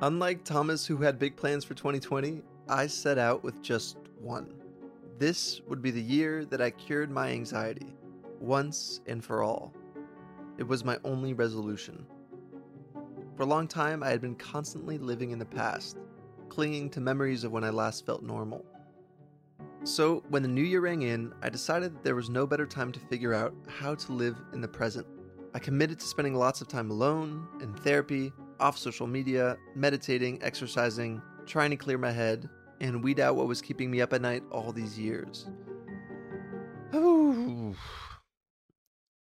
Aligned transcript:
Unlike 0.00 0.44
Thomas, 0.44 0.86
who 0.86 0.98
had 0.98 1.18
big 1.18 1.34
plans 1.34 1.64
for 1.64 1.74
2020, 1.74 2.40
I 2.68 2.86
set 2.86 3.18
out 3.18 3.42
with 3.42 3.60
just 3.60 3.96
one. 4.20 4.54
This 5.18 5.60
would 5.66 5.82
be 5.82 5.90
the 5.90 6.00
year 6.00 6.44
that 6.44 6.60
I 6.60 6.70
cured 6.70 7.10
my 7.10 7.30
anxiety, 7.30 7.96
once 8.38 9.00
and 9.06 9.24
for 9.24 9.42
all. 9.42 9.74
It 10.56 10.62
was 10.62 10.84
my 10.84 10.98
only 11.02 11.32
resolution. 11.32 12.06
For 13.36 13.42
a 13.42 13.46
long 13.46 13.66
time, 13.66 14.04
I 14.04 14.10
had 14.10 14.20
been 14.20 14.36
constantly 14.36 14.98
living 14.98 15.32
in 15.32 15.38
the 15.40 15.44
past, 15.44 15.96
clinging 16.48 16.90
to 16.90 17.00
memories 17.00 17.42
of 17.42 17.50
when 17.50 17.64
I 17.64 17.70
last 17.70 18.06
felt 18.06 18.22
normal. 18.22 18.64
So, 19.82 20.22
when 20.28 20.42
the 20.42 20.48
new 20.48 20.62
year 20.62 20.80
rang 20.80 21.02
in, 21.02 21.32
I 21.42 21.48
decided 21.48 21.92
that 21.92 22.04
there 22.04 22.14
was 22.14 22.30
no 22.30 22.46
better 22.46 22.66
time 22.66 22.92
to 22.92 23.00
figure 23.00 23.34
out 23.34 23.52
how 23.66 23.96
to 23.96 24.12
live 24.12 24.36
in 24.52 24.60
the 24.60 24.68
present. 24.68 25.08
I 25.54 25.58
committed 25.58 25.98
to 25.98 26.06
spending 26.06 26.34
lots 26.36 26.60
of 26.60 26.68
time 26.68 26.92
alone, 26.92 27.48
in 27.60 27.74
therapy, 27.74 28.32
off 28.60 28.78
social 28.78 29.06
media, 29.06 29.56
meditating, 29.74 30.42
exercising, 30.42 31.22
trying 31.46 31.70
to 31.70 31.76
clear 31.76 31.98
my 31.98 32.10
head, 32.10 32.48
and 32.80 33.02
weed 33.02 33.20
out 33.20 33.36
what 33.36 33.46
was 33.46 33.60
keeping 33.60 33.90
me 33.90 34.00
up 34.00 34.12
at 34.12 34.22
night 34.22 34.42
all 34.50 34.72
these 34.72 34.98
years. 34.98 35.46
Ooh. 36.94 37.74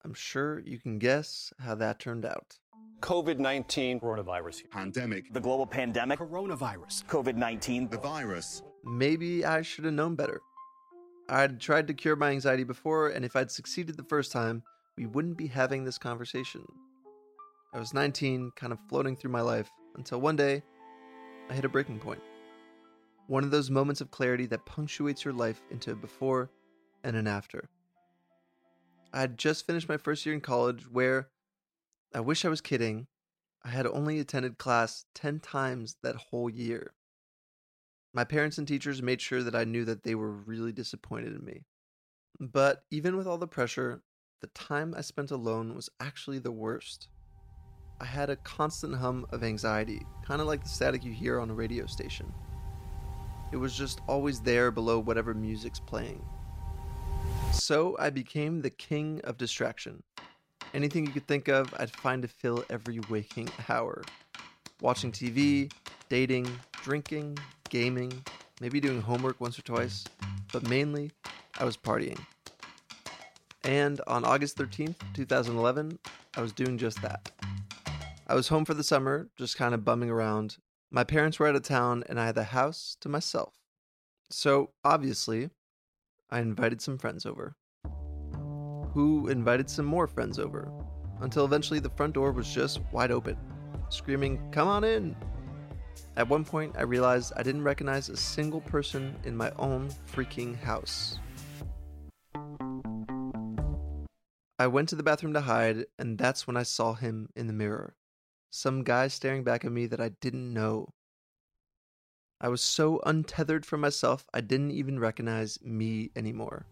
I'm 0.05 0.13
sure 0.13 0.59
you 0.59 0.79
can 0.79 0.99
guess 0.99 1.53
how 1.59 1.75
that 1.75 1.99
turned 1.99 2.25
out. 2.25 2.57
COVID 2.99 3.39
19 3.39 3.99
coronavirus. 3.99 4.69
Pandemic. 4.69 5.33
The 5.33 5.39
global 5.39 5.65
pandemic. 5.65 6.19
Coronavirus. 6.19 7.05
COVID 7.05 7.35
19. 7.35 7.89
The 7.89 7.97
virus. 7.97 8.63
Maybe 8.85 9.45
I 9.45 9.61
should 9.61 9.85
have 9.85 9.93
known 9.93 10.15
better. 10.15 10.39
I'd 11.29 11.59
tried 11.59 11.87
to 11.87 11.93
cure 11.93 12.15
my 12.15 12.31
anxiety 12.31 12.63
before, 12.63 13.09
and 13.09 13.23
if 13.23 13.35
I'd 13.35 13.51
succeeded 13.51 13.95
the 13.95 14.03
first 14.03 14.31
time, 14.31 14.63
we 14.97 15.05
wouldn't 15.05 15.37
be 15.37 15.47
having 15.47 15.83
this 15.83 15.97
conversation. 15.97 16.65
I 17.73 17.79
was 17.79 17.93
19, 17.93 18.51
kind 18.55 18.71
of 18.71 18.79
floating 18.87 19.15
through 19.15 19.31
my 19.31 19.41
life, 19.41 19.69
until 19.95 20.21
one 20.21 20.35
day, 20.35 20.61
I 21.49 21.53
hit 21.53 21.65
a 21.65 21.69
breaking 21.69 21.99
point. 21.99 22.21
One 23.27 23.43
of 23.43 23.49
those 23.49 23.71
moments 23.71 23.99
of 23.99 24.11
clarity 24.11 24.45
that 24.47 24.65
punctuates 24.65 25.25
your 25.25 25.33
life 25.33 25.61
into 25.71 25.91
a 25.91 25.95
before 25.95 26.51
and 27.03 27.15
an 27.15 27.25
after. 27.25 27.69
I 29.11 29.21
had 29.21 29.37
just 29.37 29.65
finished 29.65 29.89
my 29.89 29.97
first 29.97 30.25
year 30.25 30.35
in 30.35 30.41
college 30.41 30.83
where, 30.83 31.29
I 32.13 32.19
wish 32.19 32.45
I 32.45 32.49
was 32.49 32.61
kidding, 32.61 33.07
I 33.63 33.69
had 33.69 33.87
only 33.87 34.19
attended 34.19 34.59
class 34.59 35.05
10 35.15 35.39
times 35.39 35.95
that 36.03 36.15
whole 36.15 36.49
year. 36.49 36.93
My 38.13 38.23
parents 38.23 38.59
and 38.59 38.67
teachers 38.67 39.01
made 39.01 39.19
sure 39.21 39.41
that 39.41 39.55
I 39.55 39.63
knew 39.63 39.83
that 39.85 40.03
they 40.03 40.13
were 40.13 40.31
really 40.31 40.71
disappointed 40.71 41.33
in 41.33 41.43
me. 41.43 41.63
But 42.39 42.83
even 42.91 43.17
with 43.17 43.25
all 43.25 43.39
the 43.39 43.47
pressure, 43.47 44.03
the 44.41 44.47
time 44.47 44.93
I 44.95 45.01
spent 45.01 45.31
alone 45.31 45.73
was 45.73 45.89
actually 45.99 46.37
the 46.37 46.51
worst. 46.51 47.07
I 48.03 48.05
had 48.05 48.29
a 48.29 48.35
constant 48.35 48.93
hum 48.93 49.25
of 49.29 49.45
anxiety, 49.45 50.05
kind 50.25 50.41
of 50.41 50.47
like 50.47 50.61
the 50.61 50.67
static 50.67 51.05
you 51.05 51.13
hear 51.13 51.39
on 51.39 51.49
a 51.49 51.53
radio 51.53 51.85
station. 51.85 52.33
It 53.53 53.55
was 53.55 53.77
just 53.77 54.01
always 54.09 54.41
there 54.41 54.71
below 54.71 54.99
whatever 54.99 55.33
music's 55.33 55.79
playing. 55.79 56.21
So 57.53 57.95
I 57.97 58.09
became 58.09 58.61
the 58.61 58.71
king 58.71 59.21
of 59.23 59.37
distraction. 59.37 60.03
Anything 60.73 61.05
you 61.05 61.13
could 61.13 61.27
think 61.27 61.47
of, 61.47 61.73
I'd 61.77 61.95
find 61.95 62.21
to 62.23 62.27
fill 62.27 62.65
every 62.69 62.99
waking 63.09 63.49
hour. 63.69 64.03
Watching 64.81 65.13
TV, 65.13 65.71
dating, 66.09 66.49
drinking, 66.81 67.37
gaming, 67.69 68.11
maybe 68.59 68.81
doing 68.81 68.99
homework 68.99 69.39
once 69.39 69.57
or 69.57 69.61
twice, 69.61 70.03
but 70.51 70.67
mainly, 70.67 71.09
I 71.57 71.63
was 71.63 71.77
partying. 71.77 72.19
And 73.63 74.01
on 74.07 74.25
August 74.25 74.57
13th, 74.57 74.95
2011, 75.13 75.97
I 76.35 76.41
was 76.41 76.51
doing 76.51 76.77
just 76.77 77.01
that. 77.01 77.31
I 78.33 78.35
was 78.35 78.47
home 78.47 78.65
for 78.65 78.73
the 78.73 78.83
summer, 78.83 79.29
just 79.37 79.57
kind 79.57 79.75
of 79.75 79.85
bumming 79.85 80.09
around. 80.09 80.57
My 80.89 81.03
parents 81.03 81.37
were 81.37 81.47
out 81.47 81.55
of 81.55 81.61
town, 81.61 82.03
and 82.09 82.19
I 82.19 82.25
had 82.25 82.33
the 82.33 82.45
house 82.45 82.97
to 83.01 83.07
myself. 83.07 83.53
So, 84.31 84.71
obviously, 84.83 85.51
I 86.31 86.39
invited 86.39 86.81
some 86.81 86.97
friends 86.97 87.27
over. 87.27 87.55
Who 88.91 89.27
invited 89.27 89.69
some 89.69 89.85
more 89.85 90.07
friends 90.07 90.39
over, 90.39 90.71
until 91.21 91.45
eventually 91.45 91.79
the 91.79 91.91
front 91.91 92.15
door 92.15 92.31
was 92.31 92.51
just 92.51 92.81
wide 92.91 93.11
open, 93.11 93.37
screaming, 93.89 94.41
Come 94.51 94.67
on 94.67 94.83
in! 94.83 95.15
At 96.17 96.27
one 96.27 96.43
point, 96.43 96.73
I 96.75 96.81
realized 96.81 97.33
I 97.35 97.43
didn't 97.43 97.63
recognize 97.63 98.09
a 98.09 98.17
single 98.17 98.61
person 98.61 99.15
in 99.25 99.37
my 99.37 99.51
own 99.59 99.89
freaking 100.11 100.59
house. 100.59 101.19
I 104.57 104.65
went 104.65 104.89
to 104.89 104.95
the 104.95 105.03
bathroom 105.03 105.33
to 105.33 105.41
hide, 105.41 105.85
and 105.99 106.17
that's 106.17 106.47
when 106.47 106.57
I 106.57 106.63
saw 106.63 106.95
him 106.95 107.29
in 107.35 107.45
the 107.45 107.53
mirror. 107.53 107.95
Some 108.55 108.83
guy 108.83 109.07
staring 109.07 109.43
back 109.43 109.65
at 109.65 109.71
me 109.71 109.87
that 109.87 109.99
I 109.99 110.09
didn't 110.21 110.53
know. 110.53 110.93
I 112.39 112.49
was 112.49 112.61
so 112.61 113.01
untethered 113.03 113.65
from 113.65 113.81
myself, 113.81 114.27
I 114.31 114.41
didn't 114.41 114.69
even 114.69 114.99
recognize 114.99 115.57
me 115.63 116.11
anymore. 116.15 116.67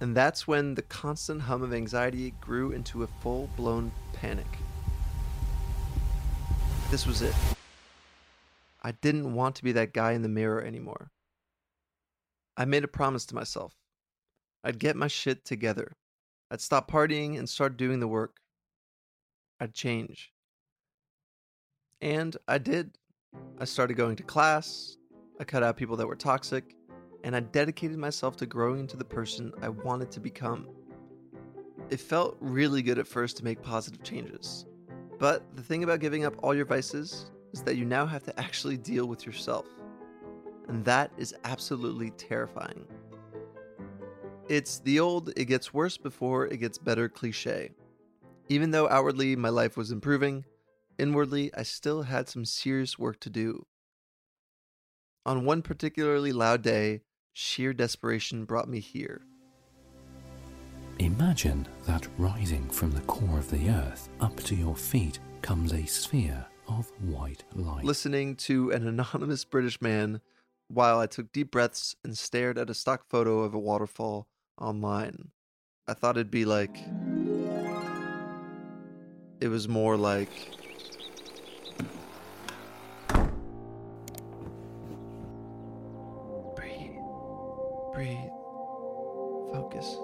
And 0.00 0.16
that's 0.16 0.46
when 0.46 0.76
the 0.76 0.82
constant 0.82 1.42
hum 1.42 1.62
of 1.62 1.74
anxiety 1.74 2.32
grew 2.40 2.70
into 2.70 3.02
a 3.02 3.08
full 3.08 3.50
blown 3.56 3.90
panic. 4.12 4.46
This 6.92 7.08
was 7.08 7.22
it. 7.22 7.34
I 8.80 8.92
didn't 8.92 9.34
want 9.34 9.56
to 9.56 9.64
be 9.64 9.72
that 9.72 9.92
guy 9.92 10.12
in 10.12 10.22
the 10.22 10.28
mirror 10.28 10.62
anymore. 10.62 11.10
I 12.56 12.66
made 12.66 12.84
a 12.84 12.88
promise 12.88 13.26
to 13.26 13.34
myself. 13.34 13.74
I'd 14.62 14.78
get 14.78 14.94
my 14.94 15.08
shit 15.08 15.44
together. 15.44 15.96
I'd 16.52 16.60
stop 16.60 16.88
partying 16.88 17.36
and 17.36 17.48
start 17.48 17.76
doing 17.76 17.98
the 17.98 18.06
work. 18.06 18.36
I'd 19.58 19.74
change. 19.74 20.32
And 22.00 22.36
I 22.48 22.58
did. 22.58 22.92
I 23.58 23.64
started 23.64 23.94
going 23.94 24.16
to 24.16 24.22
class, 24.22 24.96
I 25.38 25.44
cut 25.44 25.62
out 25.62 25.76
people 25.76 25.96
that 25.96 26.06
were 26.06 26.16
toxic, 26.16 26.74
and 27.24 27.36
I 27.36 27.40
dedicated 27.40 27.98
myself 27.98 28.36
to 28.38 28.46
growing 28.46 28.80
into 28.80 28.96
the 28.96 29.04
person 29.04 29.52
I 29.62 29.68
wanted 29.68 30.10
to 30.12 30.20
become. 30.20 30.66
It 31.90 32.00
felt 32.00 32.36
really 32.40 32.82
good 32.82 32.98
at 32.98 33.06
first 33.06 33.36
to 33.36 33.44
make 33.44 33.62
positive 33.62 34.02
changes. 34.02 34.64
But 35.18 35.44
the 35.54 35.62
thing 35.62 35.84
about 35.84 36.00
giving 36.00 36.24
up 36.24 36.34
all 36.42 36.54
your 36.54 36.64
vices 36.64 37.30
is 37.52 37.62
that 37.62 37.76
you 37.76 37.84
now 37.84 38.06
have 38.06 38.22
to 38.24 38.40
actually 38.40 38.78
deal 38.78 39.06
with 39.06 39.26
yourself. 39.26 39.66
And 40.68 40.84
that 40.84 41.10
is 41.18 41.34
absolutely 41.44 42.10
terrifying. 42.10 42.86
It's 44.48 44.80
the 44.80 45.00
old, 45.00 45.32
it 45.36 45.44
gets 45.44 45.74
worse 45.74 45.96
before 45.96 46.46
it 46.46 46.56
gets 46.56 46.78
better 46.78 47.08
cliche. 47.08 47.70
Even 48.48 48.70
though 48.70 48.88
outwardly 48.88 49.36
my 49.36 49.48
life 49.48 49.76
was 49.76 49.92
improving, 49.92 50.44
inwardly 51.00 51.50
I 51.56 51.62
still 51.62 52.02
had 52.02 52.28
some 52.28 52.44
serious 52.44 52.98
work 52.98 53.18
to 53.20 53.30
do. 53.30 53.66
On 55.26 55.44
one 55.44 55.62
particularly 55.62 56.32
loud 56.32 56.62
day, 56.62 57.00
sheer 57.32 57.72
desperation 57.72 58.44
brought 58.44 58.68
me 58.68 58.80
here. 58.80 59.22
Imagine 60.98 61.66
that 61.86 62.06
rising 62.18 62.68
from 62.68 62.92
the 62.92 63.00
core 63.02 63.38
of 63.38 63.50
the 63.50 63.70
earth 63.70 64.10
up 64.20 64.36
to 64.40 64.54
your 64.54 64.76
feet 64.76 65.18
comes 65.40 65.72
a 65.72 65.86
sphere 65.86 66.44
of 66.68 66.90
white 67.00 67.42
light. 67.54 67.84
Listening 67.84 68.36
to 68.36 68.70
an 68.70 68.86
anonymous 68.86 69.44
British 69.44 69.80
man 69.80 70.20
while 70.68 71.00
I 71.00 71.06
took 71.06 71.32
deep 71.32 71.50
breaths 71.50 71.96
and 72.04 72.16
stared 72.16 72.58
at 72.58 72.70
a 72.70 72.74
stock 72.74 73.04
photo 73.08 73.40
of 73.40 73.54
a 73.54 73.58
waterfall 73.58 74.28
online. 74.60 75.30
I 75.88 75.94
thought 75.94 76.16
it'd 76.16 76.30
be 76.30 76.44
like. 76.44 76.76
It 79.40 79.48
was 79.48 79.68
more 79.68 79.96
like. 79.96 80.28
Breathe. 88.00 88.32
Focus. 89.52 89.98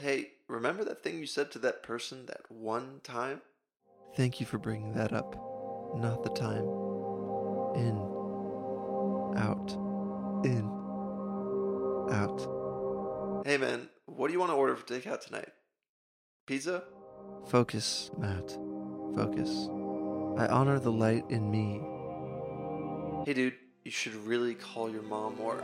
Hey, 0.00 0.30
remember 0.46 0.84
that 0.84 1.02
thing 1.02 1.18
you 1.18 1.26
said 1.26 1.50
to 1.50 1.58
that 1.58 1.82
person 1.82 2.26
that 2.26 2.42
one 2.48 3.00
time? 3.02 3.40
Thank 4.14 4.38
you 4.38 4.46
for 4.46 4.58
bringing 4.58 4.92
that 4.92 5.12
up. 5.12 5.34
Not 5.96 6.22
the 6.22 6.30
time. 6.30 6.62
In. 7.74 7.98
Out. 9.42 9.72
In. 10.44 10.70
Out. 12.12 13.42
Hey 13.44 13.56
man, 13.56 13.88
what 14.06 14.28
do 14.28 14.32
you 14.32 14.38
want 14.38 14.52
to 14.52 14.56
order 14.56 14.76
for 14.76 14.86
takeout 14.86 15.26
tonight? 15.26 15.48
Pizza? 16.46 16.84
Focus, 17.48 18.12
Matt. 18.16 18.56
Focus. 19.16 19.50
I 20.38 20.46
honor 20.46 20.78
the 20.78 20.92
light 20.92 21.24
in 21.28 21.50
me. 21.50 21.80
Hey 23.26 23.34
dude, 23.34 23.54
you 23.82 23.90
should 23.90 24.14
really 24.14 24.54
call 24.54 24.88
your 24.88 25.02
mom 25.02 25.36
more. 25.38 25.60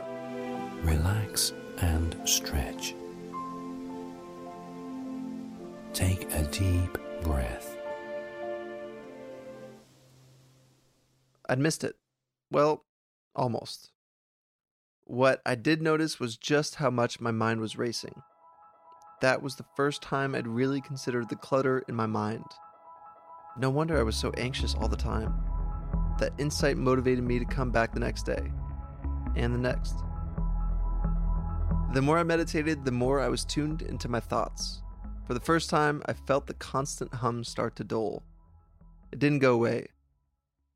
Relax 0.83 1.53
and 1.79 2.15
stretch. 2.25 2.95
Take 5.93 6.31
a 6.33 6.43
deep 6.43 6.97
breath. 7.21 7.77
I'd 11.49 11.59
missed 11.59 11.83
it. 11.83 11.95
Well, 12.51 12.85
almost. 13.35 13.91
What 15.03 15.41
I 15.45 15.55
did 15.55 15.81
notice 15.81 16.19
was 16.19 16.37
just 16.37 16.75
how 16.75 16.89
much 16.89 17.19
my 17.19 17.31
mind 17.31 17.59
was 17.59 17.77
racing. 17.77 18.21
That 19.21 19.41
was 19.41 19.55
the 19.55 19.65
first 19.75 20.01
time 20.01 20.33
I'd 20.33 20.47
really 20.47 20.79
considered 20.79 21.27
the 21.27 21.35
clutter 21.35 21.83
in 21.89 21.95
my 21.95 22.05
mind. 22.05 22.45
No 23.57 23.69
wonder 23.69 23.97
I 23.99 24.03
was 24.03 24.15
so 24.15 24.31
anxious 24.37 24.75
all 24.75 24.87
the 24.87 24.95
time. 24.95 25.33
that 26.19 26.33
insight 26.37 26.77
motivated 26.77 27.23
me 27.23 27.39
to 27.39 27.45
come 27.45 27.71
back 27.71 27.93
the 27.93 27.99
next 27.99 28.23
day 28.23 28.51
and 29.35 29.53
the 29.53 29.57
next. 29.57 29.95
The 31.91 32.03
more 32.03 32.19
I 32.19 32.23
meditated, 32.23 32.85
the 32.85 32.91
more 32.91 33.19
I 33.19 33.29
was 33.29 33.43
tuned 33.43 33.81
into 33.81 34.07
my 34.07 34.19
thoughts. 34.19 34.83
For 35.25 35.33
the 35.33 35.39
first 35.39 35.71
time, 35.71 36.03
I 36.05 36.13
felt 36.13 36.45
the 36.45 36.53
constant 36.53 37.11
hum 37.15 37.43
start 37.43 37.75
to 37.77 37.83
dull. 37.83 38.21
It 39.11 39.17
didn't 39.17 39.39
go 39.39 39.55
away. 39.55 39.87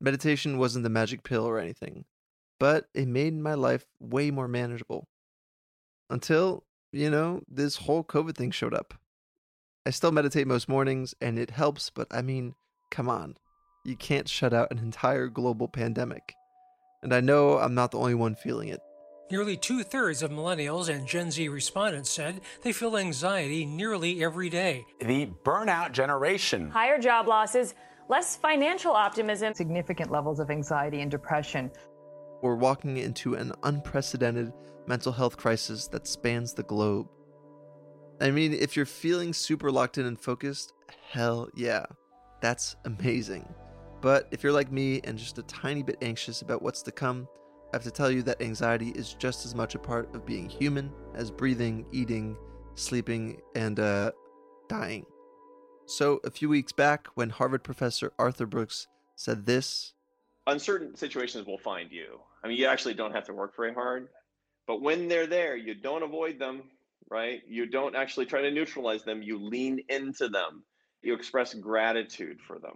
Meditation 0.00 0.58
wasn't 0.58 0.82
the 0.82 0.90
magic 0.90 1.22
pill 1.22 1.44
or 1.44 1.60
anything, 1.60 2.04
but 2.58 2.88
it 2.94 3.06
made 3.06 3.32
my 3.38 3.54
life 3.54 3.86
way 4.00 4.32
more 4.32 4.48
manageable. 4.48 5.06
Until, 6.10 6.64
you 6.90 7.10
know, 7.10 7.42
this 7.48 7.76
whole 7.76 8.02
COVID 8.02 8.34
thing 8.34 8.50
showed 8.50 8.74
up. 8.74 8.94
I 9.86 9.90
still 9.90 10.10
meditate 10.10 10.48
most 10.48 10.68
mornings 10.68 11.14
and 11.20 11.38
it 11.38 11.50
helps, 11.50 11.90
but 11.90 12.08
I 12.10 12.22
mean, 12.22 12.56
come 12.90 13.08
on. 13.08 13.36
You 13.84 13.94
can't 13.96 14.28
shut 14.28 14.52
out 14.52 14.72
an 14.72 14.78
entire 14.78 15.28
global 15.28 15.68
pandemic. 15.68 16.34
And 17.04 17.14
I 17.14 17.20
know 17.20 17.58
I'm 17.58 17.74
not 17.74 17.92
the 17.92 17.98
only 17.98 18.14
one 18.14 18.34
feeling 18.34 18.68
it. 18.68 18.80
Nearly 19.30 19.56
two 19.56 19.82
thirds 19.82 20.22
of 20.22 20.30
millennials 20.30 20.94
and 20.94 21.06
Gen 21.06 21.30
Z 21.30 21.48
respondents 21.48 22.10
said 22.10 22.42
they 22.62 22.72
feel 22.72 22.96
anxiety 22.96 23.64
nearly 23.64 24.22
every 24.22 24.50
day. 24.50 24.84
The 25.00 25.30
burnout 25.44 25.92
generation. 25.92 26.70
Higher 26.70 26.98
job 26.98 27.26
losses, 27.26 27.74
less 28.10 28.36
financial 28.36 28.92
optimism, 28.92 29.54
significant 29.54 30.10
levels 30.10 30.40
of 30.40 30.50
anxiety 30.50 31.00
and 31.00 31.10
depression. 31.10 31.70
We're 32.42 32.56
walking 32.56 32.98
into 32.98 33.34
an 33.34 33.52
unprecedented 33.62 34.52
mental 34.86 35.12
health 35.12 35.38
crisis 35.38 35.88
that 35.88 36.06
spans 36.06 36.52
the 36.52 36.62
globe. 36.62 37.08
I 38.20 38.30
mean, 38.30 38.52
if 38.52 38.76
you're 38.76 38.84
feeling 38.84 39.32
super 39.32 39.72
locked 39.72 39.96
in 39.96 40.04
and 40.04 40.20
focused, 40.20 40.74
hell 41.10 41.48
yeah, 41.54 41.86
that's 42.42 42.76
amazing. 42.84 43.52
But 44.02 44.28
if 44.30 44.42
you're 44.42 44.52
like 44.52 44.70
me 44.70 45.00
and 45.04 45.16
just 45.16 45.38
a 45.38 45.42
tiny 45.44 45.82
bit 45.82 45.96
anxious 46.02 46.42
about 46.42 46.60
what's 46.60 46.82
to 46.82 46.92
come, 46.92 47.26
I 47.74 47.76
have 47.76 47.82
to 47.82 47.90
tell 47.90 48.08
you 48.08 48.22
that 48.22 48.40
anxiety 48.40 48.90
is 48.90 49.14
just 49.14 49.44
as 49.44 49.52
much 49.52 49.74
a 49.74 49.80
part 49.80 50.14
of 50.14 50.24
being 50.24 50.48
human 50.48 50.92
as 51.16 51.32
breathing, 51.32 51.84
eating, 51.90 52.36
sleeping, 52.76 53.40
and 53.56 53.80
uh, 53.80 54.12
dying. 54.68 55.04
So, 55.86 56.20
a 56.22 56.30
few 56.30 56.48
weeks 56.48 56.70
back, 56.70 57.08
when 57.16 57.30
Harvard 57.30 57.64
professor 57.64 58.12
Arthur 58.16 58.46
Brooks 58.46 58.86
said 59.16 59.44
this 59.44 59.92
Uncertain 60.46 60.94
situations 60.94 61.48
will 61.48 61.58
find 61.58 61.90
you. 61.90 62.20
I 62.44 62.46
mean, 62.46 62.58
you 62.58 62.66
actually 62.66 62.94
don't 62.94 63.10
have 63.10 63.24
to 63.24 63.32
work 63.32 63.56
very 63.56 63.74
hard, 63.74 64.06
but 64.68 64.80
when 64.80 65.08
they're 65.08 65.26
there, 65.26 65.56
you 65.56 65.74
don't 65.74 66.04
avoid 66.04 66.38
them, 66.38 66.62
right? 67.10 67.42
You 67.48 67.66
don't 67.66 67.96
actually 67.96 68.26
try 68.26 68.40
to 68.40 68.52
neutralize 68.52 69.02
them, 69.02 69.20
you 69.20 69.36
lean 69.36 69.80
into 69.88 70.28
them, 70.28 70.62
you 71.02 71.12
express 71.12 71.54
gratitude 71.54 72.38
for 72.46 72.60
them. 72.60 72.74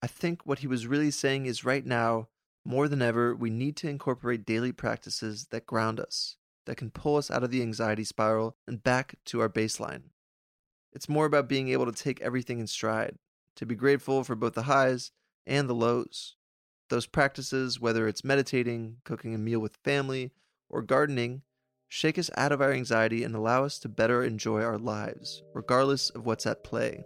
I 0.00 0.06
think 0.06 0.46
what 0.46 0.60
he 0.60 0.68
was 0.68 0.86
really 0.86 1.10
saying 1.10 1.46
is 1.46 1.64
right 1.64 1.84
now, 1.84 2.28
more 2.64 2.88
than 2.88 3.02
ever, 3.02 3.34
we 3.34 3.50
need 3.50 3.76
to 3.76 3.88
incorporate 3.88 4.44
daily 4.44 4.72
practices 4.72 5.46
that 5.50 5.66
ground 5.66 5.98
us, 6.00 6.36
that 6.66 6.76
can 6.76 6.90
pull 6.90 7.16
us 7.16 7.30
out 7.30 7.42
of 7.42 7.50
the 7.50 7.62
anxiety 7.62 8.04
spiral 8.04 8.56
and 8.66 8.82
back 8.82 9.14
to 9.26 9.40
our 9.40 9.48
baseline. 9.48 10.02
It's 10.92 11.08
more 11.08 11.26
about 11.26 11.48
being 11.48 11.68
able 11.68 11.86
to 11.86 11.92
take 11.92 12.20
everything 12.20 12.58
in 12.58 12.66
stride, 12.66 13.16
to 13.56 13.66
be 13.66 13.74
grateful 13.74 14.24
for 14.24 14.34
both 14.34 14.54
the 14.54 14.62
highs 14.62 15.12
and 15.46 15.68
the 15.68 15.74
lows. 15.74 16.36
Those 16.90 17.06
practices, 17.06 17.80
whether 17.80 18.08
it's 18.08 18.24
meditating, 18.24 18.96
cooking 19.04 19.34
a 19.34 19.38
meal 19.38 19.60
with 19.60 19.78
family, 19.84 20.32
or 20.68 20.82
gardening, 20.82 21.42
shake 21.88 22.18
us 22.18 22.30
out 22.36 22.52
of 22.52 22.60
our 22.60 22.72
anxiety 22.72 23.24
and 23.24 23.34
allow 23.34 23.64
us 23.64 23.78
to 23.80 23.88
better 23.88 24.22
enjoy 24.22 24.62
our 24.62 24.78
lives, 24.78 25.42
regardless 25.54 26.10
of 26.10 26.26
what's 26.26 26.46
at 26.46 26.64
play. 26.64 27.02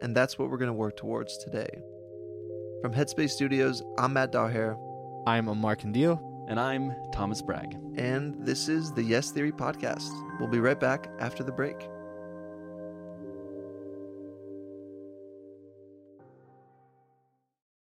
And 0.00 0.14
that's 0.14 0.38
what 0.38 0.50
we're 0.50 0.58
going 0.58 0.68
to 0.68 0.74
work 0.74 0.96
towards 0.96 1.36
today. 1.38 1.68
From 2.82 2.94
Headspace 2.94 3.30
Studios, 3.30 3.82
I'm 3.98 4.12
Matt 4.12 4.32
Dajer. 4.32 4.87
I'm 5.28 5.44
Ammar 5.44 5.76
Kandil. 5.78 6.18
And 6.48 6.58
I'm 6.58 6.94
Thomas 7.12 7.42
Brag. 7.42 7.78
And 7.96 8.34
this 8.46 8.66
is 8.66 8.94
the 8.94 9.02
Yes 9.02 9.30
Theory 9.30 9.52
Podcast. 9.52 10.08
We'll 10.40 10.48
be 10.48 10.58
right 10.58 10.80
back 10.80 11.10
after 11.20 11.44
the 11.44 11.52
break. 11.52 11.76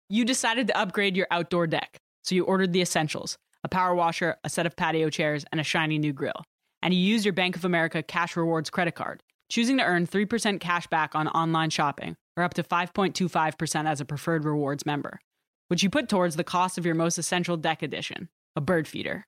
You 0.09 0.25
decided 0.25 0.65
to 0.69 0.77
upgrade 0.77 1.15
your 1.15 1.27
outdoor 1.29 1.67
deck, 1.67 1.97
so 2.23 2.33
you 2.33 2.43
ordered 2.43 2.73
the 2.73 2.81
essentials 2.81 3.37
a 3.63 3.67
power 3.67 3.93
washer, 3.93 4.37
a 4.43 4.49
set 4.49 4.65
of 4.65 4.75
patio 4.75 5.11
chairs, 5.11 5.45
and 5.51 5.61
a 5.61 5.63
shiny 5.63 5.99
new 5.99 6.13
grill. 6.13 6.43
And 6.81 6.91
you 6.91 6.99
used 6.99 7.23
your 7.23 7.33
Bank 7.33 7.55
of 7.55 7.65
America 7.65 8.01
Cash 8.01 8.35
Rewards 8.35 8.71
credit 8.71 8.95
card, 8.95 9.21
choosing 9.47 9.77
to 9.77 9.83
earn 9.83 10.07
3% 10.07 10.59
cash 10.59 10.87
back 10.87 11.13
on 11.13 11.27
online 11.27 11.69
shopping 11.69 12.15
or 12.35 12.41
up 12.41 12.55
to 12.55 12.63
5.25% 12.63 13.85
as 13.85 14.01
a 14.01 14.05
preferred 14.05 14.43
rewards 14.43 14.87
member 14.87 15.19
which 15.67 15.83
you 15.83 15.89
put 15.89 16.09
towards 16.09 16.35
the 16.35 16.43
cost 16.43 16.77
of 16.77 16.85
your 16.85 16.95
most 16.95 17.17
essential 17.17 17.57
deck 17.57 17.81
edition, 17.83 18.29
a 18.55 18.61
bird 18.61 18.87
feeder. 18.87 19.25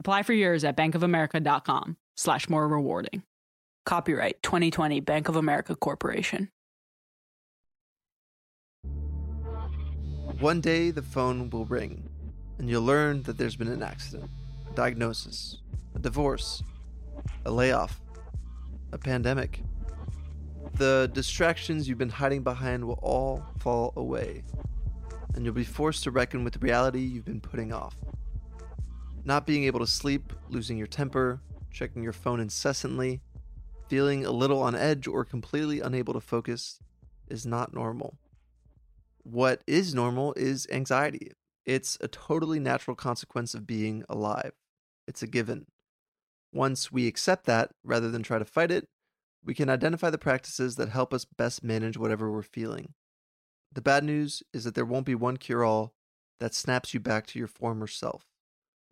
Apply 0.00 0.22
for 0.22 0.32
yours 0.32 0.64
at 0.64 0.76
bankofamerica.com 0.76 1.96
slash 2.16 2.48
more 2.48 2.68
rewarding. 2.68 3.22
Copyright 3.86 4.42
2020 4.42 5.00
Bank 5.00 5.28
of 5.28 5.36
America 5.36 5.74
Corporation. 5.74 6.48
One 10.40 10.60
day 10.60 10.90
the 10.90 11.02
phone 11.02 11.50
will 11.50 11.64
ring, 11.64 12.08
and 12.58 12.68
you'll 12.68 12.82
learn 12.82 13.22
that 13.22 13.38
there's 13.38 13.56
been 13.56 13.68
an 13.68 13.82
accident, 13.82 14.30
a 14.70 14.74
diagnosis, 14.74 15.58
a 15.94 15.98
divorce, 15.98 16.62
a 17.44 17.50
layoff, 17.50 18.00
a 18.92 18.98
pandemic. 18.98 19.62
The 20.74 21.10
distractions 21.12 21.88
you've 21.88 21.98
been 21.98 22.08
hiding 22.08 22.42
behind 22.42 22.84
will 22.84 22.98
all 23.00 23.46
fall 23.58 23.92
away 23.96 24.42
and 25.34 25.44
you'll 25.44 25.54
be 25.54 25.64
forced 25.64 26.04
to 26.04 26.10
reckon 26.10 26.44
with 26.44 26.54
the 26.54 26.58
reality 26.60 27.00
you've 27.00 27.24
been 27.24 27.40
putting 27.40 27.72
off. 27.72 27.96
Not 29.24 29.46
being 29.46 29.64
able 29.64 29.80
to 29.80 29.86
sleep, 29.86 30.32
losing 30.48 30.78
your 30.78 30.86
temper, 30.86 31.40
checking 31.70 32.02
your 32.02 32.12
phone 32.12 32.40
incessantly, 32.40 33.20
feeling 33.88 34.24
a 34.24 34.30
little 34.30 34.62
on 34.62 34.74
edge, 34.74 35.06
or 35.06 35.24
completely 35.24 35.80
unable 35.80 36.14
to 36.14 36.20
focus 36.20 36.78
is 37.28 37.44
not 37.44 37.74
normal. 37.74 38.18
What 39.22 39.62
is 39.66 39.94
normal 39.94 40.34
is 40.34 40.66
anxiety. 40.70 41.32
It's 41.64 41.96
a 42.00 42.08
totally 42.08 42.60
natural 42.60 42.94
consequence 42.94 43.54
of 43.54 43.66
being 43.66 44.04
alive. 44.08 44.52
It's 45.08 45.22
a 45.22 45.26
given. 45.26 45.66
Once 46.52 46.92
we 46.92 47.06
accept 47.06 47.46
that, 47.46 47.70
rather 47.82 48.10
than 48.10 48.22
try 48.22 48.38
to 48.38 48.44
fight 48.44 48.70
it, 48.70 48.86
we 49.42 49.54
can 49.54 49.68
identify 49.68 50.10
the 50.10 50.18
practices 50.18 50.76
that 50.76 50.90
help 50.90 51.12
us 51.12 51.24
best 51.24 51.64
manage 51.64 51.98
whatever 51.98 52.30
we're 52.30 52.42
feeling. 52.42 52.94
The 53.74 53.82
bad 53.82 54.04
news 54.04 54.42
is 54.52 54.62
that 54.64 54.76
there 54.76 54.84
won't 54.84 55.04
be 55.04 55.16
one 55.16 55.36
cure 55.36 55.64
all 55.64 55.94
that 56.38 56.54
snaps 56.54 56.94
you 56.94 57.00
back 57.00 57.26
to 57.26 57.38
your 57.40 57.48
former 57.48 57.88
self. 57.88 58.24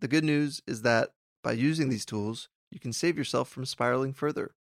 The 0.01 0.09
good 0.09 0.25
news 0.25 0.61
is 0.67 0.81
that 0.81 1.13
by 1.41 1.53
using 1.53 1.87
these 1.87 2.05
tools, 2.05 2.49
you 2.69 2.79
can 2.79 2.91
save 2.91 3.17
yourself 3.17 3.47
from 3.47 3.65
spiraling 3.65 4.11
further. 4.11 4.55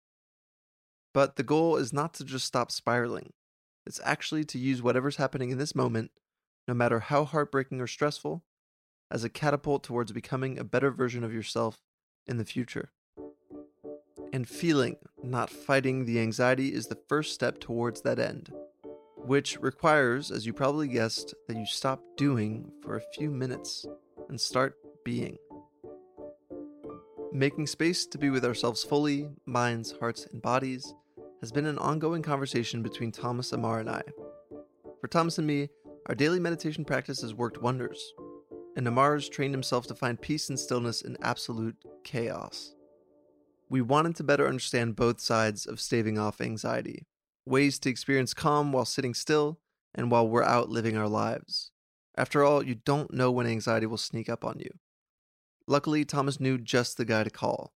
But 1.14 1.36
the 1.36 1.42
goal 1.42 1.76
is 1.76 1.92
not 1.92 2.12
to 2.14 2.24
just 2.24 2.46
stop 2.46 2.70
spiraling, 2.70 3.32
it's 3.86 4.00
actually 4.04 4.44
to 4.44 4.58
use 4.58 4.82
whatever's 4.82 5.16
happening 5.16 5.50
in 5.50 5.58
this 5.58 5.74
moment, 5.74 6.10
no 6.68 6.74
matter 6.74 7.00
how 7.00 7.24
heartbreaking 7.24 7.80
or 7.80 7.86
stressful, 7.86 8.44
as 9.10 9.24
a 9.24 9.30
catapult 9.30 9.82
towards 9.82 10.12
becoming 10.12 10.58
a 10.58 10.64
better 10.64 10.90
version 10.90 11.24
of 11.24 11.32
yourself 11.32 11.78
in 12.26 12.36
the 12.36 12.44
future. 12.44 12.92
And 14.32 14.46
feeling, 14.46 14.96
not 15.22 15.50
fighting 15.50 16.04
the 16.04 16.20
anxiety, 16.20 16.74
is 16.74 16.86
the 16.86 16.98
first 17.08 17.32
step 17.32 17.58
towards 17.58 18.02
that 18.02 18.18
end 18.18 18.52
which 19.24 19.58
requires, 19.60 20.30
as 20.30 20.46
you 20.46 20.52
probably 20.52 20.88
guessed, 20.88 21.34
that 21.46 21.56
you 21.56 21.66
stop 21.66 22.02
doing 22.16 22.70
for 22.82 22.96
a 22.96 23.02
few 23.14 23.30
minutes 23.30 23.86
and 24.28 24.40
start 24.40 24.76
being. 25.04 25.36
Making 27.32 27.66
space 27.66 28.06
to 28.06 28.18
be 28.18 28.30
with 28.30 28.44
ourselves 28.44 28.82
fully, 28.82 29.28
minds, 29.46 29.92
hearts, 30.00 30.26
and 30.32 30.42
bodies, 30.42 30.94
has 31.40 31.52
been 31.52 31.66
an 31.66 31.78
ongoing 31.78 32.22
conversation 32.22 32.82
between 32.82 33.12
Thomas 33.12 33.52
Ammar 33.52 33.80
and 33.80 33.90
I. 33.90 34.02
For 35.00 35.08
Thomas 35.08 35.38
and 35.38 35.46
me, 35.46 35.68
our 36.06 36.14
daily 36.14 36.40
meditation 36.40 36.84
practice 36.84 37.22
has 37.22 37.34
worked 37.34 37.62
wonders, 37.62 38.14
and 38.76 38.86
Ammar 38.86 39.14
has 39.14 39.28
trained 39.28 39.54
himself 39.54 39.86
to 39.86 39.94
find 39.94 40.20
peace 40.20 40.48
and 40.48 40.58
stillness 40.58 41.02
in 41.02 41.16
absolute 41.22 41.76
chaos. 42.04 42.74
We 43.68 43.80
wanted 43.80 44.16
to 44.16 44.24
better 44.24 44.48
understand 44.48 44.96
both 44.96 45.20
sides 45.20 45.66
of 45.66 45.80
staving 45.80 46.18
off 46.18 46.40
anxiety, 46.40 47.06
ways 47.46 47.78
to 47.80 47.90
experience 47.90 48.34
calm 48.34 48.72
while 48.72 48.84
sitting 48.84 49.14
still 49.14 49.58
and 49.94 50.10
while 50.10 50.28
we're 50.28 50.44
out 50.44 50.68
living 50.68 50.96
our 50.96 51.08
lives. 51.08 51.70
After 52.16 52.44
all, 52.44 52.62
you 52.62 52.74
don't 52.74 53.12
know 53.12 53.30
when 53.30 53.46
anxiety 53.46 53.86
will 53.86 53.96
sneak 53.96 54.28
up 54.28 54.44
on 54.44 54.58
you. 54.58 54.70
Luckily, 55.66 56.04
Thomas 56.04 56.40
knew 56.40 56.58
just 56.58 56.96
the 56.96 57.04
guy 57.04 57.24
to 57.24 57.30
call 57.30 57.72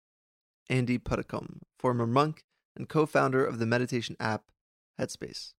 Andy 0.70 0.98
Puddicombe, 0.98 1.62
former 1.78 2.08
monk 2.08 2.44
and 2.76 2.88
co 2.88 3.06
founder 3.06 3.46
of 3.46 3.60
the 3.60 3.66
meditation 3.66 4.16
app 4.20 4.46
Headspace. 5.00 5.54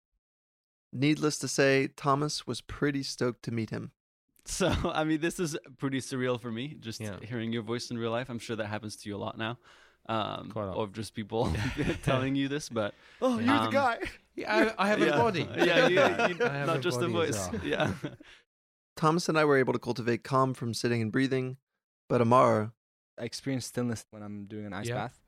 Needless 0.92 1.38
to 1.38 1.49
say, 1.49 1.88
Thomas 1.88 2.47
was 2.47 2.61
pretty 2.61 3.02
stoked 3.02 3.42
to 3.44 3.50
meet 3.50 3.71
him. 3.71 3.92
So, 4.44 4.75
I 4.92 5.04
mean, 5.04 5.21
this 5.21 5.38
is 5.38 5.56
pretty 5.78 6.00
surreal 6.00 6.40
for 6.40 6.50
me, 6.50 6.76
just 6.80 7.00
yeah. 7.00 7.14
hearing 7.23 7.52
your 7.52 7.62
voice 7.62 7.92
in 7.92 7.97
real 7.97 8.11
life. 8.11 8.28
I'm 8.28 8.40
sure 8.40 8.56
that 8.56 8.66
happens 8.66 8.97
to 8.97 9.09
you 9.09 9.14
a 9.14 9.16
lot 9.16 9.38
now 9.38 9.56
um, 10.06 10.52
of 10.54 10.92
just 10.92 11.14
people 11.14 11.52
telling 12.02 12.35
you 12.35 12.49
this, 12.49 12.68
but 12.68 12.94
oh, 13.23 13.38
you're 13.38 13.54
um, 13.54 13.64
the 13.66 13.71
guy. 13.71 13.99
Yeah, 14.35 14.73
I, 14.78 14.85
I 14.85 14.88
have 14.88 15.00
yeah. 15.00 15.06
a 15.06 15.16
body. 15.18 15.49
Yeah, 15.56 15.88
you, 15.88 16.35
you, 16.35 16.35
not 16.38 16.80
just 16.80 17.00
a 17.00 17.09
voice. 17.09 17.49
Well. 17.52 17.61
Yeah. 17.64 17.92
Thomas 18.97 19.28
and 19.28 19.38
I 19.38 19.44
were 19.44 19.59
able 19.59 19.73
to 19.73 19.78
cultivate 19.78 20.23
calm 20.25 20.54
from 20.54 20.75
sitting 20.75 21.02
and 21.02 21.12
breathing, 21.12 21.56
but 22.09 22.21
Ammar. 22.21 22.73
I 23.18 23.25
experience 23.25 23.66
stillness 23.66 24.04
when 24.11 24.23
I'm 24.23 24.47
doing 24.47 24.66
an 24.66 24.73
ice 24.73 24.88
Yeah. 24.88 24.94
bath. 24.94 25.18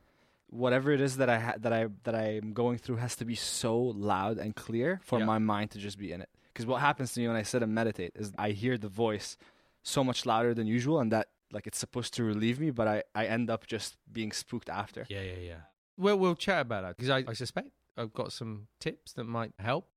Whatever 0.49 0.93
it 0.93 1.01
is 1.01 1.17
that 1.17 1.29
I 1.29 1.39
ha- 1.39 1.55
that 1.59 1.73
I 1.73 1.89
that 2.05 2.15
I'm 2.15 2.53
going 2.53 2.79
through 2.79 2.97
has 2.97 3.17
to 3.17 3.25
be 3.25 3.35
so 3.35 3.79
loud 3.79 4.39
and 4.39 4.55
clear 4.55 5.01
for 5.03 5.19
Yeah. 5.19 5.25
my 5.25 5.39
mind 5.39 5.71
to 5.73 5.79
just 5.79 5.99
be 5.99 6.13
in 6.13 6.21
it. 6.21 6.29
Because 6.53 6.67
what 6.67 6.81
happens 6.81 7.13
to 7.13 7.21
me 7.21 7.27
when 7.27 7.37
I 7.37 7.43
sit 7.43 7.63
and 7.63 7.75
meditate 7.75 8.13
is 8.15 8.33
I 8.39 8.51
hear 8.51 8.79
the 8.79 8.89
voice 8.89 9.37
so 9.83 10.05
much 10.05 10.25
louder 10.25 10.55
than 10.55 10.67
usual, 10.67 11.01
and 11.01 11.11
that 11.13 11.29
like 11.53 11.67
it's 11.67 11.79
supposed 11.79 12.15
to 12.15 12.25
relieve 12.25 12.59
me, 12.61 12.71
but 12.71 12.87
I 12.89 13.03
I 13.15 13.27
end 13.27 13.51
up 13.51 13.67
just 13.67 13.97
being 14.13 14.33
spooked 14.33 14.69
after. 14.69 15.07
Yeah, 15.09 15.23
yeah, 15.23 15.39
yeah. 15.41 15.61
Well, 15.97 16.19
we'll 16.19 16.35
chat 16.35 16.63
about 16.63 16.83
that 16.83 16.97
because 16.97 17.11
I, 17.11 17.25
I 17.31 17.35
suspect 17.35 17.69
I've 17.97 18.13
got 18.13 18.33
some 18.33 18.67
tips 18.81 19.13
that 19.13 19.25
might 19.25 19.53
help. 19.59 19.89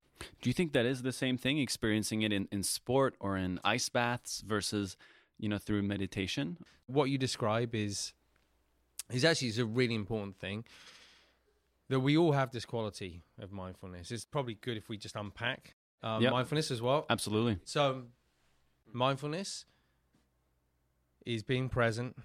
Do 0.42 0.50
you 0.50 0.54
think 0.54 0.74
that 0.74 0.86
is 0.86 1.02
the 1.04 1.12
same 1.12 1.38
thing, 1.38 1.60
experiencing 1.60 2.22
it 2.24 2.32
in, 2.34 2.48
in 2.52 2.64
sport 2.64 3.16
or 3.20 3.38
in 3.38 3.60
ice 3.64 3.88
baths 3.90 4.42
versus, 4.46 4.98
you 5.38 5.48
know, 5.50 5.58
through 5.60 5.84
meditation? 5.84 6.58
What 6.88 7.06
you 7.10 7.18
describe 7.18 7.74
is 7.76 8.14
is 9.12 9.24
actually 9.24 9.48
is 9.50 9.58
a 9.60 9.66
really 9.66 9.96
important 9.96 10.38
thing 10.40 10.66
that 11.90 12.00
we 12.02 12.18
all 12.18 12.34
have 12.34 12.52
this 12.52 12.66
quality 12.66 13.24
of 13.40 13.52
mindfulness. 13.52 14.12
It's 14.12 14.26
probably 14.26 14.56
good 14.56 14.76
if 14.78 14.90
we 14.90 14.98
just 14.98 15.16
unpack 15.16 15.76
um, 16.04 16.22
Yep. 16.22 16.32
mindfulness 16.34 16.70
as 16.72 16.82
well. 16.82 17.06
Absolutely. 17.10 17.58
So, 17.64 18.04
mindfulness 18.92 19.66
is 21.28 21.44
being 21.44 21.68
present, 21.68 22.16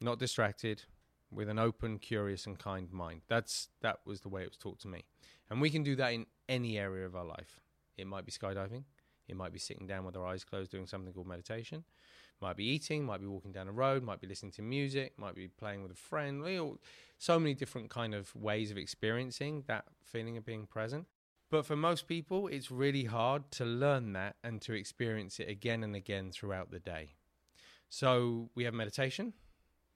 not 0.00 0.18
distracted, 0.18 0.82
with 1.30 1.48
an 1.50 1.58
open, 1.58 1.98
curious, 1.98 2.46
and 2.46 2.58
kind 2.58 2.90
mind. 2.90 3.20
That's 3.28 3.68
that 3.82 3.98
was 4.06 4.22
the 4.22 4.30
way 4.30 4.42
it 4.42 4.48
was 4.48 4.56
taught 4.56 4.78
to 4.80 4.88
me, 4.88 5.04
and 5.50 5.60
we 5.60 5.68
can 5.68 5.82
do 5.82 5.94
that 5.96 6.14
in 6.14 6.24
any 6.48 6.78
area 6.78 7.04
of 7.04 7.14
our 7.14 7.26
life. 7.26 7.60
It 7.98 8.06
might 8.06 8.24
be 8.24 8.32
skydiving, 8.32 8.84
it 9.28 9.36
might 9.36 9.52
be 9.52 9.58
sitting 9.58 9.86
down 9.86 10.06
with 10.06 10.16
our 10.16 10.26
eyes 10.26 10.42
closed 10.42 10.70
doing 10.70 10.86
something 10.86 11.12
called 11.12 11.26
meditation, 11.26 11.84
might 12.40 12.56
be 12.56 12.64
eating, 12.64 13.04
might 13.04 13.20
be 13.20 13.26
walking 13.26 13.52
down 13.52 13.68
a 13.68 13.72
road, 13.72 14.02
might 14.02 14.22
be 14.22 14.26
listening 14.26 14.52
to 14.52 14.62
music, 14.62 15.12
might 15.18 15.34
be 15.34 15.48
playing 15.48 15.82
with 15.82 15.92
a 15.92 15.96
friend. 15.96 16.42
So 17.18 17.38
many 17.38 17.54
different 17.54 17.90
kind 17.90 18.14
of 18.14 18.34
ways 18.34 18.70
of 18.70 18.78
experiencing 18.78 19.64
that 19.66 19.84
feeling 20.02 20.38
of 20.38 20.46
being 20.46 20.66
present. 20.66 21.06
But 21.50 21.66
for 21.66 21.76
most 21.76 22.06
people, 22.06 22.46
it's 22.48 22.70
really 22.70 23.04
hard 23.04 23.50
to 23.52 23.64
learn 23.64 24.12
that 24.14 24.36
and 24.42 24.62
to 24.62 24.72
experience 24.72 25.40
it 25.40 25.48
again 25.48 25.82
and 25.82 25.96
again 25.96 26.30
throughout 26.30 26.70
the 26.70 26.78
day. 26.78 27.16
So 27.88 28.50
we 28.54 28.64
have 28.64 28.74
meditation, 28.74 29.32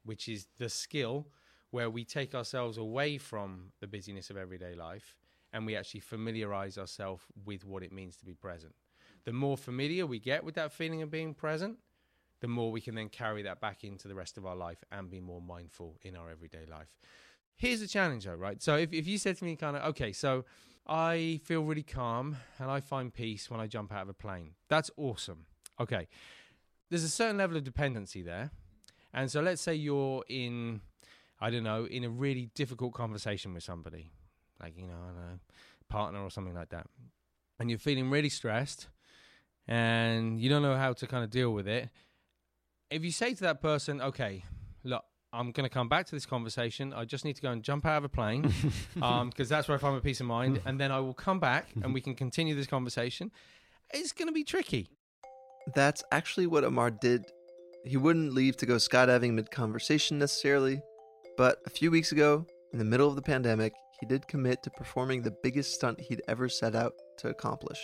which 0.05 0.29
is 0.29 0.47
the 0.59 0.69
skill 0.69 1.29
where 1.71 1.91
we 1.91 2.05
take 2.05 2.35
ourselves 2.35 2.79
away 2.79 3.19
from 3.19 3.73
the 3.81 3.87
busyness 3.87 4.31
of 4.31 4.37
everyday 4.37 4.75
life 4.75 5.17
and 5.53 5.67
we 5.67 5.77
actually 5.77 6.01
familiarize 6.01 6.79
ourselves 6.79 7.25
with 7.45 7.65
what 7.65 7.83
it 7.83 7.93
means 7.93 8.17
to 8.17 8.25
be 8.25 8.35
present. 8.35 8.75
The 9.25 9.33
more 9.33 9.57
familiar 9.57 10.07
we 10.07 10.19
get 10.19 10.45
with 10.45 10.55
that 10.57 10.73
feeling 10.73 11.03
of 11.03 11.11
being 11.11 11.35
present, 11.35 11.79
the 12.41 12.49
more 12.49 12.73
we 12.73 12.81
can 12.81 12.95
then 12.95 13.09
carry 13.09 13.43
that 13.43 13.61
back 13.61 13.85
into 13.85 14.09
the 14.09 14.15
rest 14.15 14.37
of 14.37 14.45
our 14.45 14.57
life 14.57 14.83
and 14.91 15.11
be 15.11 15.21
more 15.21 15.41
mindful 15.41 15.97
in 16.03 16.17
our 16.17 16.31
everyday 16.31 16.67
life. 16.69 16.89
Here's 17.55 17.81
the 17.81 17.87
challenge 17.87 18.25
though, 18.25 18.35
right? 18.35 18.61
So 18.63 18.77
if, 18.77 18.93
if 18.93 19.07
you 19.07 19.19
said 19.19 19.37
to 19.39 19.45
me 19.45 19.57
kind 19.57 19.77
of, 19.77 19.85
okay, 19.91 20.13
so 20.13 20.45
I 20.87 21.41
feel 21.45 21.63
really 21.63 21.85
calm 21.85 22.37
and 22.59 22.71
I 22.71 22.81
find 22.81 23.15
peace 23.15 23.49
when 23.51 23.61
I 23.61 23.67
jump 23.67 23.93
out 23.93 24.03
of 24.03 24.09
a 24.09 24.15
plane. 24.15 24.55
That's 24.69 24.91
awesome. 24.97 25.47
Okay. 25.79 26.09
There's 26.93 27.05
a 27.05 27.09
certain 27.09 27.39
level 27.39 27.57
of 27.57 27.65
dependency 27.65 28.21
there. 28.21 28.51
And 29.15 29.31
so 29.31 29.41
let's 29.41 29.63
say 29.63 29.75
you're 29.75 30.23
in, 30.29 30.83
I 31.41 31.49
don't 31.49 31.63
know, 31.63 31.87
in 31.87 32.05
a 32.05 32.11
really 32.11 32.51
difficult 32.55 32.93
conversation 32.93 33.55
with 33.55 33.63
somebody, 33.63 34.13
like, 34.63 34.77
you 34.77 34.87
know, 34.87 34.99
I 35.03 35.07
don't 35.07 35.17
know, 35.17 35.39
partner 35.89 36.21
or 36.21 36.31
something 36.31 36.53
like 36.53 36.69
that. 36.69 36.87
And 37.59 37.71
you're 37.71 37.79
feeling 37.79 38.11
really 38.11 38.29
stressed 38.29 38.89
and 39.67 40.39
you 40.39 40.51
don't 40.51 40.61
know 40.61 40.77
how 40.77 40.93
to 40.93 41.07
kind 41.07 41.25
of 41.25 41.31
deal 41.31 41.55
with 41.55 41.67
it. 41.67 41.89
If 42.91 43.03
you 43.07 43.11
say 43.11 43.33
to 43.33 43.41
that 43.45 43.63
person, 43.63 44.03
okay, 44.03 44.45
look, 44.85 45.05
I'm 45.33 45.51
going 45.53 45.65
to 45.65 45.73
come 45.73 45.89
back 45.89 46.05
to 46.09 46.15
this 46.15 46.27
conversation. 46.27 46.93
I 46.93 47.07
just 47.07 47.25
need 47.25 47.37
to 47.37 47.43
go 47.43 47.53
and 47.53 47.63
jump 47.63 47.87
out 47.87 47.97
of 47.97 48.05
a 48.05 48.11
plane 48.11 48.53
um, 49.01 49.31
because 49.31 49.49
that's 49.49 49.67
where 49.67 49.79
I 49.79 49.81
find 49.81 49.95
my 49.95 50.01
peace 50.01 50.21
of 50.21 50.27
mind. 50.27 50.61
And 50.67 50.79
then 50.79 50.93
I 50.93 51.01
will 51.01 51.15
come 51.15 51.41
back 51.41 51.69
and 51.83 51.95
we 51.95 52.03
can 52.03 52.15
continue 52.15 52.55
this 52.55 52.67
conversation. 52.67 53.33
It's 53.95 54.13
going 54.13 54.29
to 54.29 54.33
be 54.33 54.45
tricky. 54.45 54.91
That's 55.75 56.02
actually 56.11 56.47
what 56.47 56.64
Ammar 56.64 56.99
did. 57.00 57.25
He 57.85 57.97
wouldn't 57.97 58.35
leave 58.35 58.57
to 58.59 58.66
go 58.66 58.76
skydiving 58.76 59.35
mid 59.35 59.50
conversation 59.50 60.19
necessarily, 60.19 60.81
but 61.37 61.59
a 61.66 61.71
few 61.71 61.90
weeks 61.90 62.12
ago, 62.12 62.47
in 62.73 62.78
the 62.78 62.85
middle 62.85 63.09
of 63.09 63.16
the 63.16 63.23
pandemic, 63.23 63.73
he 64.00 64.07
did 64.07 64.26
commit 64.26 64.62
to 64.62 64.71
performing 64.71 65.23
the 65.23 65.37
biggest 65.42 65.75
stunt 65.75 66.00
he'd 66.00 66.23
ever 66.26 66.49
set 66.49 66.75
out 66.75 66.92
to 67.19 67.28
accomplish. 67.28 67.78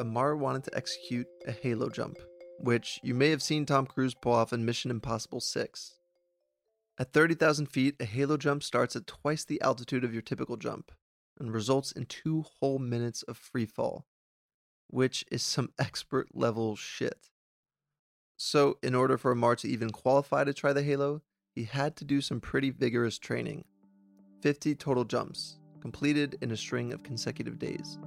Ammar 0.00 0.38
wanted 0.38 0.64
to 0.64 0.76
execute 0.76 1.26
a 1.46 1.52
halo 1.52 1.88
jump, 1.88 2.16
which 2.58 2.98
you 3.02 3.14
may 3.14 3.30
have 3.30 3.42
seen 3.42 3.66
Tom 3.66 3.86
Cruise 3.86 4.14
pull 4.14 4.32
off 4.32 4.52
in 4.52 4.64
Mission 4.64 4.90
Impossible 4.90 5.40
6. 5.40 5.96
At 6.98 7.12
30,000 7.12 7.66
feet, 7.66 7.96
a 8.00 8.04
halo 8.04 8.36
jump 8.36 8.62
starts 8.62 8.96
at 8.96 9.06
twice 9.06 9.44
the 9.44 9.60
altitude 9.60 10.04
of 10.04 10.12
your 10.12 10.22
typical 10.22 10.56
jump 10.56 10.92
and 11.38 11.52
results 11.52 11.92
in 11.92 12.06
two 12.06 12.44
whole 12.60 12.78
minutes 12.78 13.22
of 13.24 13.36
free 13.36 13.66
fall, 13.66 14.06
which 14.88 15.24
is 15.30 15.42
some 15.42 15.70
expert 15.78 16.28
level 16.34 16.76
shit. 16.76 17.30
So, 18.36 18.78
in 18.82 18.94
order 18.94 19.16
for 19.16 19.34
Ammar 19.34 19.56
to 19.58 19.68
even 19.68 19.90
qualify 19.90 20.44
to 20.44 20.52
try 20.52 20.72
the 20.72 20.82
halo, 20.82 21.22
he 21.54 21.64
had 21.64 21.96
to 21.96 22.04
do 22.04 22.20
some 22.20 22.40
pretty 22.40 22.70
vigorous 22.70 23.18
training 23.18 23.64
50 24.40 24.74
total 24.74 25.04
jumps, 25.04 25.58
completed 25.80 26.36
in 26.42 26.50
a 26.50 26.56
string 26.56 26.92
of 26.92 27.02
consecutive 27.02 27.58
days. 27.58 27.98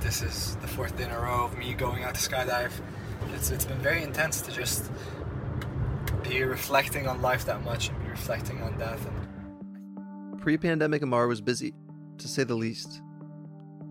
This 0.00 0.22
is 0.22 0.56
the 0.56 0.66
fourth 0.66 0.96
day 0.96 1.04
in 1.04 1.10
a 1.10 1.20
row 1.20 1.44
of 1.44 1.56
me 1.56 1.74
going 1.74 2.02
out 2.02 2.14
to 2.16 2.20
skydive. 2.20 2.72
It's, 3.34 3.50
it's 3.50 3.64
been 3.64 3.78
very 3.78 4.02
intense 4.02 4.40
to 4.40 4.50
just 4.50 4.90
be 6.24 6.42
reflecting 6.42 7.06
on 7.06 7.22
life 7.22 7.44
that 7.44 7.62
much 7.62 7.88
and 7.88 8.02
be 8.02 8.08
reflecting 8.08 8.60
on 8.62 8.76
death. 8.78 9.06
And 9.06 10.40
Pre 10.40 10.58
pandemic 10.58 11.02
Ammar 11.02 11.28
was 11.28 11.40
busy, 11.40 11.72
to 12.18 12.26
say 12.26 12.42
the 12.42 12.56
least. 12.56 13.00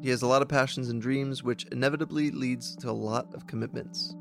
He 0.01 0.09
has 0.09 0.23
a 0.23 0.27
lot 0.27 0.41
of 0.41 0.47
passions 0.47 0.89
and 0.89 0.99
dreams, 0.99 1.43
which 1.43 1.65
inevitably 1.71 2.31
leads 2.31 2.75
to 2.77 2.89
a 2.89 2.91
lot 2.91 3.33
of 3.35 3.45
commitments. 3.45 4.15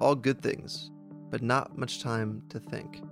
All 0.00 0.14
good 0.14 0.40
things, 0.40 0.92
but 1.30 1.42
not 1.42 1.76
much 1.76 2.00
time 2.00 2.44
to 2.50 2.60
think. 2.60 3.02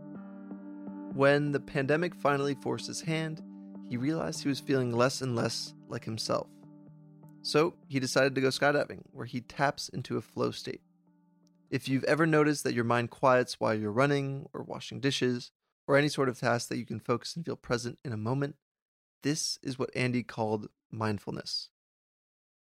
When 1.13 1.51
the 1.51 1.59
pandemic 1.59 2.15
finally 2.15 2.55
forced 2.55 2.87
his 2.87 3.01
hand, 3.01 3.43
he 3.89 3.97
realized 3.97 4.43
he 4.43 4.49
was 4.49 4.61
feeling 4.61 4.93
less 4.93 5.23
and 5.23 5.35
less 5.35 5.75
like 5.89 6.05
himself. 6.05 6.47
So 7.43 7.75
he 7.89 7.99
decided 7.99 8.37
to 8.37 8.41
go 8.41 8.49
skydiving, 8.49 9.03
where 9.11 9.27
he 9.27 9.41
taps 9.41 9.89
into 9.89 10.17
a 10.17 10.23
flow 10.23 10.53
state. 10.53 10.83
If 11.71 11.89
you've 11.89 12.05
ever 12.05 12.27
noticed 12.27 12.63
that 12.65 12.75
your 12.75 12.85
mind 12.85 13.11
quiets 13.11 13.59
while 13.59 13.75
you're 13.75 13.91
running 13.91 14.47
or 14.53 14.63
washing 14.63 15.01
dishes, 15.01 15.51
or 15.89 15.97
any 15.97 16.09
sort 16.09 16.29
of 16.29 16.39
task 16.39 16.69
that 16.69 16.79
you 16.79 16.87
can 16.87 17.01
focus 17.01 17.35
and 17.35 17.45
feel 17.45 17.57
present 17.57 17.99
in 18.05 18.13
a 18.13 18.17
moment, 18.17 18.55
this 19.23 19.59
is 19.63 19.79
what 19.79 19.91
Andy 19.97 20.23
called 20.23 20.69
mindfulness. 20.93 21.71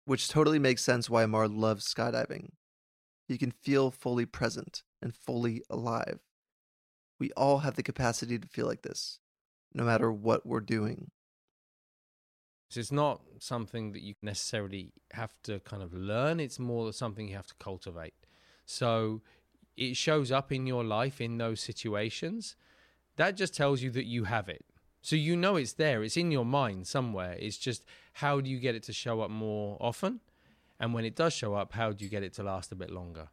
Which 0.07 0.29
totally 0.29 0.57
makes 0.57 0.85
sense 0.85 1.09
why 1.09 1.25
Ammar 1.25 1.53
loves 1.53 1.93
skydiving. 1.93 2.51
You 3.27 3.37
can 3.37 3.51
feel 3.51 3.91
fully 3.91 4.25
present 4.25 4.83
and 5.01 5.13
fully 5.13 5.63
alive. 5.69 6.21
We 7.19 7.31
all 7.31 7.57
have 7.57 7.75
the 7.75 7.83
capacity 7.83 8.39
to 8.39 8.47
feel 8.47 8.67
like 8.67 8.83
this, 8.83 9.19
no 9.73 9.83
matter 9.83 10.09
what 10.09 10.45
we're 10.45 10.61
doing. 10.61 11.11
So 12.69 12.79
it's 12.79 12.89
not 12.89 13.19
something 13.39 13.91
that 13.91 14.01
you 14.01 14.13
necessarily 14.21 14.93
have 15.11 15.33
to 15.43 15.59
kind 15.59 15.83
of 15.83 15.93
learn, 15.93 16.39
it's 16.39 16.57
more 16.57 16.93
something 16.93 17.27
you 17.27 17.35
have 17.35 17.47
to 17.47 17.55
cultivate. 17.59 18.13
So 18.65 19.21
it 19.75 19.97
shows 19.97 20.31
up 20.31 20.53
in 20.53 20.65
your 20.65 20.85
life 20.85 21.19
in 21.19 21.37
those 21.37 21.59
situations. 21.59 22.55
That 23.17 23.35
just 23.35 23.53
tells 23.53 23.81
you 23.81 23.91
that 23.91 24.05
you 24.05 24.23
have 24.23 24.47
it. 24.47 24.63
So 25.07 25.15
you 25.15 25.37
know 25.37 25.55
it's 25.55 25.71
there, 25.71 26.03
it's 26.03 26.17
in 26.17 26.31
your 26.31 26.43
mind 26.43 26.85
somewhere. 26.85 27.37
It's 27.39 27.57
just 27.57 27.85
how 28.11 28.41
do 28.41 28.49
you 28.49 28.59
get 28.59 28.75
it 28.75 28.83
to 28.83 28.91
show 28.91 29.21
up 29.21 29.31
more 29.31 29.77
often? 29.79 30.19
And 30.81 30.93
when 30.93 31.05
it 31.05 31.15
does 31.15 31.31
show 31.31 31.53
up, 31.53 31.71
how 31.71 31.93
do 31.93 32.03
you 32.03 32.11
get 32.11 32.23
it 32.23 32.33
to 32.33 32.43
last 32.43 32.73
a 32.73 32.75
bit 32.75 32.91
longer? 32.91 33.29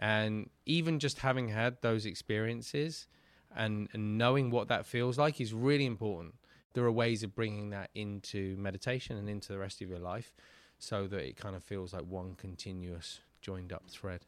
And 0.00 0.50
even 0.64 0.98
just 0.98 1.20
having 1.20 1.50
had 1.50 1.80
those 1.80 2.06
experiences 2.06 3.06
and, 3.54 3.88
and 3.92 4.18
knowing 4.18 4.50
what 4.50 4.66
that 4.66 4.84
feels 4.84 5.16
like 5.16 5.40
is 5.40 5.54
really 5.54 5.86
important. 5.86 6.34
There 6.72 6.82
are 6.82 6.90
ways 6.90 7.22
of 7.22 7.36
bringing 7.36 7.70
that 7.70 7.90
into 7.94 8.56
meditation 8.56 9.16
and 9.16 9.30
into 9.30 9.52
the 9.52 9.58
rest 9.60 9.80
of 9.80 9.88
your 9.88 10.00
life 10.00 10.32
so 10.80 11.06
that 11.06 11.20
it 11.20 11.36
kind 11.36 11.54
of 11.54 11.62
feels 11.62 11.92
like 11.92 12.02
one 12.02 12.34
continuous 12.34 13.20
joined 13.40 13.72
up 13.72 13.84
thread. 13.88 14.22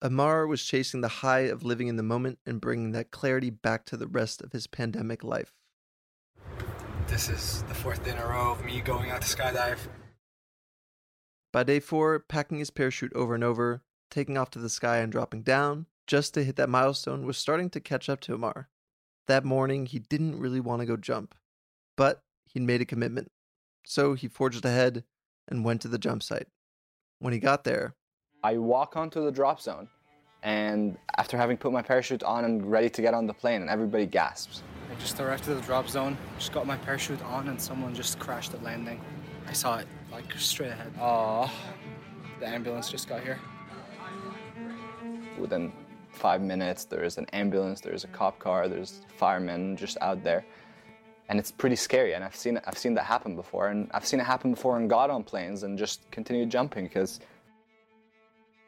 Ammar 0.00 0.48
was 0.48 0.64
chasing 0.64 1.02
the 1.02 1.08
high 1.08 1.40
of 1.40 1.62
living 1.62 1.88
in 1.88 1.96
the 1.96 2.02
moment 2.02 2.38
and 2.46 2.58
bringing 2.58 2.92
that 2.92 3.10
clarity 3.10 3.50
back 3.50 3.84
to 3.84 3.98
the 3.98 4.06
rest 4.06 4.40
of 4.40 4.52
his 4.52 4.66
pandemic 4.66 5.22
life. 5.22 5.57
This 7.08 7.30
is 7.30 7.62
the 7.64 7.74
fourth 7.74 8.04
day 8.04 8.10
in 8.10 8.18
a 8.18 8.26
row 8.26 8.52
of 8.52 8.62
me 8.62 8.82
going 8.82 9.10
out 9.10 9.22
to 9.22 9.36
skydive. 9.36 9.78
By 11.54 11.62
day 11.62 11.80
four, 11.80 12.18
packing 12.18 12.58
his 12.58 12.68
parachute 12.70 13.12
over 13.14 13.34
and 13.34 13.42
over, 13.42 13.80
taking 14.10 14.36
off 14.36 14.50
to 14.50 14.58
the 14.58 14.68
sky 14.68 14.98
and 14.98 15.10
dropping 15.10 15.42
down, 15.42 15.86
just 16.06 16.34
to 16.34 16.44
hit 16.44 16.56
that 16.56 16.68
milestone, 16.68 17.24
was 17.24 17.38
starting 17.38 17.70
to 17.70 17.80
catch 17.80 18.10
up 18.10 18.20
to 18.20 18.36
Ammar. 18.36 18.66
That 19.26 19.46
morning, 19.46 19.86
he 19.86 19.98
didn't 19.98 20.38
really 20.38 20.60
want 20.60 20.80
to 20.80 20.86
go 20.86 20.98
jump, 20.98 21.34
but 21.96 22.22
he'd 22.44 22.62
made 22.62 22.82
a 22.82 22.84
commitment. 22.84 23.32
So 23.86 24.12
he 24.12 24.28
forged 24.28 24.64
ahead 24.66 25.02
and 25.48 25.64
went 25.64 25.80
to 25.82 25.88
the 25.88 25.98
jump 25.98 26.22
site. 26.22 26.48
When 27.20 27.32
he 27.32 27.38
got 27.38 27.64
there, 27.64 27.94
I 28.44 28.58
walk 28.58 28.96
onto 28.96 29.24
the 29.24 29.32
drop 29.32 29.62
zone, 29.62 29.88
and 30.42 30.98
after 31.16 31.38
having 31.38 31.56
put 31.56 31.72
my 31.72 31.82
parachute 31.82 32.22
on 32.22 32.44
and 32.44 32.70
ready 32.70 32.90
to 32.90 33.02
get 33.02 33.14
on 33.14 33.26
the 33.26 33.34
plane, 33.34 33.62
and 33.62 33.70
everybody 33.70 34.04
gasps. 34.04 34.62
I 34.90 34.94
just 35.00 35.20
arrived 35.20 35.44
to 35.44 35.54
the 35.54 35.60
drop 35.62 35.88
zone, 35.88 36.16
just 36.38 36.52
got 36.52 36.66
my 36.66 36.76
parachute 36.76 37.22
on, 37.22 37.48
and 37.48 37.60
someone 37.60 37.94
just 37.94 38.18
crashed 38.18 38.54
at 38.54 38.62
landing. 38.62 39.00
I 39.46 39.52
saw 39.52 39.78
it 39.78 39.86
like 40.10 40.32
straight 40.38 40.70
ahead. 40.70 40.92
Oh, 41.00 41.52
the 42.40 42.48
ambulance 42.48 42.90
just 42.90 43.08
got 43.08 43.22
here. 43.22 43.38
Within 45.38 45.72
five 46.10 46.40
minutes, 46.40 46.84
there's 46.84 47.18
an 47.18 47.26
ambulance, 47.32 47.80
there's 47.80 48.04
a 48.04 48.08
cop 48.08 48.38
car, 48.38 48.68
there's 48.68 49.02
firemen 49.16 49.76
just 49.76 49.98
out 50.00 50.24
there, 50.24 50.44
and 51.28 51.38
it's 51.38 51.52
pretty 51.52 51.76
scary. 51.76 52.14
And 52.14 52.24
I've 52.24 52.36
seen 52.36 52.60
I've 52.66 52.78
seen 52.78 52.94
that 52.94 53.04
happen 53.04 53.36
before, 53.36 53.68
and 53.68 53.90
I've 53.92 54.06
seen 54.06 54.20
it 54.20 54.24
happen 54.24 54.52
before 54.52 54.78
and 54.78 54.88
got 54.88 55.10
on 55.10 55.22
planes 55.22 55.62
and 55.62 55.78
just 55.78 56.10
continued 56.10 56.50
jumping 56.50 56.84
because. 56.84 57.20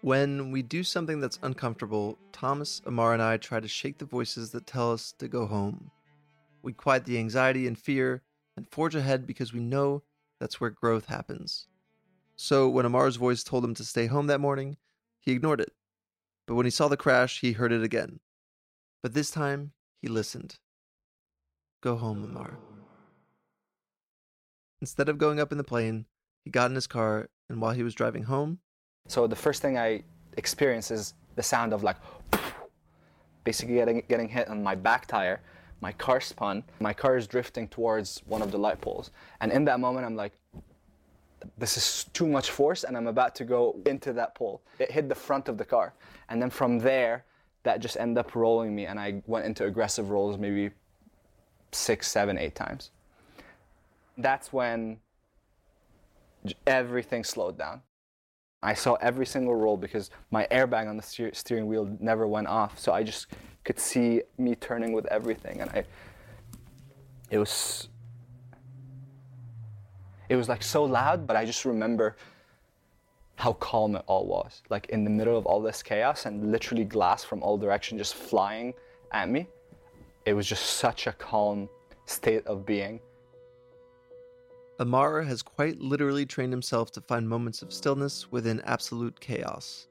When 0.03 0.51
we 0.51 0.63
do 0.63 0.83
something 0.83 1.21
that's 1.21 1.39
uncomfortable, 1.43 2.17
Thomas, 2.33 2.81
Ammar, 2.87 3.13
and 3.13 3.23
I 3.23 3.37
try 3.37 3.61
to 3.61 3.69
shake 3.69 3.99
the 3.99 4.07
voices 4.07 4.51
that 4.53 4.67
tell 4.67 4.93
us 4.93 5.13
to 5.19 5.29
go 5.29 5.45
home. 5.45 5.91
We 6.63 6.73
quiet 6.73 7.05
the 7.05 7.19
anxiety 7.19 7.67
and 7.67 7.79
fear 7.79 8.23
and 8.57 8.69
forge 8.69 8.95
ahead 8.95 9.27
because 9.27 9.53
we 9.53 9.61
know 9.61 10.03
that's 10.39 10.61
where 10.61 10.71
growth 10.71 11.07
happens. 11.07 11.67
So 12.37 12.69
when 12.69 12.87
Ammar's 12.87 13.17
voice 13.17 13.43
told 13.43 13.65
him 13.65 13.75
to 13.75 13.85
stay 13.85 14.07
home 14.07 14.27
that 14.29 14.41
morning, 14.41 14.77
he 15.19 15.33
ignored 15.33 15.61
it. 15.61 15.73
But 16.47 16.55
when 16.55 16.67
he 16.67 16.71
saw 16.71 16.89
the 16.89 16.97
crash, 16.97 17.41
he 17.41 17.53
heard 17.53 17.73
it 17.73 17.83
again. 17.83 18.21
But 19.03 19.15
this 19.15 19.31
time, 19.31 19.73
he 20.01 20.09
listened. 20.09 20.59
Go 21.83 21.97
home, 21.97 22.27
Ammar. 22.27 22.57
Instead 24.81 25.09
of 25.09 25.19
going 25.19 25.39
up 25.39 25.53
in 25.53 25.59
the 25.59 25.65
plane, 25.65 26.07
he 26.45 26.51
got 26.51 26.71
in 26.71 26.75
his 26.75 26.87
car, 26.87 27.29
and 27.49 27.61
while 27.61 27.73
he 27.73 27.83
was 27.83 27.95
driving 27.95 28.25
home, 28.25 28.61
so 29.11 29.27
the 29.27 29.37
first 29.37 29.61
thing 29.61 29.77
I 29.77 30.03
experience 30.37 30.91
is 30.91 31.15
the 31.35 31.43
sound 31.43 31.73
of 31.73 31.83
like 31.83 31.97
basically 33.45 33.75
getting 33.75 34.03
getting 34.09 34.29
hit 34.29 34.49
on 34.49 34.63
my 34.63 34.75
back 34.75 35.07
tire. 35.07 35.41
My 35.81 35.93
car 35.93 36.21
spun. 36.21 36.65
My 36.79 36.93
car 36.93 37.17
is 37.17 37.27
drifting 37.27 37.69
towards 37.69 38.23
one 38.27 38.43
of 38.43 38.51
the 38.51 38.59
light 38.59 38.81
poles, 38.81 39.11
and 39.41 39.51
in 39.51 39.65
that 39.65 39.81
moment, 39.81 40.05
I'm 40.05 40.17
like, 40.17 40.35
"This 41.57 41.77
is 41.77 42.05
too 42.13 42.27
much 42.27 42.51
force," 42.51 42.85
and 42.85 42.97
I'm 42.97 43.07
about 43.07 43.35
to 43.37 43.45
go 43.45 43.77
into 43.87 44.13
that 44.13 44.35
pole. 44.35 44.63
It 44.79 44.91
hit 44.91 45.09
the 45.09 45.15
front 45.15 45.49
of 45.49 45.57
the 45.57 45.65
car, 45.65 45.95
and 46.29 46.41
then 46.41 46.51
from 46.51 46.79
there, 46.79 47.25
that 47.63 47.81
just 47.81 47.97
ended 47.97 48.19
up 48.19 48.35
rolling 48.35 48.75
me, 48.75 48.87
and 48.87 49.01
I 49.01 49.23
went 49.27 49.47
into 49.47 49.65
aggressive 49.65 50.11
rolls 50.11 50.39
maybe 50.39 50.75
six, 51.73 52.09
seven, 52.09 52.37
eight 52.37 52.55
times. 52.55 52.91
That's 54.19 54.53
when 54.53 55.01
everything 56.67 57.25
slowed 57.25 57.57
down. 57.57 57.83
I 58.63 58.75
saw 58.75 58.95
every 58.95 59.27
single 59.27 59.55
roll 59.55 59.77
because 59.77 60.11
my 60.31 60.47
airbag 60.51 60.89
on 60.89 60.97
the 60.97 61.03
steer- 61.03 61.33
steering 61.33 61.67
wheel 61.67 61.97
never 61.99 62.27
went 62.27 62.47
off, 62.47 62.79
so 62.79 62.93
I 62.93 63.03
just 63.03 63.29
could 63.65 63.79
see 63.79 64.23
me 64.39 64.55
turning 64.55 64.93
with 64.93 65.07
everything, 65.07 65.61
and 65.61 65.71
I. 65.71 65.85
It 67.31 67.39
was. 67.39 67.89
It 70.29 70.37
was 70.37 70.49
like 70.49 70.63
so 70.63 70.85
loud, 70.85 71.27
but 71.27 71.37
I 71.37 71.45
just 71.45 71.65
remember 71.65 72.17
how 73.37 73.55
calm 73.55 73.97
it 73.97 74.05
all 74.07 74.27
was. 74.27 74.63
Like 74.69 74.87
in 74.91 75.03
the 75.03 75.11
middle 75.11 75.37
of 75.37 75.47
all 75.47 75.61
this 75.61 75.83
chaos 75.83 76.27
and 76.27 76.53
literally 76.53 76.85
glass 76.85 77.25
from 77.25 77.43
all 77.43 77.57
directions 77.57 77.99
just 77.99 78.15
flying 78.15 78.75
at 79.13 79.29
me. 79.29 79.49
It 80.27 80.35
was 80.35 80.47
just 80.47 80.65
such 80.77 81.07
a 81.07 81.13
calm 81.13 81.69
state 82.05 82.47
of 82.47 82.67
being. 82.67 83.01
Ammar 84.81 85.27
has 85.27 85.43
quite 85.43 85.79
literally 85.79 86.25
trained 86.25 86.55
himself 86.55 86.91
to 86.93 87.03
find 87.03 87.29
moments 87.29 87.61
of 87.61 87.71
stillness 87.71 88.33
within 88.33 88.63
absolute 88.63 89.21
chaos. 89.21 89.89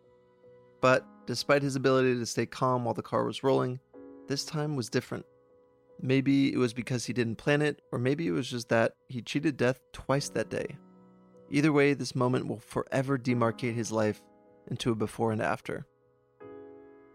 But 0.82 1.06
despite 1.28 1.62
his 1.62 1.76
ability 1.76 2.16
to 2.16 2.26
stay 2.26 2.48
calm 2.48 2.86
while 2.86 2.96
the 2.96 3.04
car 3.04 3.24
was 3.24 3.44
rolling, 3.44 3.80
this 4.28 4.44
time 4.44 4.76
was 4.76 4.90
different. 4.90 5.28
Maybe 6.02 6.52
it 6.52 6.58
was 6.58 6.74
because 6.74 7.06
he 7.06 7.14
didn't 7.14 7.36
plan 7.36 7.62
it, 7.62 7.84
or 7.92 8.00
maybe 8.00 8.26
it 8.26 8.32
was 8.32 8.50
just 8.50 8.70
that 8.70 8.94
he 9.10 9.22
cheated 9.22 9.58
death 9.58 9.80
twice 9.94 10.30
that 10.30 10.50
day. 10.50 10.78
Either 11.52 11.72
way, 11.72 11.94
this 11.94 12.16
moment 12.16 12.48
will 12.48 12.60
forever 12.60 13.16
demarcate 13.16 13.76
his 13.76 13.92
life 13.92 14.24
into 14.72 14.92
a 14.92 14.96
before 14.96 15.32
and 15.32 15.42
after. 15.42 15.86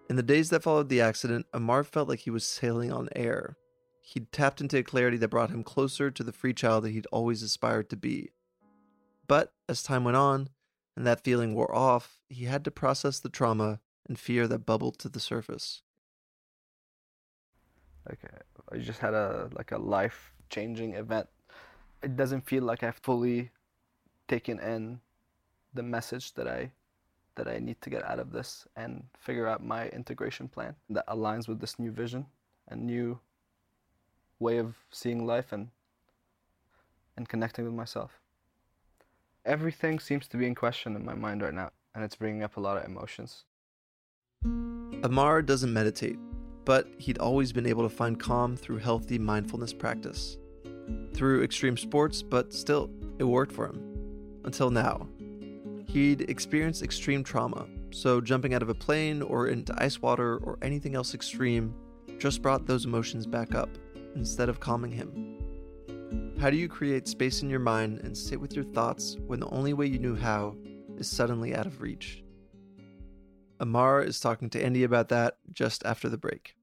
In 0.09 0.15
the 0.15 0.23
days 0.23 0.51
that 0.51 0.63
followed 0.63 0.91
the 0.91 1.01
accident, 1.01 1.47
Ammar 1.53 1.85
felt 1.85 2.09
like 2.09 2.21
he 2.21 2.31
was 2.31 2.45
sailing 2.45 2.93
on 2.93 3.09
air. 3.17 3.57
He'd 4.07 4.31
tapped 4.33 4.61
into 4.61 4.77
a 4.77 4.83
clarity 4.83 5.17
that 5.17 5.29
brought 5.29 5.49
him 5.49 5.65
closer 5.65 6.11
to 6.11 6.23
the 6.23 6.33
free 6.33 6.53
child 6.53 6.85
that 6.85 6.91
he'd 6.91 7.07
always 7.07 7.43
aspired 7.43 7.89
to 7.89 7.97
be. 7.97 8.33
But 9.27 9.55
as 9.67 9.83
time 9.83 10.05
went 10.05 10.19
on, 10.19 10.51
and 10.95 11.07
that 11.07 11.25
feeling 11.25 11.55
wore 11.55 11.75
off, 11.75 12.19
he 12.29 12.45
had 12.45 12.67
to 12.67 12.71
process 12.71 13.19
the 13.19 13.31
trauma 13.31 13.81
and 14.07 14.19
fear 14.19 14.47
that 14.47 14.67
bubbled 14.67 14.99
to 14.99 15.09
the 15.09 15.21
surface. 15.21 15.81
Okay, 18.13 18.37
I 18.71 18.77
just 18.77 19.01
had 19.01 19.15
a 19.15 19.49
like 19.57 19.73
a 19.73 19.79
life 19.79 20.35
changing 20.51 20.93
event. 20.93 21.27
It 22.03 22.15
doesn't 22.15 22.43
feel 22.47 22.63
like 22.63 22.83
I've 22.83 23.01
fully 23.03 23.53
taken 24.29 24.61
in 24.61 25.01
the 25.73 25.83
message 25.83 26.35
that 26.35 26.47
I 26.47 26.73
that 27.37 27.49
I 27.49 27.59
need 27.59 27.81
to 27.81 27.89
get 27.89 28.05
out 28.05 28.19
of 28.19 28.33
this 28.33 28.67
and 28.77 29.05
figure 29.19 29.47
out 29.47 29.65
my 29.65 29.89
integration 29.89 30.47
plan 30.47 30.77
that 30.91 31.09
aligns 31.09 31.49
with 31.49 31.59
this 31.59 31.79
new 31.79 31.91
vision 31.91 32.27
and 32.69 32.85
new 32.85 33.19
way 34.45 34.59
of 34.59 34.77
seeing 34.91 35.27
life 35.27 35.53
and 35.53 35.71
and 37.17 37.29
connecting 37.29 37.65
with 37.65 37.75
myself. 37.75 38.21
Everything 39.47 39.99
seems 39.99 40.29
to 40.29 40.37
be 40.37 40.47
in 40.47 40.55
question 40.55 40.97
in 40.97 41.05
my 41.05 41.15
mind 41.15 41.43
right 41.43 41.55
now, 41.55 41.71
and 41.95 42.05
it's 42.05 42.17
bringing 42.17 42.43
up 42.43 42.57
a 42.57 42.61
lot 42.61 42.77
of 42.77 42.85
emotions. 42.85 43.45
Ammar 44.45 45.47
doesn't 45.47 45.73
meditate, 45.73 46.19
but 46.65 46.87
he'd 46.99 47.19
always 47.19 47.53
been 47.53 47.67
able 47.67 47.83
to 47.89 47.95
find 47.95 48.19
calm 48.19 48.57
through 48.57 48.79
healthy 48.79 49.19
mindfulness 49.19 49.73
practice. 49.73 50.39
Through 51.15 51.45
extreme 51.45 51.77
sports, 51.77 52.23
but 52.23 52.53
still, 52.53 52.91
it 53.19 53.25
worked 53.25 53.53
for 53.53 53.67
him. 53.67 53.79
Until 54.45 54.71
now. 54.71 55.09
He'd 55.87 56.23
experienced 56.23 56.83
extreme 56.83 57.23
trauma, 57.23 57.67
so 57.93 58.21
jumping 58.21 58.53
out 58.55 58.63
of 58.63 58.69
a 58.69 58.75
plane 58.75 59.23
or 59.23 59.47
into 59.47 59.73
ice 59.79 60.03
water 60.03 60.39
or 60.39 60.59
anything 60.61 60.97
else 60.97 61.15
extreme 61.15 61.73
just 62.19 62.43
brought 62.43 62.67
those 62.67 62.85
emotions 62.85 63.27
back 63.27 63.55
up 63.55 63.69
instead 64.15 64.49
of 64.49 64.61
calming 64.61 64.93
him. 64.93 65.35
How 66.39 66.51
do 66.51 66.57
you 66.57 66.69
create 66.69 67.09
space 67.09 67.43
in 67.43 67.51
your 67.51 67.61
mind 67.61 68.01
and 68.01 68.17
sit 68.17 68.41
with 68.41 68.55
your 68.55 68.65
thoughts 68.65 69.17
when 69.27 69.41
the 69.41 69.49
only 69.49 69.73
way 69.73 69.87
you 69.87 69.99
knew 69.99 70.15
how 70.15 70.57
is 70.97 71.11
suddenly 71.11 71.55
out 71.55 71.67
of 71.67 71.81
reach? 71.81 72.23
Ammar 73.61 74.05
is 74.05 74.21
talking 74.21 74.51
to 74.51 74.63
Andy 74.63 74.85
about 74.85 75.09
that 75.09 75.39
just 75.53 75.85
after 75.87 76.09
the 76.09 76.19
break. 76.19 76.57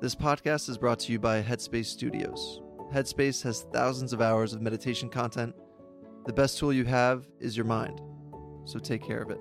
This 0.00 0.14
podcast 0.14 0.68
is 0.68 0.78
brought 0.78 1.00
to 1.00 1.12
you 1.12 1.18
by 1.18 1.42
Headspace 1.42 1.86
Studios. 1.86 2.60
Headspace 2.92 3.42
has 3.42 3.66
thousands 3.72 4.12
of 4.12 4.20
hours 4.20 4.52
of 4.52 4.62
meditation 4.62 5.08
content. 5.08 5.54
The 6.26 6.32
best 6.32 6.58
tool 6.58 6.72
you 6.72 6.84
have 6.84 7.26
is 7.38 7.56
your 7.56 7.66
mind, 7.66 8.00
so 8.64 8.78
take 8.78 9.02
care 9.02 9.20
of 9.20 9.30
it. 9.30 9.38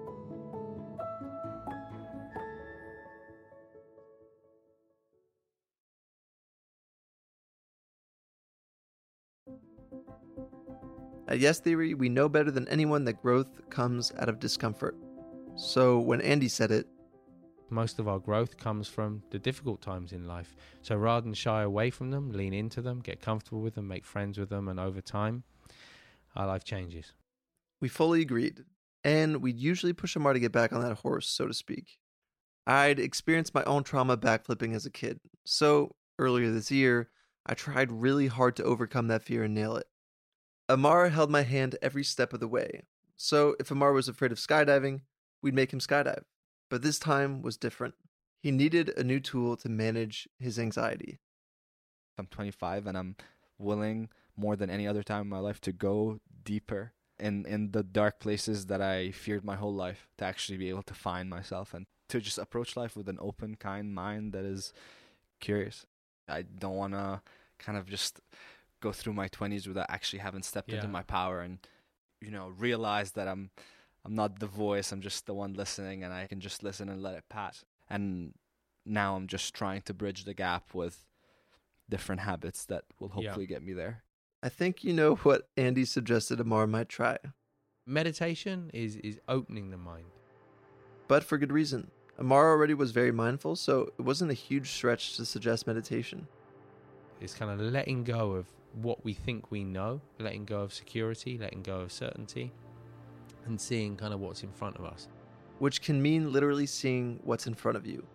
At 11.32 11.40
Yes 11.40 11.62
Theory, 11.62 11.94
we 11.94 12.10
know 12.10 12.28
better 12.28 12.52
than 12.52 12.68
anyone 12.68 13.06
that 13.06 13.22
growth 13.22 13.62
comes 13.70 14.12
out 14.20 14.28
of 14.28 14.38
discomfort. 14.38 14.98
So 15.56 15.98
when 15.98 16.20
Andy 16.20 16.50
said 16.50 16.72
it, 16.72 16.88
most 17.70 18.00
of 18.00 18.10
our 18.10 18.20
growth 18.20 18.58
comes 18.58 18.90
from 18.90 19.24
the 19.30 19.40
difficult 19.40 19.82
times 19.82 20.12
in 20.12 20.28
life. 20.28 20.58
So 20.82 20.98
rather 20.98 21.22
than 21.22 21.34
shy 21.34 21.62
away 21.62 21.90
from 21.90 22.12
them, 22.12 22.34
lean 22.34 22.54
into 22.54 22.82
them, 22.82 23.00
get 23.00 23.22
comfortable 23.22 23.62
with 23.62 23.76
them, 23.76 23.88
make 23.88 24.04
friends 24.04 24.38
with 24.38 24.50
them, 24.50 24.68
and 24.68 24.78
over 24.78 25.00
time, 25.00 25.44
our 26.36 26.48
life 26.48 26.66
changes. 26.66 27.14
We 27.80 27.88
fully 27.88 28.20
agreed. 28.20 28.66
And 29.06 29.42
we'd 29.42 29.58
usually 29.58 29.94
push 29.94 30.18
Ammar 30.18 30.34
to 30.34 30.40
get 30.42 30.52
back 30.52 30.74
on 30.74 30.82
that 30.82 30.98
horse, 30.98 31.30
so 31.30 31.48
to 31.48 31.54
speak. 31.54 31.98
I'd 32.68 33.00
experienced 33.00 33.56
my 33.56 33.64
own 33.64 33.86
trauma 33.86 34.18
backflipping 34.18 34.76
as 34.76 34.86
a 34.86 34.92
kid. 34.92 35.22
So 35.46 35.96
earlier 36.20 36.52
this 36.52 36.72
year, 36.72 37.10
I 37.46 37.54
tried 37.54 37.90
really 37.90 38.28
hard 38.28 38.58
to 38.58 38.66
overcome 38.66 39.08
that 39.08 39.24
fear 39.24 39.44
and 39.44 39.54
nail 39.54 39.78
it. 39.78 39.88
Ammar 40.72 41.12
held 41.12 41.30
my 41.30 41.42
hand 41.42 41.76
every 41.82 42.04
step 42.04 42.32
of 42.32 42.40
the 42.40 42.48
way. 42.48 42.84
So 43.18 43.56
if 43.60 43.68
Ammar 43.70 43.94
was 43.94 44.08
afraid 44.08 44.32
of 44.32 44.38
skydiving, 44.38 45.02
we'd 45.42 45.54
make 45.54 45.74
him 45.74 45.80
skydive. 45.80 46.24
But 46.70 46.82
this 46.82 46.98
time 46.98 47.42
was 47.42 47.58
different. 47.58 47.96
He 48.40 48.52
needed 48.52 48.94
a 48.98 49.04
new 49.04 49.20
tool 49.20 49.58
to 49.58 49.70
manage 49.70 50.30
his 50.40 50.58
anxiety. 50.58 51.20
I'm 52.18 52.28
25 52.28 52.88
and 52.88 52.98
I'm 52.98 53.16
willing 53.58 54.10
more 54.38 54.56
than 54.56 54.70
any 54.70 54.88
other 54.88 55.04
time 55.04 55.24
in 55.24 55.28
my 55.28 55.40
life 55.40 55.60
to 55.62 55.74
go 55.74 56.22
deeper 56.44 56.94
in 57.20 57.46
in 57.46 57.72
the 57.72 57.84
dark 57.84 58.20
places 58.20 58.68
that 58.68 58.82
I 58.82 59.12
feared 59.12 59.44
my 59.44 59.58
whole 59.58 59.74
life 59.74 60.08
to 60.18 60.26
actually 60.26 60.58
be 60.58 60.70
able 60.70 60.84
to 60.84 60.94
find 60.94 61.30
myself 61.30 61.74
and 61.74 61.86
to 62.10 62.22
just 62.22 62.38
approach 62.38 62.78
life 62.78 62.96
with 62.96 63.10
an 63.10 63.18
open 63.20 63.56
kind 63.56 63.94
mind 63.94 64.32
that 64.34 64.46
is 64.46 64.74
curious. 65.42 65.86
I 66.30 66.44
don't 66.44 66.78
want 66.78 66.94
to 66.94 67.22
kind 67.60 67.78
of 67.78 67.88
just 67.88 68.22
go 68.82 68.92
through 68.92 69.14
my 69.14 69.30
20s 69.30 69.68
without 69.68 69.86
actually 69.90 70.20
having 70.20 70.44
stepped 70.44 70.70
yeah. 70.70 70.78
into 70.78 70.88
my 70.88 71.04
power 71.04 71.42
and 71.42 71.60
you 72.20 72.32
know 72.32 72.50
realize 72.58 73.12
that 73.12 73.28
I'm 73.28 73.50
I'm 74.04 74.16
not 74.16 74.40
the 74.40 74.48
voice. 74.48 74.92
I'm 74.92 75.02
just 75.02 75.26
the 75.26 75.34
one 75.34 75.54
listening, 75.54 76.04
and 76.04 76.14
I 76.14 76.28
can 76.28 76.40
just 76.40 76.64
listen 76.64 76.90
and 76.90 77.02
let 77.02 77.16
it 77.16 77.24
pass. 77.30 77.64
And 77.90 78.34
now 78.86 79.16
I'm 79.16 79.28
just 79.28 79.54
trying 79.54 79.82
to 79.84 79.94
bridge 79.94 80.26
the 80.26 80.34
gap 80.34 80.74
with 80.74 81.06
different 81.90 82.22
habits 82.22 82.66
that 82.66 82.86
will 83.00 83.10
hopefully 83.10 83.46
yeah. 83.46 83.56
get 83.56 83.64
me 83.64 83.74
there. 83.74 84.04
I 84.42 84.50
think 84.50 84.84
you 84.84 84.94
know 84.94 85.16
what 85.16 85.50
Andy 85.56 85.86
suggested 85.86 86.40
Ammar 86.40 86.68
might 86.68 86.90
try. 86.90 87.18
Meditation 87.86 88.72
is 88.74 88.96
is 88.98 89.20
opening 89.28 89.70
the 89.70 89.78
mind. 89.78 90.06
But 91.08 91.24
for 91.24 91.38
good 91.38 91.52
reason. 91.52 91.92
Ammar 92.20 92.52
already 92.52 92.74
was 92.74 92.92
very 92.92 93.12
mindful, 93.12 93.56
so 93.56 93.92
it 93.98 94.02
wasn't 94.02 94.30
a 94.32 94.36
huge 94.36 94.70
stretch 94.70 95.16
to 95.18 95.26
suggest 95.26 95.66
meditation. 95.66 96.28
It's 97.20 97.34
kind 97.34 97.52
of 97.52 97.60
letting 97.60 98.04
go 98.04 98.32
of 98.34 98.46
what 98.74 99.04
we 99.04 99.14
think 99.14 99.52
we 99.52 99.64
know, 99.64 100.02
letting 100.20 100.46
go 100.46 100.62
of 100.62 100.74
security, 100.74 101.38
letting 101.38 101.62
go 101.62 101.82
of 101.82 101.92
certainty, 101.92 102.52
and 103.46 103.60
seeing 103.60 103.96
kind 103.96 104.14
of 104.14 104.20
what's 104.20 104.44
in 104.44 104.52
front 104.52 104.78
of 104.78 104.86
us. 104.86 105.08
Which 105.60 105.82
can 105.82 106.02
mean 106.02 106.32
literally 106.32 106.66
seeing 106.66 107.20
what's 107.24 107.48
in 107.48 107.54
front 107.54 107.78
of 107.78 107.86
you. 107.86 108.06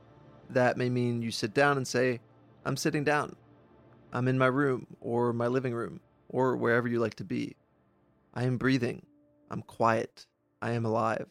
That 0.51 0.77
may 0.77 0.89
mean 0.89 1.23
you 1.23 1.31
sit 1.31 1.55
down 1.55 1.77
and 1.77 1.87
say, 1.87 2.21
I'm 2.65 2.77
sitting 2.77 3.05
down. 3.05 3.37
I'm 4.13 4.29
in 4.29 4.39
my 4.39 4.47
room, 4.47 4.87
or 5.01 5.33
my 5.33 5.47
living 5.47 5.75
room, 5.75 6.01
or 6.29 6.57
wherever 6.57 6.89
you 6.89 7.01
like 7.01 7.15
to 7.17 7.25
be. 7.25 7.57
I 8.35 8.45
am 8.45 8.57
breathing. 8.57 9.07
I'm 9.51 9.63
quiet. 9.63 10.27
I 10.63 10.73
am 10.73 10.85
alive. 10.85 11.27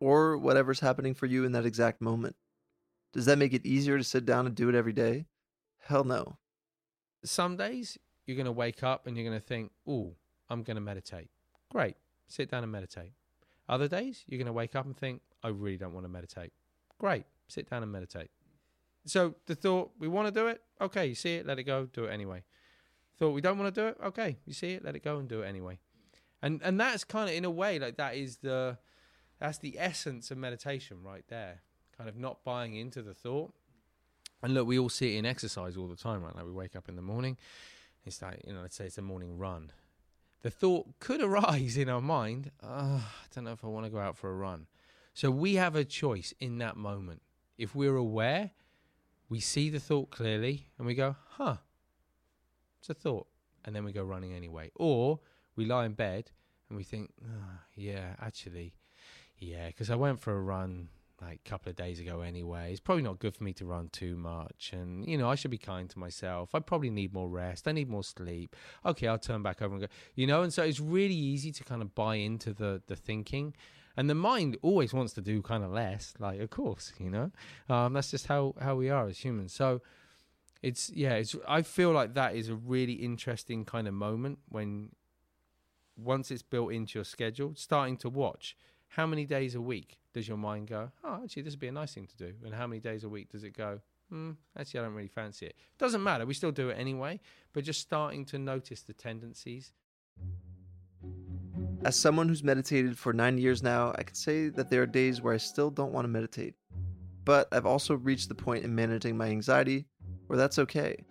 Or 0.00 0.36
whatever's 0.36 0.80
happening 0.80 1.14
for 1.14 1.26
you 1.26 1.44
in 1.44 1.52
that 1.52 1.66
exact 1.66 2.00
moment. 2.00 2.36
Does 3.12 3.26
that 3.26 3.38
make 3.38 3.54
it 3.54 3.64
easier 3.64 3.96
to 3.96 4.04
sit 4.04 4.26
down 4.26 4.46
and 4.46 4.54
do 4.54 4.68
it 4.68 4.74
every 4.74 4.92
day? 4.92 5.26
Hell 5.78 6.04
no. 6.04 6.36
Some 7.24 7.56
days 7.56 7.98
you're 8.26 8.36
going 8.36 8.46
to 8.46 8.52
wake 8.52 8.82
up 8.82 9.06
and 9.06 9.16
you're 9.16 9.26
going 9.26 9.38
to 9.38 9.44
think, 9.44 9.70
oh, 9.88 10.14
I'm 10.50 10.62
going 10.62 10.76
to 10.76 10.80
meditate. 10.80 11.30
Great. 11.70 11.96
Sit 12.28 12.50
down 12.50 12.62
and 12.62 12.72
meditate. 12.72 13.12
Other 13.68 13.88
days 13.88 14.24
you're 14.26 14.38
going 14.38 14.46
to 14.46 14.52
wake 14.52 14.76
up 14.76 14.86
and 14.86 14.96
think, 14.96 15.22
I 15.42 15.48
really 15.48 15.76
don't 15.76 15.92
want 15.92 16.04
to 16.04 16.10
meditate. 16.10 16.52
Great. 16.98 17.24
Sit 17.48 17.70
down 17.70 17.82
and 17.82 17.92
meditate. 17.92 18.30
So 19.06 19.34
the 19.46 19.54
thought, 19.54 19.92
we 19.98 20.08
want 20.08 20.26
to 20.26 20.32
do 20.32 20.48
it. 20.48 20.60
Okay, 20.80 21.06
you 21.06 21.14
see 21.14 21.34
it, 21.34 21.46
let 21.46 21.58
it 21.58 21.64
go, 21.64 21.86
do 21.86 22.04
it 22.04 22.10
anyway. 22.10 22.42
Thought 23.18 23.30
we 23.30 23.40
don't 23.40 23.58
want 23.58 23.74
to 23.74 23.80
do 23.80 23.86
it. 23.86 23.96
Okay, 24.04 24.36
you 24.44 24.52
see 24.52 24.72
it, 24.72 24.84
let 24.84 24.96
it 24.96 25.04
go 25.04 25.18
and 25.18 25.28
do 25.28 25.42
it 25.42 25.46
anyway. 25.46 25.78
And 26.42 26.60
and 26.62 26.78
that's 26.78 27.04
kind 27.04 27.30
of 27.30 27.34
in 27.34 27.44
a 27.44 27.50
way 27.50 27.78
like 27.78 27.96
that 27.96 28.14
is 28.14 28.38
the 28.38 28.78
that's 29.40 29.58
the 29.58 29.78
essence 29.78 30.30
of 30.30 30.38
meditation 30.38 30.98
right 31.02 31.24
there. 31.28 31.62
Kind 31.96 32.10
of 32.10 32.16
not 32.16 32.44
buying 32.44 32.74
into 32.74 33.02
the 33.02 33.14
thought. 33.14 33.54
And 34.42 34.52
look, 34.52 34.66
we 34.66 34.78
all 34.78 34.90
see 34.90 35.14
it 35.14 35.18
in 35.18 35.24
exercise 35.26 35.78
all 35.78 35.88
the 35.88 35.96
time, 35.96 36.22
right? 36.22 36.36
Like 36.36 36.44
we 36.44 36.52
wake 36.52 36.76
up 36.76 36.90
in 36.90 36.96
the 36.96 37.02
morning, 37.02 37.38
it's 38.06 38.22
like, 38.22 38.42
you 38.46 38.52
know, 38.52 38.62
let's 38.62 38.76
say 38.76 38.86
it's 38.86 38.98
a 38.98 39.02
morning 39.02 39.36
run. 39.36 39.72
The 40.42 40.50
thought 40.50 40.86
could 41.00 41.20
arise 41.22 41.76
in 41.76 41.88
our 41.88 42.00
mind, 42.00 42.50
oh, 42.62 42.68
I 42.68 43.26
don't 43.34 43.44
know 43.44 43.52
if 43.52 43.64
I 43.64 43.68
want 43.68 43.86
to 43.86 43.90
go 43.90 43.98
out 43.98 44.16
for 44.16 44.30
a 44.30 44.34
run. 44.34 44.66
So 45.12 45.30
we 45.30 45.54
have 45.54 45.74
a 45.74 45.84
choice 45.84 46.32
in 46.40 46.58
that 46.58 46.76
moment. 46.76 47.22
If 47.58 47.74
we're 47.74 47.96
aware, 47.96 48.50
we 49.28 49.40
see 49.40 49.70
the 49.70 49.80
thought 49.80 50.10
clearly 50.10 50.68
and 50.78 50.86
we 50.86 50.94
go, 50.94 51.16
huh, 51.30 51.56
it's 52.78 52.90
a 52.90 52.94
thought. 52.94 53.26
And 53.64 53.74
then 53.74 53.84
we 53.84 53.92
go 53.92 54.04
running 54.04 54.34
anyway. 54.34 54.70
Or 54.76 55.20
we 55.56 55.64
lie 55.64 55.86
in 55.86 55.94
bed 55.94 56.30
and 56.68 56.76
we 56.76 56.84
think, 56.84 57.12
oh, 57.24 57.58
yeah, 57.74 58.14
actually, 58.20 58.74
yeah, 59.38 59.66
because 59.68 59.90
I 59.90 59.96
went 59.96 60.20
for 60.20 60.32
a 60.32 60.40
run 60.40 60.90
like 61.20 61.40
a 61.44 61.48
couple 61.48 61.70
of 61.70 61.76
days 61.76 62.00
ago 62.00 62.20
anyway. 62.20 62.70
It's 62.70 62.80
probably 62.80 63.02
not 63.02 63.18
good 63.18 63.34
for 63.34 63.44
me 63.44 63.52
to 63.54 63.66
run 63.66 63.88
too 63.90 64.16
much. 64.16 64.70
And, 64.72 65.08
you 65.08 65.16
know, 65.16 65.28
I 65.28 65.34
should 65.34 65.50
be 65.50 65.58
kind 65.58 65.88
to 65.90 65.98
myself. 65.98 66.54
I 66.54 66.60
probably 66.60 66.90
need 66.90 67.12
more 67.12 67.28
rest. 67.28 67.66
I 67.66 67.72
need 67.72 67.88
more 67.88 68.04
sleep. 68.04 68.54
Okay, 68.84 69.08
I'll 69.08 69.18
turn 69.18 69.42
back 69.42 69.62
over 69.62 69.74
and 69.74 69.82
go, 69.82 69.88
you 70.14 70.26
know, 70.26 70.42
and 70.42 70.52
so 70.52 70.62
it's 70.62 70.80
really 70.80 71.14
easy 71.14 71.52
to 71.52 71.64
kind 71.64 71.82
of 71.82 71.94
buy 71.94 72.16
into 72.16 72.52
the, 72.52 72.82
the 72.86 72.96
thinking. 72.96 73.54
And 73.96 74.10
the 74.10 74.14
mind 74.14 74.58
always 74.60 74.92
wants 74.92 75.14
to 75.14 75.22
do 75.22 75.40
kind 75.40 75.64
of 75.64 75.70
less, 75.70 76.12
like, 76.18 76.40
of 76.40 76.50
course, 76.50 76.92
you 76.98 77.10
know, 77.10 77.30
um, 77.70 77.94
that's 77.94 78.10
just 78.10 78.26
how, 78.26 78.54
how 78.60 78.76
we 78.76 78.90
are 78.90 79.06
as 79.06 79.18
humans. 79.18 79.54
So, 79.54 79.80
it's 80.62 80.90
yeah 80.94 81.12
it's 81.12 81.36
i 81.46 81.60
feel 81.60 81.92
like 81.92 82.14
that 82.14 82.34
is 82.34 82.48
a 82.48 82.54
really 82.54 82.94
interesting 82.94 83.64
kind 83.64 83.86
of 83.86 83.92
moment 83.92 84.38
when 84.48 84.88
once 85.96 86.30
it's 86.30 86.42
built 86.42 86.72
into 86.72 86.98
your 86.98 87.04
schedule 87.04 87.52
starting 87.54 87.96
to 87.96 88.08
watch 88.08 88.56
how 88.88 89.06
many 89.06 89.24
days 89.24 89.54
a 89.54 89.60
week 89.60 89.98
does 90.12 90.26
your 90.26 90.36
mind 90.36 90.68
go 90.68 90.90
oh 91.04 91.20
actually 91.24 91.42
this 91.42 91.52
would 91.52 91.60
be 91.60 91.68
a 91.68 91.72
nice 91.72 91.94
thing 91.94 92.06
to 92.06 92.16
do 92.16 92.32
and 92.44 92.54
how 92.54 92.66
many 92.66 92.80
days 92.80 93.04
a 93.04 93.08
week 93.08 93.30
does 93.30 93.44
it 93.44 93.56
go 93.56 93.80
hmm, 94.10 94.32
actually 94.58 94.80
i 94.80 94.82
don't 94.82 94.94
really 94.94 95.08
fancy 95.08 95.46
it 95.46 95.56
doesn't 95.78 96.02
matter 96.02 96.24
we 96.24 96.34
still 96.34 96.52
do 96.52 96.70
it 96.70 96.74
anyway 96.74 97.18
but 97.52 97.64
just 97.64 97.80
starting 97.80 98.24
to 98.24 98.38
notice 98.38 98.82
the 98.82 98.92
tendencies 98.92 99.72
as 101.84 101.94
someone 101.94 102.28
who's 102.28 102.42
meditated 102.42 102.98
for 102.98 103.12
nine 103.12 103.38
years 103.38 103.62
now 103.62 103.94
i 103.98 104.02
can 104.02 104.14
say 104.14 104.48
that 104.48 104.70
there 104.70 104.82
are 104.82 104.86
days 104.86 105.20
where 105.20 105.34
i 105.34 105.38
still 105.38 105.70
don't 105.70 105.92
want 105.92 106.04
to 106.04 106.08
meditate 106.08 106.54
but 107.24 107.48
i've 107.52 107.66
also 107.66 107.94
reached 107.96 108.28
the 108.28 108.34
point 108.34 108.64
in 108.64 108.74
managing 108.74 109.16
my 109.16 109.26
anxiety 109.26 109.86
where 110.26 110.36
that's 110.36 110.58
okay. 110.58 111.04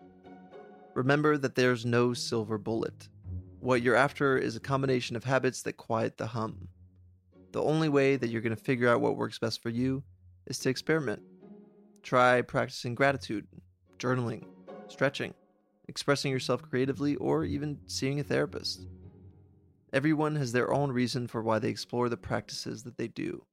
Remember 0.93 1.37
that 1.37 1.55
there's 1.55 1.85
no 1.85 2.13
silver 2.13 2.57
bullet. 2.57 3.09
What 3.59 3.81
you're 3.81 3.95
after 3.95 4.37
is 4.37 4.55
a 4.55 4.61
combination 4.61 5.15
of 5.15 5.23
habits 5.23 5.61
that 5.63 5.73
quiet 5.73 6.17
the 6.17 6.27
hum. 6.27 6.69
The 7.55 7.63
only 7.63 7.87
way 7.87 8.17
that 8.17 8.27
you're 8.27 8.41
going 8.41 8.53
to 8.53 8.61
figure 8.61 8.89
out 8.89 8.99
what 8.99 9.15
works 9.15 9.39
best 9.39 9.63
for 9.63 9.69
you 9.69 10.03
is 10.45 10.59
to 10.59 10.69
experiment. 10.69 11.21
Try 12.03 12.41
practicing 12.41 12.95
gratitude, 12.95 13.47
journaling, 13.97 14.43
stretching, 14.89 15.33
expressing 15.87 16.33
yourself 16.33 16.61
creatively, 16.61 17.15
or 17.15 17.45
even 17.45 17.79
seeing 17.87 18.19
a 18.19 18.23
therapist. 18.23 18.85
Everyone 19.93 20.35
has 20.35 20.51
their 20.51 20.73
own 20.73 20.91
reason 20.91 21.27
for 21.27 21.41
why 21.41 21.59
they 21.59 21.69
explore 21.69 22.09
the 22.09 22.17
practices 22.17 22.83
that 22.83 22.97
they 22.97 23.07
do. 23.07 23.45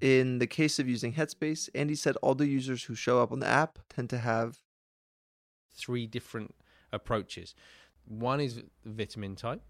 In 0.00 0.38
the 0.38 0.46
case 0.46 0.78
of 0.78 0.88
using 0.88 1.14
Headspace, 1.14 1.68
Andy 1.74 1.96
said 1.96 2.16
all 2.22 2.36
the 2.36 2.46
users 2.46 2.84
who 2.84 2.94
show 2.94 3.20
up 3.20 3.32
on 3.32 3.40
the 3.40 3.48
app 3.48 3.80
tend 3.88 4.10
to 4.10 4.18
have 4.18 4.60
three 5.76 6.06
different 6.06 6.54
approaches. 6.92 7.56
One 8.06 8.40
is 8.40 8.62
vitamin 8.84 9.34
type. 9.34 9.62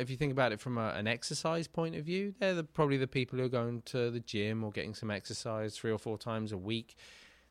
If 0.00 0.10
you 0.10 0.16
think 0.16 0.32
about 0.32 0.52
it 0.52 0.60
from 0.60 0.78
a, 0.78 0.88
an 0.90 1.06
exercise 1.06 1.68
point 1.68 1.94
of 1.94 2.04
view, 2.04 2.34
they're 2.40 2.54
the, 2.54 2.64
probably 2.64 2.96
the 2.96 3.06
people 3.06 3.38
who 3.38 3.44
are 3.44 3.50
going 3.50 3.82
to 3.86 4.10
the 4.10 4.20
gym 4.20 4.64
or 4.64 4.70
getting 4.70 4.94
some 4.94 5.10
exercise 5.10 5.76
three 5.76 5.92
or 5.92 5.98
four 5.98 6.16
times 6.16 6.52
a 6.52 6.58
week. 6.58 6.96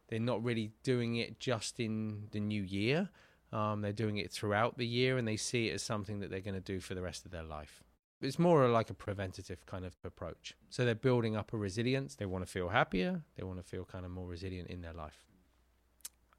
They're 0.08 0.20
not 0.20 0.44
really 0.44 0.72
doing 0.84 1.18
it 1.18 1.40
just 1.40 1.80
in 1.80 2.28
the 2.32 2.40
new 2.40 2.64
year. 2.64 3.10
Um, 3.54 3.82
they're 3.82 3.94
doing 3.94 4.18
it 4.18 4.32
throughout 4.32 4.78
the 4.78 4.86
year 4.86 5.18
and 5.18 5.28
they 5.28 5.38
see 5.38 5.70
it 5.70 5.74
as 5.74 5.84
something 5.84 6.20
that 6.20 6.30
they're 6.30 6.40
going 6.40 6.56
to 6.56 6.60
do 6.60 6.80
for 6.80 6.96
the 6.96 7.02
rest 7.02 7.26
of 7.26 7.32
their 7.32 7.44
life. 7.44 7.84
It's 8.22 8.40
more 8.40 8.68
like 8.68 8.90
a 8.90 8.94
preventative 8.94 9.66
kind 9.66 9.86
of 9.86 9.96
approach. 10.04 10.56
So 10.70 10.84
they're 10.84 10.96
building 10.96 11.36
up 11.36 11.54
a 11.54 11.58
resilience. 11.58 12.16
They 12.16 12.26
want 12.26 12.46
to 12.46 12.52
feel 12.52 12.70
happier. 12.70 13.22
They 13.38 13.44
want 13.44 13.60
to 13.60 13.64
feel 13.64 13.86
kind 13.86 14.06
of 14.06 14.12
more 14.12 14.28
resilient 14.28 14.70
in 14.70 14.82
their 14.82 14.94
life. 14.94 15.26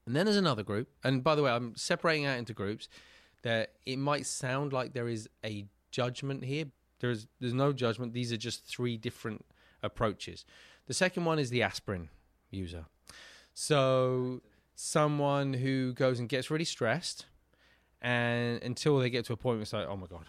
And 0.07 0.15
then 0.15 0.27
there's 0.27 0.37
another 0.37 0.63
group. 0.63 0.89
And 1.05 1.25
by 1.25 1.35
the 1.35 1.43
way, 1.43 1.51
I'm 1.51 1.75
separating 1.77 2.27
out 2.27 2.39
into 2.39 2.53
groups. 2.53 2.89
That 3.43 3.73
it 3.87 3.97
might 3.97 4.27
sound 4.27 4.75
like 4.75 4.93
there 4.93 5.09
is 5.09 5.27
a 5.43 5.65
judgment 5.91 6.45
here. 6.45 6.67
There's 7.01 7.27
there's 7.41 7.55
no 7.55 7.73
judgment. 7.73 8.13
These 8.13 8.33
are 8.33 8.37
just 8.37 8.65
three 8.65 8.97
different 8.97 9.45
approaches. 9.83 10.45
The 10.87 10.95
second 10.95 11.25
one 11.25 11.39
is 11.39 11.51
the 11.51 11.63
aspirin 11.63 12.09
user. 12.51 12.87
So 13.55 14.43
someone 14.75 15.55
who 15.55 15.93
goes 15.93 16.19
and 16.19 16.29
gets 16.29 16.51
really 16.51 16.65
stressed 16.65 17.27
and 18.01 18.63
until 18.63 18.99
they 18.99 19.11
get 19.11 19.25
to 19.27 19.33
a 19.33 19.37
point 19.37 19.57
where 19.57 19.63
it's 19.63 19.73
like, 19.73 19.87
oh 19.87 19.97
my 19.97 20.07
God, 20.07 20.25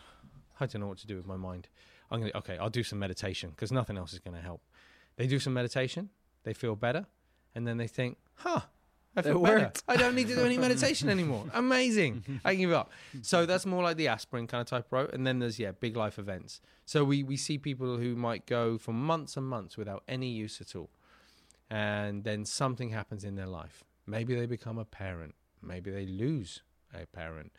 I 0.59 0.65
don't 0.65 0.81
know 0.81 0.87
what 0.87 0.97
to 0.99 1.07
do 1.07 1.15
with 1.15 1.25
my 1.25 1.37
mind. 1.37 1.67
I'm 2.09 2.19
gonna 2.19 2.31
okay, 2.35 2.57
I'll 2.57 2.69
do 2.69 2.83
some 2.83 2.99
meditation 2.99 3.51
because 3.51 3.71
nothing 3.71 3.97
else 3.97 4.13
is 4.13 4.19
gonna 4.19 4.41
help. 4.41 4.61
They 5.15 5.27
do 5.27 5.39
some 5.39 5.53
meditation, 5.53 6.09
they 6.43 6.53
feel 6.53 6.75
better, 6.75 7.05
and 7.55 7.67
then 7.67 7.77
they 7.77 7.87
think, 7.87 8.17
huh, 8.35 8.61
I 9.15 9.21
feel 9.23 9.41
better. 9.41 9.71
I 9.89 9.97
don't 9.97 10.15
need 10.15 10.29
to 10.29 10.35
do 10.35 10.45
any 10.45 10.57
meditation 10.57 11.09
anymore. 11.09 11.45
Amazing. 11.53 12.23
I 12.45 12.55
give 12.55 12.71
up. 12.71 12.91
So 13.21 13.45
that's 13.45 13.65
more 13.65 13.83
like 13.83 13.97
the 13.97 14.07
aspirin 14.07 14.47
kind 14.47 14.61
of 14.61 14.67
type 14.67 14.85
approach. 14.85 15.09
And 15.13 15.27
then 15.27 15.39
there's 15.39 15.59
yeah, 15.59 15.71
big 15.71 15.97
life 15.97 16.17
events. 16.17 16.61
So 16.85 17.03
we 17.03 17.21
we 17.23 17.35
see 17.35 17.57
people 17.57 17.97
who 17.97 18.15
might 18.15 18.45
go 18.45 18.77
for 18.77 18.93
months 18.93 19.35
and 19.35 19.45
months 19.45 19.77
without 19.77 20.03
any 20.07 20.29
use 20.29 20.61
at 20.61 20.75
all, 20.75 20.89
and 21.69 22.23
then 22.23 22.45
something 22.45 22.89
happens 22.89 23.25
in 23.25 23.35
their 23.35 23.47
life. 23.47 23.83
Maybe 24.07 24.33
they 24.33 24.45
become 24.45 24.77
a 24.77 24.85
parent. 24.85 25.35
Maybe 25.61 25.91
they 25.91 26.05
lose 26.05 26.61
a 26.93 27.05
parent. 27.05 27.51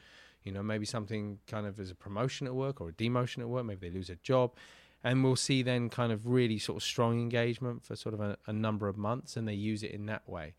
You 0.44 0.52
know, 0.52 0.62
maybe 0.62 0.86
something 0.86 1.38
kind 1.46 1.66
of 1.66 1.78
as 1.78 1.90
a 1.90 1.94
promotion 1.94 2.46
at 2.46 2.54
work 2.54 2.80
or 2.80 2.88
a 2.88 2.92
demotion 2.92 3.40
at 3.40 3.48
work. 3.48 3.64
Maybe 3.64 3.88
they 3.88 3.94
lose 3.94 4.10
a 4.10 4.16
job. 4.16 4.52
And 5.04 5.24
we'll 5.24 5.36
see 5.36 5.62
then 5.62 5.90
kind 5.90 6.12
of 6.12 6.28
really 6.28 6.58
sort 6.58 6.76
of 6.76 6.84
strong 6.84 7.20
engagement 7.20 7.84
for 7.84 7.96
sort 7.96 8.14
of 8.14 8.20
a, 8.20 8.38
a 8.46 8.52
number 8.52 8.86
of 8.86 8.96
months, 8.96 9.36
and 9.36 9.48
they 9.48 9.54
use 9.54 9.82
it 9.82 9.90
in 9.90 10.06
that 10.06 10.28
way 10.28 10.54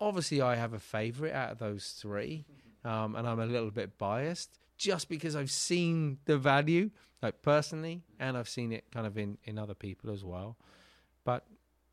obviously 0.00 0.40
I 0.40 0.56
have 0.56 0.72
a 0.72 0.78
favourite 0.78 1.34
out 1.34 1.52
of 1.52 1.58
those 1.58 1.94
three, 2.00 2.46
um, 2.84 3.14
and 3.14 3.26
I'm 3.28 3.40
a 3.40 3.46
little 3.46 3.70
bit 3.70 3.98
biased 3.98 4.58
just 4.76 5.08
because 5.08 5.36
I've 5.36 5.50
seen 5.50 6.18
the 6.24 6.38
value, 6.38 6.90
like 7.22 7.42
personally, 7.42 8.02
and 8.18 8.36
I've 8.36 8.48
seen 8.48 8.72
it 8.72 8.84
kind 8.92 9.06
of 9.06 9.18
in 9.18 9.38
in 9.44 9.58
other 9.58 9.74
people 9.74 10.10
as 10.10 10.24
well. 10.24 10.56
But 11.24 11.46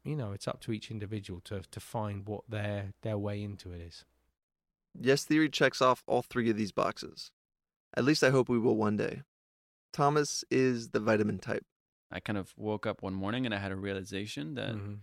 you 0.03 0.15
know, 0.15 0.31
it's 0.31 0.47
up 0.47 0.61
to 0.61 0.71
each 0.71 0.89
individual 0.89 1.41
to 1.41 1.61
to 1.69 1.79
find 1.79 2.27
what 2.27 2.43
their 2.49 2.93
their 3.01 3.17
way 3.17 3.43
into 3.43 3.71
it 3.71 3.81
is. 3.81 4.05
Yes, 4.99 5.25
theory 5.25 5.49
checks 5.49 5.81
off 5.81 6.03
all 6.07 6.21
three 6.21 6.49
of 6.49 6.57
these 6.57 6.71
boxes. 6.71 7.31
At 7.95 8.03
least 8.03 8.23
I 8.23 8.29
hope 8.29 8.49
we 8.49 8.59
will 8.59 8.75
one 8.75 8.97
day. 8.97 9.21
Thomas 9.93 10.43
is 10.49 10.89
the 10.89 10.99
vitamin 10.99 11.39
type. 11.39 11.65
I 12.11 12.19
kind 12.19 12.37
of 12.37 12.53
woke 12.57 12.85
up 12.85 13.01
one 13.03 13.13
morning 13.13 13.45
and 13.45 13.53
I 13.53 13.57
had 13.57 13.71
a 13.71 13.75
realization 13.75 14.55
that 14.55 14.75
Mm-hmm. 14.75 14.93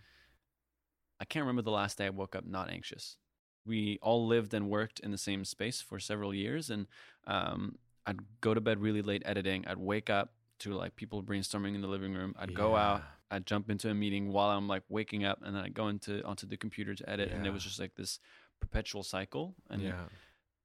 I 1.24 1.26
can't 1.26 1.44
remember 1.44 1.62
the 1.62 1.70
last 1.70 1.96
day 1.96 2.04
I 2.04 2.10
woke 2.10 2.37
up 2.37 2.44
not 2.44 2.68
anxious. 2.70 3.16
We 3.64 3.98
all 4.02 4.26
lived 4.26 4.52
and 4.52 4.68
worked 4.68 5.00
in 5.00 5.10
the 5.10 5.16
same 5.16 5.46
space 5.46 5.80
for 5.80 5.98
several 5.98 6.34
years, 6.34 6.68
and 6.68 6.87
um, 7.26 7.76
I'd 8.04 8.18
go 8.42 8.52
to 8.52 8.60
bed 8.60 8.78
really 8.78 9.00
late 9.00 9.22
editing. 9.24 9.64
I'd 9.66 9.78
wake 9.78 10.10
up 10.10 10.34
to 10.58 10.74
like 10.74 10.96
people 10.96 11.22
brainstorming 11.22 11.74
in 11.74 11.80
the 11.80 11.87
living 11.88 12.12
room. 12.12 12.34
I'd 12.38 12.52
go 12.52 12.76
out. 12.76 13.04
I'd 13.30 13.46
jump 13.46 13.70
into 13.70 13.88
a 13.88 13.94
meeting 13.94 14.32
while 14.32 14.50
I'm 14.50 14.68
like 14.68 14.82
waking 14.90 15.24
up, 15.24 15.38
and 15.42 15.56
then 15.56 15.64
I'd 15.64 15.72
go 15.72 15.88
into 15.88 16.22
onto 16.26 16.46
the 16.46 16.58
computer 16.58 16.94
to 16.94 17.08
edit, 17.08 17.32
and 17.32 17.46
it 17.46 17.50
was 17.54 17.64
just 17.64 17.80
like 17.80 17.94
this 17.94 18.20
perpetual 18.60 19.02
cycle. 19.02 19.54
And 19.70 19.82
Yeah. 19.82 19.94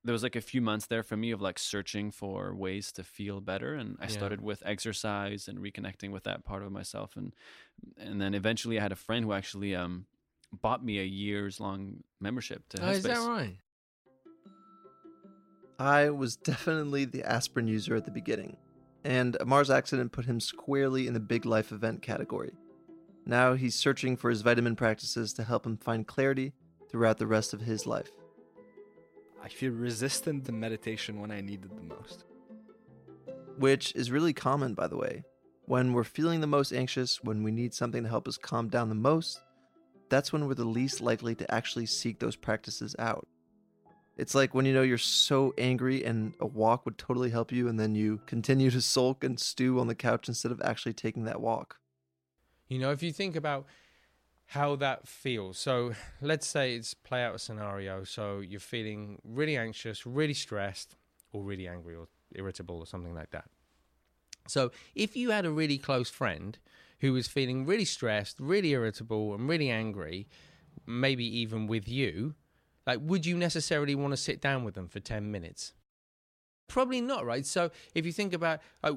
there 0.04 0.12
was 0.12 0.24
like 0.24 0.36
a 0.36 0.42
few 0.42 0.60
months 0.62 0.88
there 0.88 1.04
for 1.04 1.16
me 1.16 1.32
of 1.32 1.40
like 1.42 1.58
searching 1.58 2.12
for 2.12 2.54
ways 2.54 2.92
to 2.94 3.04
feel 3.04 3.42
better 3.42 3.76
and 3.76 3.98
i 4.00 4.08
Yeah. 4.08 4.14
started 4.14 4.40
with 4.42 4.64
exercise 4.66 5.50
and 5.50 5.60
reconnecting 5.60 6.12
with 6.12 6.24
that 6.24 6.46
part 6.46 6.64
of 6.64 6.72
myself 6.72 7.18
and 7.18 7.34
and 7.98 8.22
then 8.22 8.34
eventually 8.34 8.80
i 8.80 8.82
had 8.82 8.94
a 8.94 8.96
friend 8.96 9.26
who 9.26 9.34
actually 9.34 9.76
um 9.76 10.06
bought 10.52 10.84
me 10.84 11.00
a 11.00 11.04
years 11.04 11.60
long 11.60 12.04
membership 12.20 12.68
to 12.70 12.86
Oh, 12.86 12.92
is 12.92 13.04
that 13.04 13.18
right? 13.20 13.58
I 15.78 16.10
was 16.10 16.36
definitely 16.36 17.06
the 17.06 17.24
aspirin 17.24 17.68
user 17.68 17.96
at 17.96 18.06
the 18.06 18.12
beginning, 18.12 18.58
and 19.04 19.38
Ammar's 19.40 19.70
accident 19.70 20.12
put 20.12 20.26
him 20.26 20.40
squarely 20.40 21.08
in 21.08 21.14
the 21.14 21.20
big 21.22 21.46
life 21.46 21.72
event 21.72 22.02
category. 22.02 22.52
Now 23.26 23.54
he's 23.54 23.76
searching 23.76 24.18
for 24.18 24.30
his 24.30 24.42
vitamin 24.42 24.76
practices 24.76 25.34
to 25.34 25.44
help 25.44 25.66
him 25.66 25.78
find 25.78 26.06
clarity 26.06 26.54
throughout 26.90 27.18
the 27.18 27.28
rest 27.28 27.54
of 27.54 27.62
his 27.62 27.86
life. 27.86 28.12
I 29.42 29.48
feel 29.48 29.72
resistant 29.72 30.46
to 30.46 30.52
meditation 30.52 31.22
when 31.22 31.32
I 31.32 31.40
need 31.40 31.64
it 31.64 31.76
the 31.76 31.96
most. 31.96 32.26
Which 33.58 33.96
is 33.96 34.12
really 34.12 34.34
common, 34.34 34.74
by 34.74 34.88
the 34.88 34.98
way. 34.98 35.24
When 35.66 35.94
we're 35.94 36.04
feeling 36.04 36.42
the 36.42 36.48
most 36.48 36.74
anxious, 36.74 37.24
when 37.24 37.44
we 37.44 37.52
need 37.52 37.74
something 37.74 38.04
to 38.04 38.10
help 38.10 38.28
us 38.28 38.38
calm 38.38 38.68
down 38.68 38.90
the 38.90 38.96
most, 38.96 39.40
that's 40.10 40.34
when 40.34 40.48
we're 40.48 40.54
the 40.56 40.66
least 40.66 41.02
likely 41.02 41.36
to 41.36 41.54
actually 41.54 41.86
seek 41.86 42.20
those 42.20 42.36
practices 42.36 42.96
out. 43.00 43.28
It's 44.18 44.36
like 44.36 44.54
when 44.54 44.66
you 44.66 44.74
know 44.74 44.82
you're 44.82 44.98
so 44.98 45.54
angry 45.58 46.04
and 46.04 46.34
a 46.42 46.46
walk 46.46 46.84
would 46.86 46.98
totally 46.98 47.30
help 47.30 47.52
you, 47.52 47.68
and 47.68 47.80
then 47.80 47.96
you 47.96 48.20
continue 48.26 48.70
to 48.72 48.82
sulk 48.82 49.24
and 49.24 49.40
stew 49.40 49.80
on 49.80 49.88
the 49.88 49.96
couch 49.96 50.28
instead 50.28 50.52
of 50.52 50.62
actually 50.62 50.94
taking 50.94 51.24
that 51.24 51.40
walk. 51.40 51.78
You 52.68 52.80
know, 52.80 52.92
if 52.92 53.02
you 53.02 53.14
think 53.14 53.36
about 53.36 53.66
how 54.48 54.76
that 54.76 55.08
feels. 55.08 55.58
So 55.60 55.94
let's 56.22 56.48
say 56.48 56.76
it's 56.76 56.96
play 56.96 57.24
out 57.24 57.36
a 57.36 57.40
scenario. 57.40 58.04
So 58.04 58.40
you're 58.40 58.60
feeling 58.60 59.20
really 59.24 59.56
anxious, 59.56 60.06
really 60.08 60.34
stressed, 60.34 60.96
or 61.32 61.44
really 61.44 61.68
angry 61.68 61.96
or 61.96 62.08
irritable 62.34 62.80
or 62.80 62.88
something 62.88 63.14
like 63.14 63.30
that. 63.30 63.46
So 64.48 64.72
if 64.96 65.16
you 65.16 65.30
had 65.30 65.46
a 65.46 65.52
really 65.52 65.78
close 65.78 66.10
friend 66.10 66.58
who 67.00 67.14
was 67.14 67.28
feeling 67.28 67.66
really 67.66 67.86
stressed, 67.86 68.40
really 68.40 68.72
irritable, 68.72 69.34
and 69.34 69.48
really 69.48 69.70
angry, 69.70 70.28
maybe 70.86 71.26
even 71.40 71.68
with 71.68 71.88
you, 71.88 72.36
like 72.86 73.00
would 73.02 73.26
you 73.26 73.38
necessarily 73.38 73.96
want 73.96 74.12
to 74.12 74.18
sit 74.18 74.42
down 74.42 74.64
with 74.64 74.76
them 74.76 74.88
for 74.88 75.00
10 75.00 75.32
minutes? 75.32 75.74
Probably 76.68 77.02
not, 77.02 77.26
right? 77.26 77.46
So 77.46 77.72
if 77.94 78.06
you 78.06 78.12
think 78.12 78.34
about 78.34 78.62
uh, 78.84 78.94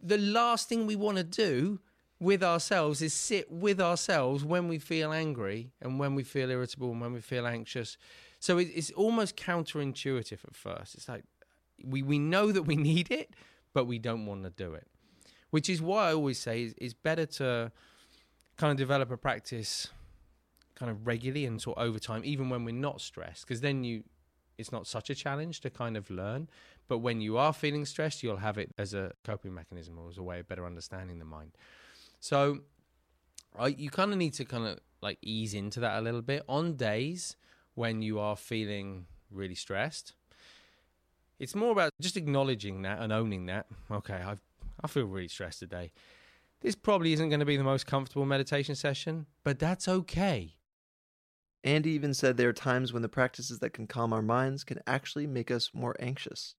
the 0.00 0.18
last 0.18 0.68
thing 0.68 0.86
we 0.86 0.96
want 0.96 1.18
to 1.18 1.24
do 1.24 1.80
with 2.20 2.42
ourselves 2.42 3.00
is 3.00 3.14
sit 3.14 3.50
with 3.50 3.80
ourselves 3.80 4.44
when 4.44 4.68
we 4.68 4.78
feel 4.78 5.12
angry 5.12 5.72
and 5.80 5.98
when 5.98 6.14
we 6.14 6.22
feel 6.22 6.50
irritable 6.50 6.90
and 6.92 7.00
when 7.00 7.12
we 7.12 7.20
feel 7.20 7.46
anxious. 7.46 7.96
So 8.38 8.58
it, 8.58 8.68
it's 8.74 8.90
almost 8.92 9.36
counterintuitive 9.36 10.44
at 10.44 10.54
first. 10.54 10.94
It's 10.94 11.08
like 11.08 11.24
we, 11.82 12.02
we 12.02 12.18
know 12.18 12.52
that 12.52 12.62
we 12.62 12.76
need 12.76 13.10
it, 13.10 13.34
but 13.72 13.86
we 13.86 13.98
don't 13.98 14.26
want 14.26 14.44
to 14.44 14.50
do 14.50 14.74
it. 14.74 14.86
Which 15.50 15.68
is 15.68 15.82
why 15.82 16.10
I 16.10 16.14
always 16.14 16.38
say 16.38 16.62
it's, 16.62 16.74
it's 16.78 16.94
better 16.94 17.26
to 17.26 17.72
kind 18.56 18.70
of 18.70 18.76
develop 18.76 19.10
a 19.10 19.16
practice 19.16 19.88
kind 20.74 20.90
of 20.90 21.06
regularly 21.06 21.44
and 21.44 21.60
sort 21.60 21.78
of 21.78 21.86
over 21.86 21.98
time, 21.98 22.22
even 22.24 22.48
when 22.48 22.64
we're 22.64 22.74
not 22.74 23.00
stressed, 23.00 23.46
because 23.46 23.60
then 23.60 23.84
you 23.84 24.04
it's 24.58 24.70
not 24.70 24.86
such 24.86 25.08
a 25.08 25.14
challenge 25.14 25.60
to 25.60 25.70
kind 25.70 25.96
of 25.96 26.10
learn. 26.10 26.48
But 26.86 26.98
when 26.98 27.20
you 27.20 27.38
are 27.38 27.52
feeling 27.52 27.86
stressed, 27.86 28.22
you'll 28.22 28.36
have 28.36 28.58
it 28.58 28.74
as 28.76 28.94
a 28.94 29.12
coping 29.24 29.54
mechanism 29.54 29.98
or 29.98 30.08
as 30.10 30.18
a 30.18 30.22
way 30.22 30.40
of 30.40 30.48
better 30.48 30.66
understanding 30.66 31.18
the 31.18 31.24
mind. 31.24 31.52
So 32.20 32.60
I, 33.58 33.68
you 33.68 33.90
kind 33.90 34.12
of 34.12 34.18
need 34.18 34.34
to 34.34 34.44
kind 34.44 34.66
of 34.66 34.80
like 35.00 35.18
ease 35.22 35.54
into 35.54 35.80
that 35.80 35.98
a 35.98 36.02
little 36.02 36.20
bit 36.20 36.42
on 36.46 36.74
days 36.74 37.36
when 37.74 38.02
you 38.02 38.18
are 38.18 38.36
feeling 38.36 39.06
really 39.30 39.54
stressed. 39.54 40.12
It's 41.38 41.54
more 41.54 41.72
about 41.72 41.92
just 42.00 42.18
acknowledging 42.18 42.82
that 42.82 42.98
and 43.00 43.12
owning 43.12 43.46
that. 43.46 43.66
Okay, 43.90 44.20
I 44.22 44.36
I 44.82 44.88
feel 44.88 45.04
really 45.04 45.28
stressed 45.28 45.58
today. 45.58 45.92
This 46.60 46.74
probably 46.74 47.12
isn't 47.12 47.28
going 47.28 47.40
to 47.40 47.46
be 47.46 47.56
the 47.56 47.64
most 47.64 47.86
comfortable 47.86 48.26
meditation 48.26 48.74
session, 48.74 49.26
but 49.44 49.58
that's 49.58 49.88
okay. 49.88 50.56
Andy 51.64 51.90
even 51.90 52.14
said 52.14 52.36
there 52.36 52.48
are 52.48 52.54
times 52.54 52.92
when 52.92 53.02
the 53.02 53.08
practices 53.08 53.58
that 53.58 53.72
can 53.72 53.86
calm 53.86 54.12
our 54.12 54.22
minds 54.22 54.64
can 54.64 54.80
actually 54.86 55.26
make 55.26 55.50
us 55.50 55.70
more 55.74 55.96
anxious. 56.00 56.54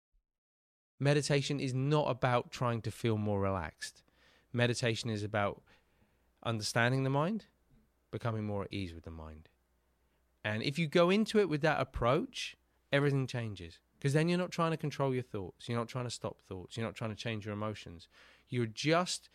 Meditation 0.99 1.59
is 1.59 1.73
not 1.73 2.11
about 2.11 2.51
trying 2.51 2.83
to 2.83 2.91
feel 2.91 3.17
more 3.17 3.41
relaxed. 3.41 4.03
Meditation 4.53 5.09
is 5.09 5.23
about 5.23 5.63
understanding 6.43 7.05
the 7.05 7.11
mind, 7.11 7.47
becoming 8.11 8.45
more 8.45 8.65
at 8.65 8.73
ease 8.73 8.93
with 8.93 9.05
the 9.05 9.11
mind. 9.11 9.49
And 10.45 10.63
if 10.63 10.79
you 10.79 10.87
go 10.87 11.09
into 11.09 11.39
it 11.39 11.49
with 11.49 11.63
that 11.63 11.81
approach, 11.81 12.57
everything 12.93 13.27
changes. 13.27 13.79
Because 14.01 14.15
then 14.15 14.31
you're 14.31 14.39
not 14.39 14.51
trying 14.51 14.71
to 14.71 14.79
control 14.79 15.13
your 15.13 15.23
thoughts. 15.23 15.69
You're 15.69 15.77
not 15.77 15.89
trying 15.89 16.07
to 16.07 16.11
stop 16.11 16.41
thoughts. 16.49 16.75
You're 16.75 16.87
not 16.87 16.95
trying 16.95 17.11
to 17.11 17.17
change 17.17 17.45
your 17.45 17.53
emotions. 17.53 18.09
You're 18.49 18.65
just 18.65 19.29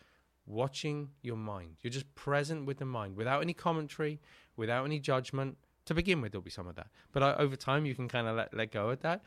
watching 0.44 1.10
your 1.22 1.36
mind. 1.36 1.76
You're 1.82 1.92
just 1.92 2.12
present 2.16 2.66
with 2.66 2.78
the 2.78 2.84
mind 2.84 3.16
without 3.16 3.42
any 3.42 3.54
commentary, 3.54 4.20
without 4.56 4.84
any 4.84 4.98
judgment. 4.98 5.56
To 5.84 5.94
begin 5.94 6.20
with, 6.20 6.32
there'll 6.32 6.42
be 6.42 6.50
some 6.50 6.66
of 6.66 6.74
that. 6.74 6.88
But 7.12 7.22
uh, 7.22 7.36
over 7.38 7.54
time, 7.54 7.86
you 7.86 7.94
can 7.94 8.08
kind 8.08 8.26
of 8.26 8.34
let, 8.34 8.52
let 8.52 8.72
go 8.72 8.90
of 8.90 9.02
that. 9.02 9.22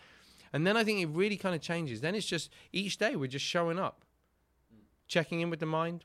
And 0.52 0.68
then 0.68 0.76
I 0.76 0.84
think 0.84 1.00
it 1.00 1.08
really 1.08 1.38
kind 1.38 1.56
of 1.56 1.62
changes. 1.62 2.02
Then 2.02 2.16
it's 2.16 2.26
just 2.26 2.50
each 2.74 2.98
day 2.98 3.16
we're 3.16 3.28
just 3.28 3.46
showing 3.46 3.80
up, 3.80 4.04
checking 5.08 5.40
in 5.40 5.50
with 5.50 5.62
the 5.62 5.66
mind, 5.66 6.04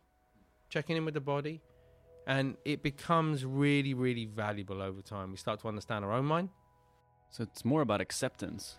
checking 0.68 0.96
in 0.96 1.04
with 1.04 1.14
the 1.14 1.20
body. 1.20 1.60
And 2.28 2.56
it 2.64 2.84
becomes 2.84 3.44
really, 3.44 3.94
really 3.94 4.26
valuable 4.26 4.80
over 4.80 5.02
time. 5.02 5.32
We 5.32 5.38
start 5.38 5.58
to 5.60 5.68
understand 5.68 6.04
our 6.04 6.12
own 6.12 6.24
mind. 6.24 6.50
So 7.30 7.42
it's 7.42 7.64
more 7.64 7.82
about 7.82 8.00
acceptance. 8.00 8.78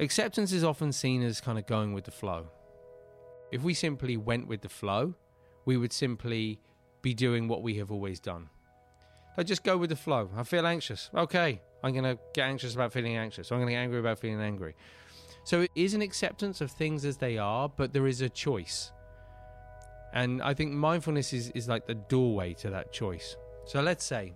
Acceptance 0.00 0.50
is 0.52 0.64
often 0.64 0.92
seen 0.92 1.22
as 1.22 1.42
kind 1.42 1.58
of 1.58 1.66
going 1.66 1.92
with 1.92 2.04
the 2.04 2.10
flow. 2.10 2.46
If 3.52 3.62
we 3.62 3.74
simply 3.74 4.16
went 4.16 4.48
with 4.48 4.62
the 4.62 4.68
flow, 4.70 5.14
we 5.66 5.76
would 5.76 5.92
simply 5.92 6.58
be 7.02 7.12
doing 7.12 7.48
what 7.48 7.62
we 7.62 7.74
have 7.76 7.92
always 7.92 8.18
done. 8.18 8.48
I 9.36 9.42
just 9.42 9.62
go 9.62 9.76
with 9.76 9.90
the 9.90 9.96
flow. 9.96 10.30
I 10.34 10.42
feel 10.44 10.66
anxious. 10.66 11.10
Okay, 11.14 11.60
I'm 11.84 11.92
going 11.92 12.04
to 12.04 12.18
get 12.32 12.46
anxious 12.46 12.74
about 12.74 12.94
feeling 12.94 13.18
anxious. 13.18 13.52
I'm 13.52 13.58
going 13.58 13.66
to 13.66 13.72
get 13.74 13.80
angry 13.80 14.00
about 14.00 14.18
feeling 14.18 14.40
angry. 14.40 14.74
So 15.44 15.60
it 15.60 15.70
is 15.74 15.92
an 15.92 16.00
acceptance 16.00 16.62
of 16.62 16.70
things 16.70 17.04
as 17.04 17.18
they 17.18 17.36
are, 17.36 17.68
but 17.68 17.92
there 17.92 18.06
is 18.06 18.22
a 18.22 18.30
choice. 18.30 18.92
And 20.14 20.40
I 20.40 20.54
think 20.54 20.72
mindfulness 20.72 21.34
is, 21.34 21.50
is 21.50 21.68
like 21.68 21.86
the 21.86 21.94
doorway 21.94 22.54
to 22.54 22.70
that 22.70 22.90
choice. 22.90 23.36
So 23.66 23.82
let's 23.82 24.04
say 24.04 24.32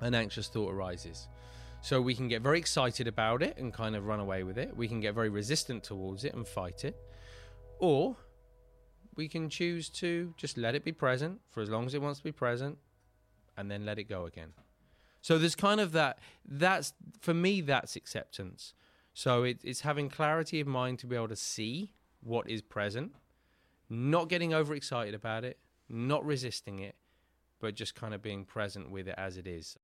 an 0.00 0.14
anxious 0.14 0.46
thought 0.46 0.72
arises. 0.72 1.26
So 1.82 2.00
we 2.00 2.14
can 2.14 2.28
get 2.28 2.42
very 2.42 2.58
excited 2.58 3.08
about 3.08 3.42
it 3.42 3.56
and 3.56 3.72
kind 3.72 3.96
of 3.96 4.06
run 4.06 4.20
away 4.20 4.42
with 4.42 4.58
it. 4.58 4.76
We 4.76 4.86
can 4.86 5.00
get 5.00 5.14
very 5.14 5.30
resistant 5.30 5.82
towards 5.82 6.24
it 6.24 6.34
and 6.34 6.46
fight 6.46 6.84
it. 6.84 6.96
Or 7.78 8.16
we 9.16 9.28
can 9.28 9.48
choose 9.48 9.88
to 9.90 10.34
just 10.36 10.58
let 10.58 10.74
it 10.74 10.84
be 10.84 10.92
present 10.92 11.40
for 11.48 11.62
as 11.62 11.70
long 11.70 11.86
as 11.86 11.94
it 11.94 12.02
wants 12.02 12.18
to 12.20 12.24
be 12.24 12.32
present 12.32 12.78
and 13.56 13.70
then 13.70 13.84
let 13.86 13.98
it 13.98 14.04
go 14.04 14.26
again. 14.26 14.52
So 15.22 15.38
there's 15.38 15.54
kind 15.54 15.80
of 15.80 15.92
that 15.92 16.18
that's 16.46 16.92
for 17.20 17.34
me 17.34 17.60
that's 17.60 17.96
acceptance. 17.96 18.74
So 19.12 19.42
it, 19.42 19.58
it's 19.62 19.80
having 19.80 20.08
clarity 20.08 20.60
of 20.60 20.66
mind 20.66 20.98
to 21.00 21.06
be 21.06 21.16
able 21.16 21.28
to 21.28 21.36
see 21.36 21.92
what 22.22 22.48
is 22.48 22.62
present, 22.62 23.12
not 23.88 24.28
getting 24.28 24.54
overexcited 24.54 25.14
about 25.14 25.44
it, 25.44 25.58
not 25.88 26.24
resisting 26.24 26.78
it, 26.78 26.94
but 27.58 27.74
just 27.74 27.94
kind 27.94 28.14
of 28.14 28.22
being 28.22 28.44
present 28.44 28.90
with 28.90 29.08
it 29.08 29.14
as 29.18 29.36
it 29.36 29.46
is. 29.46 29.76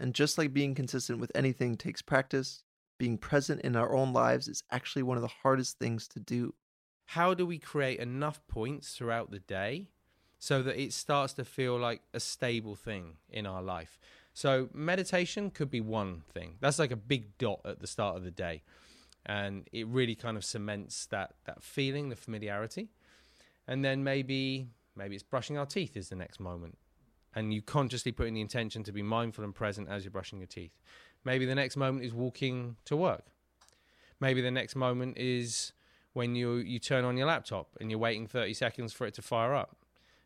And 0.00 0.14
just 0.14 0.38
like 0.38 0.52
being 0.52 0.74
consistent 0.74 1.20
with 1.20 1.32
anything 1.34 1.76
takes 1.76 2.02
practice, 2.02 2.64
being 2.98 3.18
present 3.18 3.60
in 3.62 3.76
our 3.76 3.94
own 3.94 4.12
lives 4.12 4.48
is 4.48 4.62
actually 4.70 5.02
one 5.02 5.16
of 5.16 5.22
the 5.22 5.28
hardest 5.42 5.78
things 5.78 6.08
to 6.08 6.20
do. 6.20 6.54
How 7.06 7.34
do 7.34 7.46
we 7.46 7.58
create 7.58 7.98
enough 7.98 8.40
points 8.48 8.96
throughout 8.96 9.30
the 9.30 9.40
day 9.40 9.88
so 10.38 10.62
that 10.62 10.80
it 10.80 10.92
starts 10.92 11.32
to 11.34 11.44
feel 11.44 11.78
like 11.78 12.02
a 12.14 12.20
stable 12.20 12.74
thing 12.74 13.16
in 13.28 13.46
our 13.46 13.62
life? 13.62 13.98
So, 14.34 14.70
meditation 14.72 15.50
could 15.50 15.70
be 15.70 15.80
one 15.80 16.22
thing. 16.32 16.56
That's 16.60 16.78
like 16.78 16.90
a 16.90 16.96
big 16.96 17.36
dot 17.38 17.60
at 17.64 17.80
the 17.80 17.86
start 17.86 18.16
of 18.16 18.24
the 18.24 18.30
day. 18.30 18.62
And 19.26 19.68
it 19.72 19.86
really 19.86 20.14
kind 20.14 20.36
of 20.36 20.44
cements 20.44 21.06
that, 21.06 21.34
that 21.44 21.62
feeling, 21.62 22.08
the 22.08 22.16
familiarity. 22.16 22.88
And 23.68 23.84
then 23.84 24.02
maybe 24.02 24.68
maybe 24.96 25.14
it's 25.14 25.22
brushing 25.22 25.58
our 25.58 25.66
teeth 25.66 25.96
is 25.96 26.08
the 26.08 26.16
next 26.16 26.40
moment 26.40 26.76
and 27.34 27.52
you 27.52 27.62
consciously 27.62 28.12
put 28.12 28.26
in 28.26 28.34
the 28.34 28.40
intention 28.40 28.82
to 28.84 28.92
be 28.92 29.02
mindful 29.02 29.44
and 29.44 29.54
present 29.54 29.88
as 29.88 30.04
you're 30.04 30.10
brushing 30.10 30.38
your 30.38 30.46
teeth. 30.46 30.78
Maybe 31.24 31.46
the 31.46 31.54
next 31.54 31.76
moment 31.76 32.04
is 32.04 32.12
walking 32.12 32.76
to 32.84 32.96
work. 32.96 33.24
Maybe 34.20 34.40
the 34.40 34.50
next 34.50 34.76
moment 34.76 35.18
is 35.18 35.72
when 36.12 36.34
you 36.34 36.56
you 36.56 36.78
turn 36.78 37.04
on 37.04 37.16
your 37.16 37.26
laptop 37.26 37.76
and 37.80 37.90
you're 37.90 37.98
waiting 37.98 38.26
30 38.26 38.54
seconds 38.54 38.92
for 38.92 39.06
it 39.06 39.14
to 39.14 39.22
fire 39.22 39.54
up. 39.54 39.76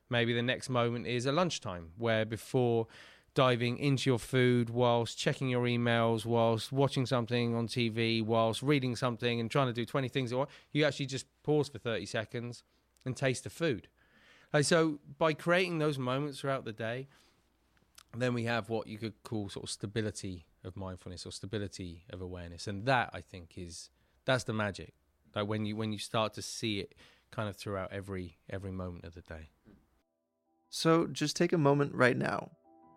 Maybe 0.09 0.33
the 0.33 0.43
next 0.43 0.69
moment 0.69 1.07
is 1.07 1.27
a 1.27 1.33
lunchtime 1.33 1.91
where 1.97 2.25
before 2.25 2.87
diving 3.37 3.77
into 3.79 4.09
your 4.09 4.19
food, 4.19 4.71
whilst 4.71 5.19
checking 5.19 5.49
your 5.49 5.65
emails, 5.65 6.25
whilst 6.25 6.73
watching 6.73 7.05
something 7.05 7.55
on 7.55 7.69
TV, 7.69 8.25
whilst 8.25 8.63
reading 8.63 8.97
something 8.97 9.39
and 9.39 9.51
trying 9.51 9.67
to 9.67 9.75
do 9.75 9.85
20 9.85 10.09
things, 10.09 10.33
at 10.33 10.39
once, 10.39 10.51
you 10.73 10.85
actually 10.85 11.07
just 11.07 11.27
pause 11.43 11.69
for 11.69 11.79
30 11.79 12.07
seconds 12.07 12.65
and 13.05 13.15
taste 13.15 13.45
the 13.45 13.51
food. 13.51 13.89
Like, 14.57 14.65
so 14.65 15.01
by 15.19 15.35
creating 15.35 15.81
those 15.81 15.99
moments 15.99 16.41
throughout 16.41 16.65
the 16.65 16.73
day, 16.73 17.09
then 18.17 18.33
we 18.33 18.45
have 18.45 18.71
what 18.71 18.87
you 18.87 18.97
could 18.97 19.23
call 19.23 19.51
sort 19.51 19.65
of 19.65 19.69
stability 19.69 20.47
of 20.65 20.79
mindfulness 20.79 21.27
or 21.27 21.31
stability 21.31 22.05
of 22.09 22.23
awareness, 22.23 22.67
and 22.67 22.87
that 22.87 23.11
I 23.13 23.21
think 23.21 23.59
is 23.59 23.91
that's 24.25 24.45
the 24.45 24.55
magic. 24.55 24.95
Like 25.35 25.47
when 25.47 25.67
you 25.67 25.77
when 25.77 25.93
you 25.93 25.99
start 25.99 26.33
to 26.33 26.41
see 26.41 26.81
it 26.81 26.95
kind 27.31 27.51
of 27.51 27.57
throughout 27.57 27.93
every 27.93 28.39
every 28.49 28.73
moment 28.73 29.05
of 29.05 29.15
the 29.15 29.21
day. 29.21 29.51
So 30.71 31.07
just 31.07 31.37
take 31.37 31.53
a 31.53 31.59
moment 31.59 31.95
right 31.95 32.17
now 32.17 32.51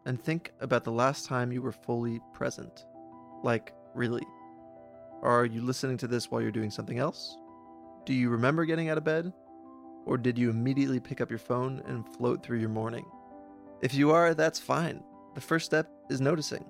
and 0.06 0.18
think 0.18 0.54
about 0.62 0.86
the 0.86 0.94
last 0.94 1.26
time 1.26 1.52
you 1.52 1.62
were 1.62 1.74
fully 1.74 2.22
present. 2.32 2.86
Like, 3.44 3.74
really. 3.94 4.26
Are 5.22 5.44
you 5.44 5.62
listening 5.62 5.98
to 5.98 6.08
this 6.08 6.32
while 6.32 6.42
you're 6.42 6.52
doing 6.52 6.72
something 6.72 7.00
else? 7.00 7.36
Do 8.06 8.14
you 8.14 8.30
remember 8.30 8.64
getting 8.64 8.88
out 8.88 8.98
of 8.98 9.04
bed? 9.04 9.34
Or 10.06 10.18
did 10.18 10.38
you 10.38 10.50
immediately 10.50 11.00
pick 11.00 11.22
up 11.22 11.30
your 11.30 11.40
phone 11.40 11.82
and 11.86 12.08
float 12.16 12.44
through 12.44 12.60
your 12.60 12.70
morning? 12.70 13.06
If 13.82 13.94
you 13.94 14.12
are, 14.12 14.34
that's 14.34 14.60
fine. 14.60 15.04
The 15.36 15.42
first 15.42 15.66
step 15.66 15.90
is 16.10 16.22
noticing 16.22 16.66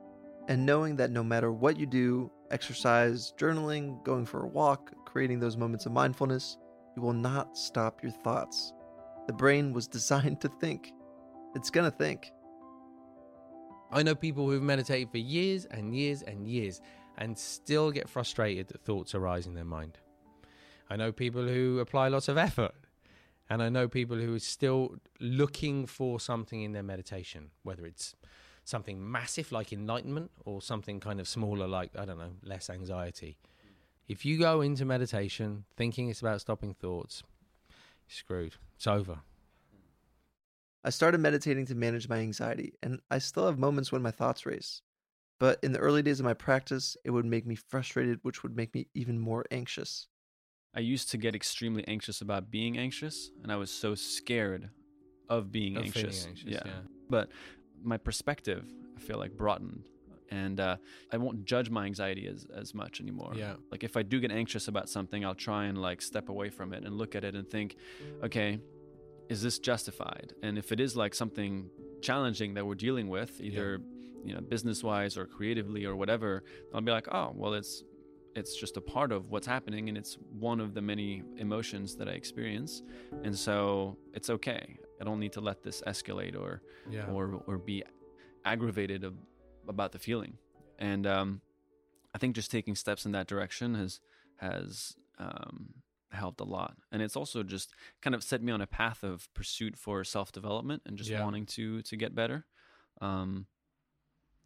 and 0.48 0.65
knowing 0.65 0.96
that 0.98 1.12
no 1.12 1.24
matter 1.24 1.52
what 1.52 1.78
you 1.78 1.86
do 1.86 2.32
exercise, 2.52 3.34
journaling, 3.38 4.04
going 4.04 4.26
for 4.26 4.44
a 4.44 4.48
walk, 4.48 4.92
creating 5.06 5.39
those 5.39 5.58
moments 5.58 5.86
of 5.86 5.92
mindfulness 5.92 6.58
you 6.96 7.02
will 7.02 7.13
not 7.13 7.58
stop 7.58 8.04
your 8.04 8.12
thoughts. 8.12 8.74
The 9.28 9.34
brain 9.34 9.74
was 9.74 9.88
designed 9.98 10.42
to 10.42 10.50
think, 10.60 10.92
it's 11.56 11.70
gonna 11.70 11.92
think. 11.92 12.32
I 13.92 14.04
know 14.04 14.15
people 14.15 14.50
who've 14.50 14.62
meditated 14.62 15.12
for 15.12 15.18
years 15.18 15.65
and 15.65 15.96
years 15.96 16.22
and 16.22 16.48
years 16.48 16.82
and 17.18 17.38
still 17.38 17.92
get 17.92 18.10
frustrated 18.10 18.68
that 18.68 18.82
thoughts 18.84 19.15
arise 19.15 19.48
in 19.48 19.56
their 19.56 19.65
mind. 19.65 19.98
I 20.89 20.96
know 20.96 21.12
people 21.12 21.48
who 21.48 21.80
apply 21.80 22.08
lots 22.10 22.28
of 22.28 22.38
effort 22.38 22.74
and 23.50 23.64
I 23.64 23.70
know 23.70 23.88
people 23.88 24.18
who 24.18 24.36
are 24.36 24.40
still 24.40 24.98
looking 25.20 25.88
for 25.88 26.20
something 26.20 26.62
in 26.62 26.74
their 26.74 26.84
meditation, 26.84 27.52
whether 27.64 27.86
it's 27.86 28.16
something 28.64 29.12
massive 29.12 29.52
like 29.52 29.74
enlightenment 29.74 30.32
or 30.46 30.62
something 30.62 31.00
kind 31.00 31.20
of 31.20 31.28
smaller 31.28 31.68
like, 31.68 31.92
I 31.98 32.06
don't 32.06 32.20
know, 32.20 32.34
less 32.44 32.70
anxiety. 32.70 33.38
If 34.08 34.26
you 34.26 34.38
go 34.38 34.62
into 34.62 34.86
meditation 34.86 35.66
thinking 35.76 36.10
it's 36.10 36.22
about 36.22 36.42
stopping 36.42 36.74
thoughts, 36.74 37.24
you're 38.08 38.16
screwed. 38.16 38.56
It's 38.76 38.88
over. 38.88 39.20
I 40.84 40.92
started 40.92 41.20
meditating 41.20 41.66
to 41.68 41.76
manage 41.76 42.08
my 42.08 42.20
anxiety, 42.20 42.74
and 42.82 43.02
I 43.12 43.18
still 43.18 43.48
have 43.48 43.60
moments 43.60 43.92
when 43.92 44.02
my 44.02 44.12
thoughts 44.12 44.46
race. 44.46 44.82
But 45.38 45.60
in 45.62 45.74
the 45.74 45.80
early 45.80 46.02
days 46.02 46.20
of 46.20 46.26
my 46.26 46.34
practice, 46.34 46.96
it 47.04 47.12
would 47.12 47.26
make 47.26 47.46
me 47.46 47.56
frustrated, 47.56 48.20
which 48.22 48.44
would 48.44 48.56
make 48.56 48.74
me 48.74 48.88
even 48.94 49.20
more 49.20 49.46
anxious. 49.52 50.08
I 50.75 50.82
used 50.82 51.10
to 51.12 51.17
get 51.17 51.36
extremely 51.36 51.88
anxious 51.88 52.21
about 52.21 52.51
being 52.51 52.77
anxious, 52.77 53.32
and 53.43 53.51
I 53.51 53.55
was 53.55 53.71
so 53.71 53.95
scared 53.95 54.69
of 55.27 55.51
being 55.51 55.77
Of 55.77 55.86
anxious. 55.86 56.25
anxious, 56.27 56.47
yeah. 56.49 56.62
yeah. 56.65 56.71
But 57.10 57.29
my 57.84 57.97
perspective, 57.97 58.65
I 58.95 58.99
feel 58.99 59.17
like, 59.17 59.36
broadened. 59.36 59.89
And 60.32 60.60
uh, 60.60 60.77
I 61.12 61.17
won't 61.17 61.45
judge 61.45 61.71
my 61.71 61.86
anxiety 61.86 62.27
as, 62.27 62.45
as 62.55 62.75
much 62.75 63.01
anymore. 63.01 63.34
Yeah. 63.36 63.55
Like 63.71 63.84
if 63.84 63.97
I 63.97 64.03
do 64.03 64.19
get 64.19 64.32
anxious 64.32 64.67
about 64.67 64.88
something, 64.88 65.25
I'll 65.25 65.34
try 65.34 65.65
and 65.65 65.82
like 65.82 66.03
step 66.03 66.29
away 66.29 66.49
from 66.49 66.71
it 66.71 66.84
and 66.84 66.95
look 66.99 67.15
at 67.15 67.23
it 67.23 67.34
and 67.34 67.49
think, 67.49 67.77
okay, 68.23 68.60
is 69.27 69.41
this 69.41 69.58
justified? 69.58 70.34
And 70.43 70.60
if 70.60 70.71
it 70.71 70.79
is 70.79 70.95
like 70.95 71.15
something 71.15 71.69
challenging 72.03 72.53
that 72.53 72.65
we're 72.65 72.75
dealing 72.75 73.08
with, 73.10 73.41
either 73.41 73.82
you 74.23 74.36
know 74.36 74.41
business 74.41 74.84
wise 74.84 75.17
or 75.17 75.25
creatively 75.25 75.86
or 75.86 75.95
whatever, 75.95 76.43
I'll 76.75 76.82
be 76.82 76.91
like, 76.91 77.08
oh 77.12 77.32
well, 77.36 77.55
it's 77.55 77.84
it's 78.39 78.56
just 78.63 78.75
a 78.78 78.82
part 78.82 79.12
of 79.12 79.30
what's 79.30 79.45
happening 79.47 79.89
and 79.89 79.97
it's 79.97 80.17
one 80.49 80.60
of 80.60 80.73
the 80.73 80.82
many 80.82 81.21
emotions 81.38 81.95
that 81.97 82.08
I 82.10 82.13
experience, 82.13 82.82
and 83.25 83.38
so 83.38 83.97
it's 84.13 84.30
okay. 84.38 84.78
I 84.99 85.04
don't 85.06 85.19
need 85.19 85.34
to 85.34 85.41
let 85.41 85.62
this 85.63 85.82
escalate 85.86 86.36
or 86.43 86.62
Yeah. 86.89 87.06
or 87.12 87.43
or 87.47 87.58
be 87.58 87.84
aggravated 88.45 89.04
ab- 89.06 89.17
about 89.67 89.91
the 89.91 89.99
feeling. 89.99 90.38
And 90.80 91.06
um, 91.06 91.41
I 92.15 92.17
think 92.17 92.36
just 92.36 92.52
taking 92.52 92.75
steps 92.75 93.06
in 93.06 93.12
that 93.12 93.28
direction 93.28 93.75
has 93.75 93.99
has 94.38 94.95
um, 95.19 95.73
helped 96.12 96.39
a 96.41 96.45
lot. 96.45 96.78
And 96.91 97.02
it's 97.02 97.15
also 97.15 97.43
just 97.43 97.73
kind 98.02 98.15
of 98.15 98.23
set 98.23 98.41
me 98.41 98.52
on 98.52 98.62
a 98.62 98.67
path 98.67 99.04
of 99.04 99.28
pursuit 99.34 99.75
for 99.78 100.04
self 100.04 100.32
development 100.32 100.82
and 100.86 100.97
just 100.97 101.10
Yeah. 101.10 101.23
wanting 101.23 101.45
to 101.58 101.82
to 101.84 101.95
get 101.97 102.15
better. 102.15 102.45
Um, 103.02 103.45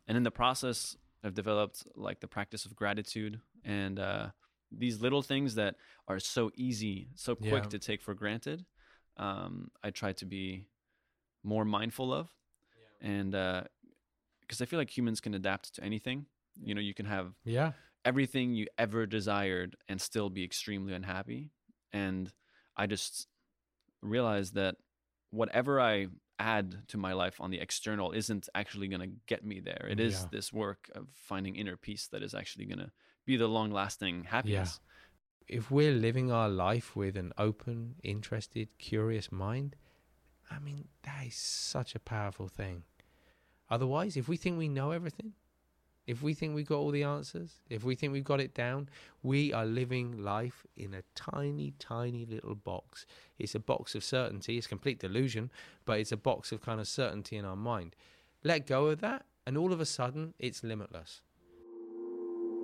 and 0.07 0.17
in 0.17 0.23
the 0.23 0.31
process, 0.31 0.97
I've 1.23 1.33
developed 1.33 1.87
like 1.95 2.19
the 2.19 2.27
practice 2.27 2.65
of 2.65 2.75
gratitude 2.75 3.39
and 3.65 3.99
uh, 3.99 4.27
these 4.71 5.01
little 5.01 5.21
things 5.21 5.55
that 5.55 5.75
are 6.07 6.19
so 6.19 6.51
easy, 6.55 7.09
so 7.15 7.35
quick 7.35 7.63
Yeah. 7.63 7.69
to 7.69 7.79
take 7.79 8.01
for 8.01 8.13
granted. 8.13 8.65
Um, 9.17 9.69
I 9.83 9.91
try 9.91 10.13
to 10.13 10.25
be 10.25 10.65
more 11.43 11.65
mindful 11.65 12.13
of, 12.13 12.29
and 13.01 13.31
because 14.41 14.61
I 14.61 14.65
feel 14.65 14.79
like 14.79 14.95
humans 14.95 15.21
can 15.21 15.33
adapt 15.33 15.75
to 15.75 15.83
anything. 15.83 16.25
You 16.61 16.75
know, 16.75 16.81
you 16.81 16.93
can 16.93 17.05
have 17.05 17.33
Yeah. 17.45 17.71
everything 18.05 18.53
you 18.53 18.67
ever 18.77 19.05
desired 19.05 19.75
and 19.87 19.99
still 19.99 20.29
be 20.29 20.43
extremely 20.43 20.93
unhappy. 20.93 21.51
And 21.91 22.31
I 22.75 22.87
just 22.87 23.27
realized 24.01 24.55
that 24.55 24.75
whatever 25.29 25.79
I 25.79 26.07
add 26.39 26.87
to 26.89 26.97
my 26.97 27.13
life 27.13 27.39
on 27.39 27.51
the 27.51 27.59
external 27.59 28.11
isn't 28.11 28.49
actually 28.55 28.87
going 28.87 29.01
to 29.01 29.15
get 29.27 29.45
me 29.45 29.59
there. 29.61 29.87
It 29.89 29.99
is 29.99 30.21
Yeah. 30.21 30.27
this 30.31 30.51
work 30.51 30.89
of 30.95 31.07
finding 31.13 31.55
inner 31.55 31.77
peace 31.77 32.07
that 32.07 32.23
is 32.23 32.33
actually 32.33 32.65
going 32.65 32.79
to 32.79 32.91
be 33.25 33.37
the 33.37 33.47
long 33.47 33.71
lasting 33.71 34.25
happiness. 34.25 34.79
Yeah. 35.49 35.57
If 35.57 35.71
we're 35.71 35.93
living 35.93 36.31
our 36.31 36.49
life 36.49 36.95
with 36.95 37.17
an 37.17 37.33
open, 37.37 37.95
interested, 38.03 38.69
curious 38.77 39.31
mind, 39.31 39.75
I 40.49 40.59
mean, 40.59 40.87
that 41.03 41.27
is 41.27 41.35
such 41.35 41.95
a 41.95 41.99
powerful 41.99 42.47
thing. 42.47 42.83
Otherwise, 43.69 44.15
if 44.17 44.27
we 44.27 44.37
think 44.37 44.57
we 44.57 44.69
know 44.69 44.91
everything, 44.91 45.33
if 46.05 46.21
we 46.21 46.33
think 46.33 46.53
we've 46.53 46.67
got 46.67 46.77
all 46.77 46.91
the 46.91 47.03
answers, 47.03 47.61
if 47.69 47.83
we 47.83 47.95
think 47.95 48.11
we've 48.11 48.23
got 48.23 48.41
it 48.41 48.53
down, 48.53 48.89
we 49.21 49.53
are 49.53 49.65
living 49.65 50.21
life 50.21 50.65
in 50.75 50.93
a 50.93 51.03
tiny, 51.15 51.73
tiny 51.79 52.25
little 52.25 52.55
box. 52.55 53.05
It's 53.39 53.55
a 53.55 53.59
box 53.59 53.95
of 53.95 54.03
certainty. 54.03 54.57
It's 54.57 54.67
complete 54.67 54.99
delusion, 54.99 55.49
but 55.85 55.99
it's 55.99 56.11
a 56.11 56.17
box 56.17 56.51
of 56.51 56.61
kind 56.61 56.81
of 56.81 56.87
certainty 56.87 57.37
in 57.37 57.45
our 57.45 57.55
mind. 57.55 57.95
Let 58.43 58.67
go 58.67 58.87
of 58.87 58.99
that, 58.99 59.25
and 59.47 59.57
all 59.57 59.71
of 59.71 59.79
a 59.79 59.85
sudden, 59.85 60.33
it's 60.39 60.63
limitless. 60.63 61.21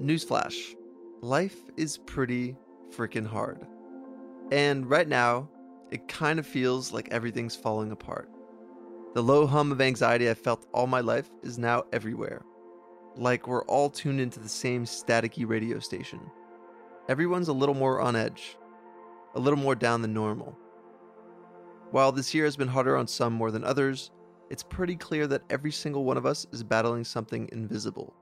Newsflash 0.01 0.75
life 1.21 1.57
is 1.75 1.97
pretty 1.97 2.55
freaking 2.89 3.27
hard. 3.27 3.67
And 4.49 4.89
right 4.89 5.07
now, 5.07 5.49
it 5.91 6.07
kind 6.07 6.39
of 6.39 6.47
feels 6.47 6.93
like 6.93 7.09
everything's 7.09 7.57
falling 7.57 7.91
apart. 7.91 8.29
The 9.13 9.21
low 9.21 9.45
hum 9.45 9.73
of 9.73 9.81
anxiety 9.81 10.29
I 10.29 10.35
felt 10.35 10.67
all 10.73 10.87
my 10.87 11.01
life 11.01 11.29
is 11.43 11.57
now 11.57 11.83
everywhere. 11.91 12.43
Like 13.17 13.45
we're 13.45 13.65
all 13.65 13.89
tuned 13.89 14.21
into 14.21 14.39
the 14.39 14.47
same 14.47 14.85
staticky 14.85 15.45
radio 15.45 15.79
station. 15.79 16.21
Everyone's 17.09 17.49
a 17.49 17.53
little 17.53 17.75
more 17.75 17.99
on 17.99 18.15
edge, 18.15 18.55
a 19.35 19.39
little 19.39 19.59
more 19.59 19.75
down 19.75 20.01
than 20.01 20.13
normal. 20.13 20.57
While 21.91 22.13
this 22.13 22.33
year 22.33 22.45
has 22.45 22.55
been 22.55 22.69
harder 22.69 22.95
on 22.95 23.07
some 23.07 23.33
more 23.33 23.51
than 23.51 23.65
others, 23.65 24.11
it's 24.49 24.63
pretty 24.63 24.95
clear 24.95 25.27
that 25.27 25.43
every 25.49 25.71
single 25.71 26.05
one 26.05 26.17
of 26.17 26.25
us 26.25 26.47
is 26.53 26.63
battling 26.63 27.03
something 27.03 27.49
invisible. 27.51 28.13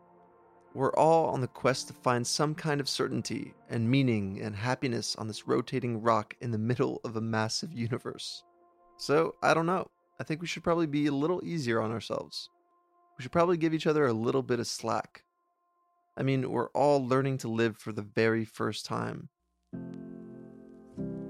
We're 0.78 0.94
all 0.94 1.26
on 1.30 1.42
the 1.42 1.48
quest 1.48 1.88
to 1.88 1.94
find 1.96 2.26
some 2.26 2.54
kind 2.54 2.80
of 2.80 2.88
certainty 2.88 3.56
and 3.68 3.90
meaning 3.90 4.40
and 4.44 4.56
happiness 4.56 5.16
on 5.16 5.28
this 5.28 5.48
rotating 5.48 6.04
rock 6.04 6.36
in 6.42 6.52
the 6.52 6.60
middle 6.60 7.02
of 7.04 7.15
a 7.15 7.21
massive 7.21 7.73
universe. 7.73 8.44
So, 8.96 9.34
I 9.42 9.56
don't 9.56 9.65
know. 9.65 9.90
I 10.19 10.23
think 10.23 10.40
we 10.40 10.46
should 10.46 10.63
probably 10.63 10.86
be 10.86 11.08
a 11.08 11.12
little 11.12 11.44
easier 11.44 11.82
on 11.82 11.92
ourselves. 11.92 12.52
We 13.17 13.23
should 13.23 13.32
probably 13.32 13.58
give 13.58 13.73
each 13.73 13.88
other 13.88 14.06
a 14.06 14.13
little 14.13 14.44
bit 14.44 14.60
of 14.60 14.67
slack. 14.67 15.23
I 16.15 16.21
mean, 16.21 16.48
we're 16.48 16.69
all 16.69 17.04
learning 17.04 17.40
to 17.40 17.48
live 17.48 17.75
for 17.75 17.92
the 17.92 18.04
very 18.04 18.46
first 18.46 18.86
time. 18.86 19.30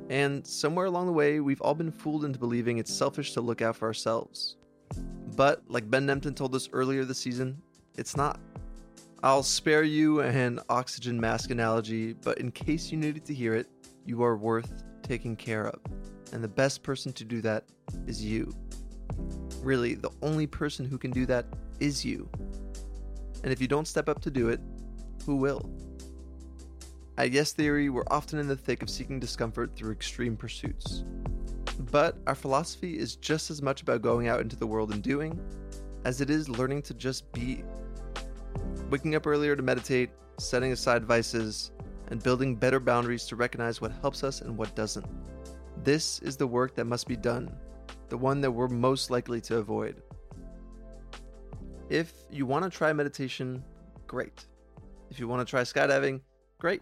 And 0.09 0.45
somewhere 0.45 0.87
along 0.87 1.05
the 1.05 1.13
way, 1.13 1.39
we've 1.39 1.61
all 1.61 1.73
been 1.73 1.93
fooled 1.93 2.25
into 2.25 2.37
believing 2.37 2.79
it's 2.79 2.93
selfish 2.93 3.31
to 3.35 3.39
look 3.39 3.61
out 3.61 3.77
for 3.77 3.87
ourselves. 3.87 4.57
But, 5.37 5.63
like 5.69 5.89
Ben 5.89 6.05
Nemtin 6.05 6.35
told 6.35 6.53
us 6.53 6.67
earlier 6.73 7.05
this 7.05 7.19
season, 7.19 7.61
it's 7.97 8.17
not. 8.17 8.41
I'll 9.23 9.41
spare 9.41 9.81
you 9.81 10.21
an 10.21 10.59
oxygen 10.69 11.19
mask 11.19 11.49
analogy, 11.49 12.13
but 12.13 12.37
in 12.37 12.51
case 12.51 12.91
you 12.91 12.97
needed 12.97 13.25
to 13.25 13.33
hear 13.33 13.55
it, 13.55 13.67
you 14.05 14.21
are 14.21 14.37
worth 14.37 14.83
taking 15.01 15.35
care 15.35 15.67
of. 15.67 15.79
And 16.33 16.43
the 16.43 16.47
best 16.47 16.83
person 16.83 17.11
to 17.13 17.25
do 17.25 17.41
that 17.41 17.63
is 18.05 18.23
you. 18.23 18.53
Really, 19.63 19.95
the 19.95 20.11
only 20.21 20.45
person 20.45 20.85
who 20.85 20.99
can 20.99 21.09
do 21.09 21.25
that 21.25 21.47
is 21.79 22.05
you. 22.05 22.29
And 23.43 23.51
if 23.51 23.59
you 23.59 23.67
don't 23.67 23.87
step 23.87 24.07
up 24.07 24.21
to 24.21 24.29
do 24.29 24.49
it, 24.49 24.59
who 25.25 25.35
will? 25.35 25.67
At 27.17 27.31
Yes 27.31 27.53
Theory, 27.53 27.89
we're 27.89 28.03
often 28.11 28.37
in 28.37 28.47
the 28.47 28.55
thick 28.55 28.83
of 28.83 28.89
seeking 28.89 29.19
discomfort 29.19 29.75
through 29.75 29.93
extreme 29.93 30.37
pursuits. 30.37 31.03
But 31.91 32.17
our 32.27 32.35
philosophy 32.35 32.99
is 32.99 33.15
just 33.15 33.49
as 33.49 33.63
much 33.63 33.81
about 33.81 34.03
going 34.03 34.27
out 34.27 34.41
into 34.41 34.55
the 34.55 34.67
world 34.67 34.93
and 34.93 35.01
doing 35.01 35.39
as 36.05 36.21
it 36.21 36.29
is 36.29 36.47
learning 36.47 36.83
to 36.83 36.93
just 36.93 37.31
be. 37.31 37.63
Waking 38.89 39.15
up 39.15 39.27
earlier 39.27 39.53
to 39.53 39.61
meditate, 39.61 40.11
setting 40.39 40.71
aside 40.71 41.03
vices, 41.03 41.71
and 42.07 42.23
building 42.23 42.55
better 42.55 42.79
boundaries 42.79 43.25
to 43.25 43.35
recognize 43.35 43.81
what 43.81 43.91
helps 43.99 44.23
us 44.23 44.39
and 44.39 44.57
what 44.57 44.75
doesn't. 44.75 45.05
This 45.83 46.19
is 46.19 46.37
the 46.37 46.47
work 46.47 46.73
that 46.75 46.85
must 46.85 47.05
be 47.05 47.17
done, 47.17 47.53
the 48.07 48.17
one 48.17 48.39
that 48.39 48.51
we're 48.51 48.69
most 48.69 49.11
likely 49.11 49.41
to 49.41 49.57
avoid. 49.57 50.01
If 51.89 52.13
you 52.31 52.45
want 52.45 52.63
to 52.63 52.69
try 52.69 52.93
meditation, 52.93 53.61
great. 54.07 54.45
If 55.09 55.19
you 55.19 55.27
want 55.27 55.45
to 55.45 55.49
try 55.49 55.61
skydiving, 55.63 56.21
great. 56.57 56.81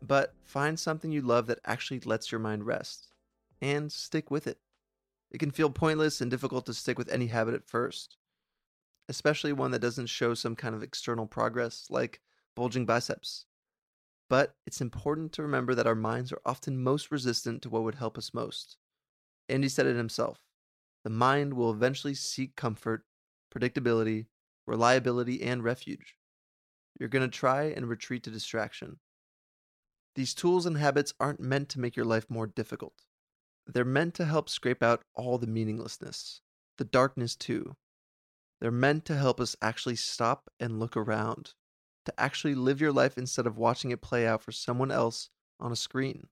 But 0.00 0.34
find 0.44 0.80
something 0.80 1.12
you 1.12 1.20
love 1.20 1.46
that 1.48 1.60
actually 1.66 2.00
lets 2.00 2.32
your 2.32 2.38
mind 2.38 2.64
rest 2.64 3.08
and 3.60 3.92
stick 3.92 4.30
with 4.30 4.46
it. 4.46 4.58
It 5.30 5.38
can 5.38 5.50
feel 5.50 5.68
pointless 5.68 6.22
and 6.22 6.30
difficult 6.30 6.64
to 6.66 6.74
stick 6.74 6.96
with 6.96 7.10
any 7.10 7.26
habit 7.26 7.54
at 7.54 7.68
first, 7.68 8.16
especially 9.08 9.52
one 9.52 9.70
that 9.72 9.80
doesn't 9.80 10.06
show 10.06 10.34
some 10.34 10.56
kind 10.56 10.74
of 10.74 10.82
external 10.82 11.26
progress 11.26 11.86
like 11.90 12.20
bulging 12.54 12.86
biceps. 12.86 13.46
But 14.28 14.54
it's 14.66 14.80
important 14.80 15.32
to 15.32 15.42
remember 15.42 15.74
that 15.74 15.86
our 15.86 15.94
minds 15.94 16.32
are 16.32 16.40
often 16.46 16.82
most 16.82 17.10
resistant 17.10 17.62
to 17.62 17.68
what 17.68 17.82
would 17.82 17.96
help 17.96 18.16
us 18.16 18.32
most. 18.32 18.76
Andy 19.48 19.68
said 19.68 19.86
it 19.86 19.96
himself 19.96 20.38
the 21.04 21.10
mind 21.10 21.54
will 21.54 21.70
eventually 21.72 22.14
seek 22.14 22.54
comfort, 22.54 23.04
predictability, 23.52 24.26
reliability, 24.66 25.42
and 25.42 25.64
refuge. 25.64 26.16
You're 26.98 27.08
going 27.08 27.28
to 27.28 27.38
try 27.38 27.64
and 27.64 27.88
retreat 27.88 28.22
to 28.24 28.30
distraction. 28.30 28.98
These 30.14 30.34
tools 30.34 30.66
and 30.66 30.76
habits 30.76 31.14
aren't 31.18 31.40
meant 31.40 31.68
to 31.70 31.80
make 31.80 31.96
your 31.96 32.04
life 32.04 32.28
more 32.28 32.46
difficult. 32.46 32.94
They're 33.66 33.84
meant 33.84 34.14
to 34.14 34.24
help 34.24 34.48
scrape 34.48 34.82
out 34.82 35.04
all 35.14 35.38
the 35.38 35.46
meaninglessness, 35.46 36.40
the 36.78 36.84
darkness 36.84 37.34
too. 37.34 37.76
They're 38.62 38.70
meant 38.70 39.04
to 39.06 39.16
help 39.16 39.40
us 39.40 39.56
actually 39.60 39.96
stop 39.96 40.48
and 40.60 40.78
look 40.78 40.96
around, 40.96 41.54
to 42.04 42.14
actually 42.16 42.54
live 42.54 42.80
your 42.80 42.92
life 42.92 43.18
instead 43.18 43.44
of 43.44 43.58
watching 43.58 43.90
it 43.90 44.00
play 44.00 44.24
out 44.24 44.40
for 44.40 44.52
someone 44.52 44.92
else 44.92 45.30
on 45.58 45.72
a 45.72 45.76
screen. 45.76 46.28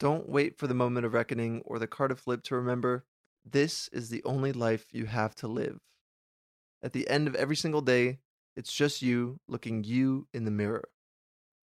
Don't 0.00 0.28
wait 0.28 0.58
for 0.58 0.66
the 0.66 0.74
moment 0.74 1.06
of 1.06 1.14
reckoning 1.14 1.62
or 1.66 1.78
the 1.78 1.86
card 1.86 2.08
to 2.10 2.16
flip 2.16 2.42
to 2.42 2.56
remember 2.56 3.04
this 3.48 3.86
is 3.92 4.08
the 4.08 4.24
only 4.24 4.52
life 4.52 4.86
you 4.90 5.06
have 5.06 5.36
to 5.36 5.46
live. 5.46 5.78
At 6.82 6.92
the 6.92 7.08
end 7.08 7.28
of 7.28 7.36
every 7.36 7.54
single 7.54 7.80
day, 7.80 8.18
it's 8.56 8.72
just 8.72 9.00
you 9.00 9.38
looking 9.46 9.84
you 9.84 10.26
in 10.34 10.44
the 10.44 10.50
mirror. 10.50 10.88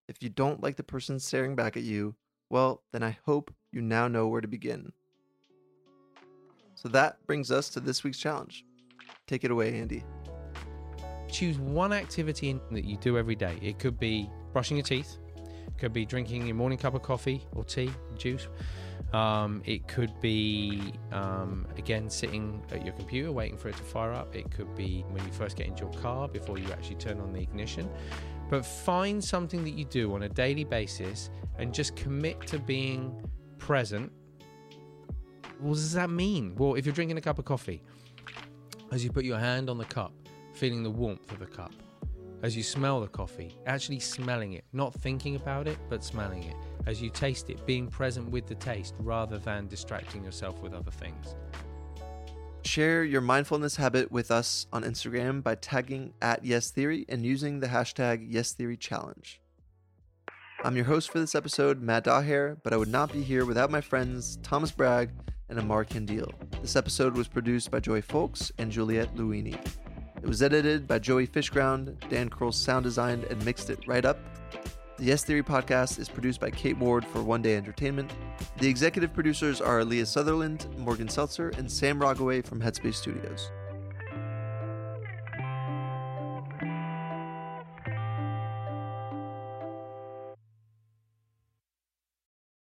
If 0.07 0.23
you 0.23 0.29
don't 0.29 0.63
like 0.63 0.77
the 0.77 0.83
person 0.83 1.19
staring 1.19 1.55
back 1.55 1.77
at 1.77 1.83
you, 1.83 2.15
well, 2.49 2.81
then 2.91 3.03
I 3.03 3.19
hope 3.27 3.53
you 3.71 3.83
now 3.83 4.07
know 4.07 4.27
where 4.27 4.41
to 4.41 4.47
begin. 4.47 4.93
So 6.73 6.89
that 6.89 7.19
brings 7.27 7.51
us 7.51 7.69
to 7.69 7.79
this 7.79 8.03
week's 8.03 8.17
challenge. 8.17 8.65
Take 9.27 9.43
it 9.43 9.51
away, 9.51 9.77
Andy. 9.77 10.05
Choose 11.29 11.59
one 11.59 11.91
activity 11.91 12.57
that 12.71 12.85
you 12.85 12.95
do 12.97 13.17
every 13.17 13.35
day. 13.35 13.59
It 13.61 13.77
could 13.77 13.99
be 13.99 14.29
brushing 14.53 14.77
your 14.77 14.85
teeth, 14.85 15.17
could 15.77 15.91
be 15.91 16.05
drinking 16.05 16.47
your 16.47 16.55
morning 16.55 16.77
cup 16.77 16.95
of 16.95 17.03
coffee 17.03 17.45
or 17.53 17.65
tea, 17.65 17.91
juice. 18.17 18.47
Um, 19.11 19.61
it 19.65 19.85
could 19.87 20.17
be, 20.21 20.93
um, 21.11 21.67
again, 21.77 22.09
sitting 22.09 22.63
at 22.71 22.85
your 22.85 22.93
computer 22.93 23.31
waiting 23.33 23.57
for 23.57 23.67
it 23.67 23.75
to 23.75 23.83
fire 23.83 24.13
up. 24.13 24.33
It 24.33 24.49
could 24.49 24.73
be 24.75 25.03
when 25.09 25.25
you 25.25 25.31
first 25.33 25.57
get 25.57 25.67
into 25.67 25.83
your 25.83 25.93
car 25.95 26.29
before 26.29 26.57
you 26.57 26.71
actually 26.71 26.95
turn 26.95 27.19
on 27.19 27.33
the 27.33 27.41
ignition. 27.41 27.89
But 28.49 28.65
find 28.65 29.21
something 29.21 29.63
that 29.65 29.71
you 29.71 29.83
do 29.83 30.13
on 30.15 30.23
a 30.23 30.29
daily 30.29 30.63
basis 30.63 31.29
and 31.57 31.73
just 31.73 31.97
commit 31.97 32.47
to 32.47 32.59
being 32.59 33.21
present. 33.57 34.09
What 35.59 35.73
does 35.73 35.93
that 35.93 36.09
mean? 36.09 36.55
Well, 36.55 36.75
if 36.75 36.85
you're 36.85 36.95
drinking 36.95 37.17
a 37.17 37.21
cup 37.21 37.39
of 37.39 37.45
coffee, 37.45 37.81
as 38.91 39.03
you 39.03 39.11
put 39.11 39.25
your 39.25 39.39
hand 39.39 39.69
on 39.69 39.77
the 39.77 39.85
cup, 39.85 40.13
feeling 40.53 40.83
the 40.83 40.89
warmth 40.89 41.31
of 41.31 41.39
the 41.39 41.45
cup, 41.45 41.73
as 42.43 42.55
you 42.55 42.63
smell 42.63 43.01
the 43.01 43.07
coffee, 43.07 43.55
actually 43.65 43.99
smelling 43.99 44.53
it, 44.53 44.63
not 44.73 44.93
thinking 44.93 45.35
about 45.35 45.67
it, 45.67 45.77
but 45.89 46.03
smelling 46.03 46.43
it, 46.43 46.55
as 46.85 47.01
you 47.01 47.09
taste 47.09 47.49
it, 47.49 47.65
being 47.65 47.87
present 47.87 48.29
with 48.29 48.45
the 48.47 48.55
taste 48.55 48.95
rather 48.99 49.37
than 49.37 49.67
distracting 49.67 50.23
yourself 50.23 50.61
with 50.61 50.73
other 50.73 50.91
things. 50.91 51.35
Share 52.63 53.03
your 53.03 53.21
mindfulness 53.21 53.75
habit 53.77 54.11
with 54.11 54.29
us 54.29 54.67
on 54.73 54.83
Instagram 54.83 55.41
by 55.41 55.55
tagging 55.55 56.13
at 56.21 56.43
Yes 56.43 56.69
Theory 56.69 57.05
and 57.07 57.25
using 57.25 57.59
the 57.59 57.67
hashtag 57.67 58.25
Yes 58.29 58.53
Theory 58.53 58.77
Challenge. 58.77 59.41
I'm 60.63 60.75
your 60.75 60.85
host 60.85 61.11
for 61.11 61.19
this 61.19 61.35
episode, 61.35 61.81
Matt 61.81 62.05
Dajer, 62.05 62.57
but 62.63 62.73
I 62.73 62.77
would 62.77 62.87
not 62.87 63.13
be 63.13 63.21
here 63.21 63.45
without 63.45 63.71
my 63.71 63.79
friends 63.79 64.37
Thomas 64.43 64.71
Brag 64.71 65.11
and 65.49 65.59
Ammar 65.59 65.87
Kandil. 65.87 66.31
This 66.61 66.75
episode 66.75 67.15
was 67.15 67.27
produced 67.27 67.71
by 67.71 67.79
Joy 67.79 68.01
Folks 68.01 68.51
and 68.57 68.71
Juliette 68.71 69.15
Luini. 69.15 69.55
It 70.21 70.27
was 70.27 70.41
edited 70.41 70.87
by 70.87 70.99
Joey 70.99 71.25
Fishground. 71.25 71.95
Dan 72.09 72.29
Kroll 72.29 72.51
sound 72.51 72.83
designed 72.83 73.23
and 73.25 73.43
mixed 73.45 73.69
it 73.69 73.87
right 73.87 74.05
up. 74.05 74.19
The 74.97 75.05
Yes 75.05 75.23
Theory 75.23 75.43
podcast 75.43 75.99
is 75.99 76.09
produced 76.09 76.39
by 76.39 76.49
Kate 76.49 76.77
Ward 76.77 77.05
for 77.05 77.21
One 77.21 77.43
Day 77.43 77.55
Entertainment. 77.55 78.11
The 78.57 78.67
executive 78.67 79.13
producers 79.13 79.61
are 79.61 79.85
Leah 79.85 80.07
Sutherland, 80.07 80.67
Morgan 80.77 81.07
Seltzer, 81.07 81.49
and 81.57 81.71
Sam 81.71 81.99
Rogaway 81.99 82.41
from 82.41 82.59
Headspace 82.59 82.95
Studios. 82.95 83.51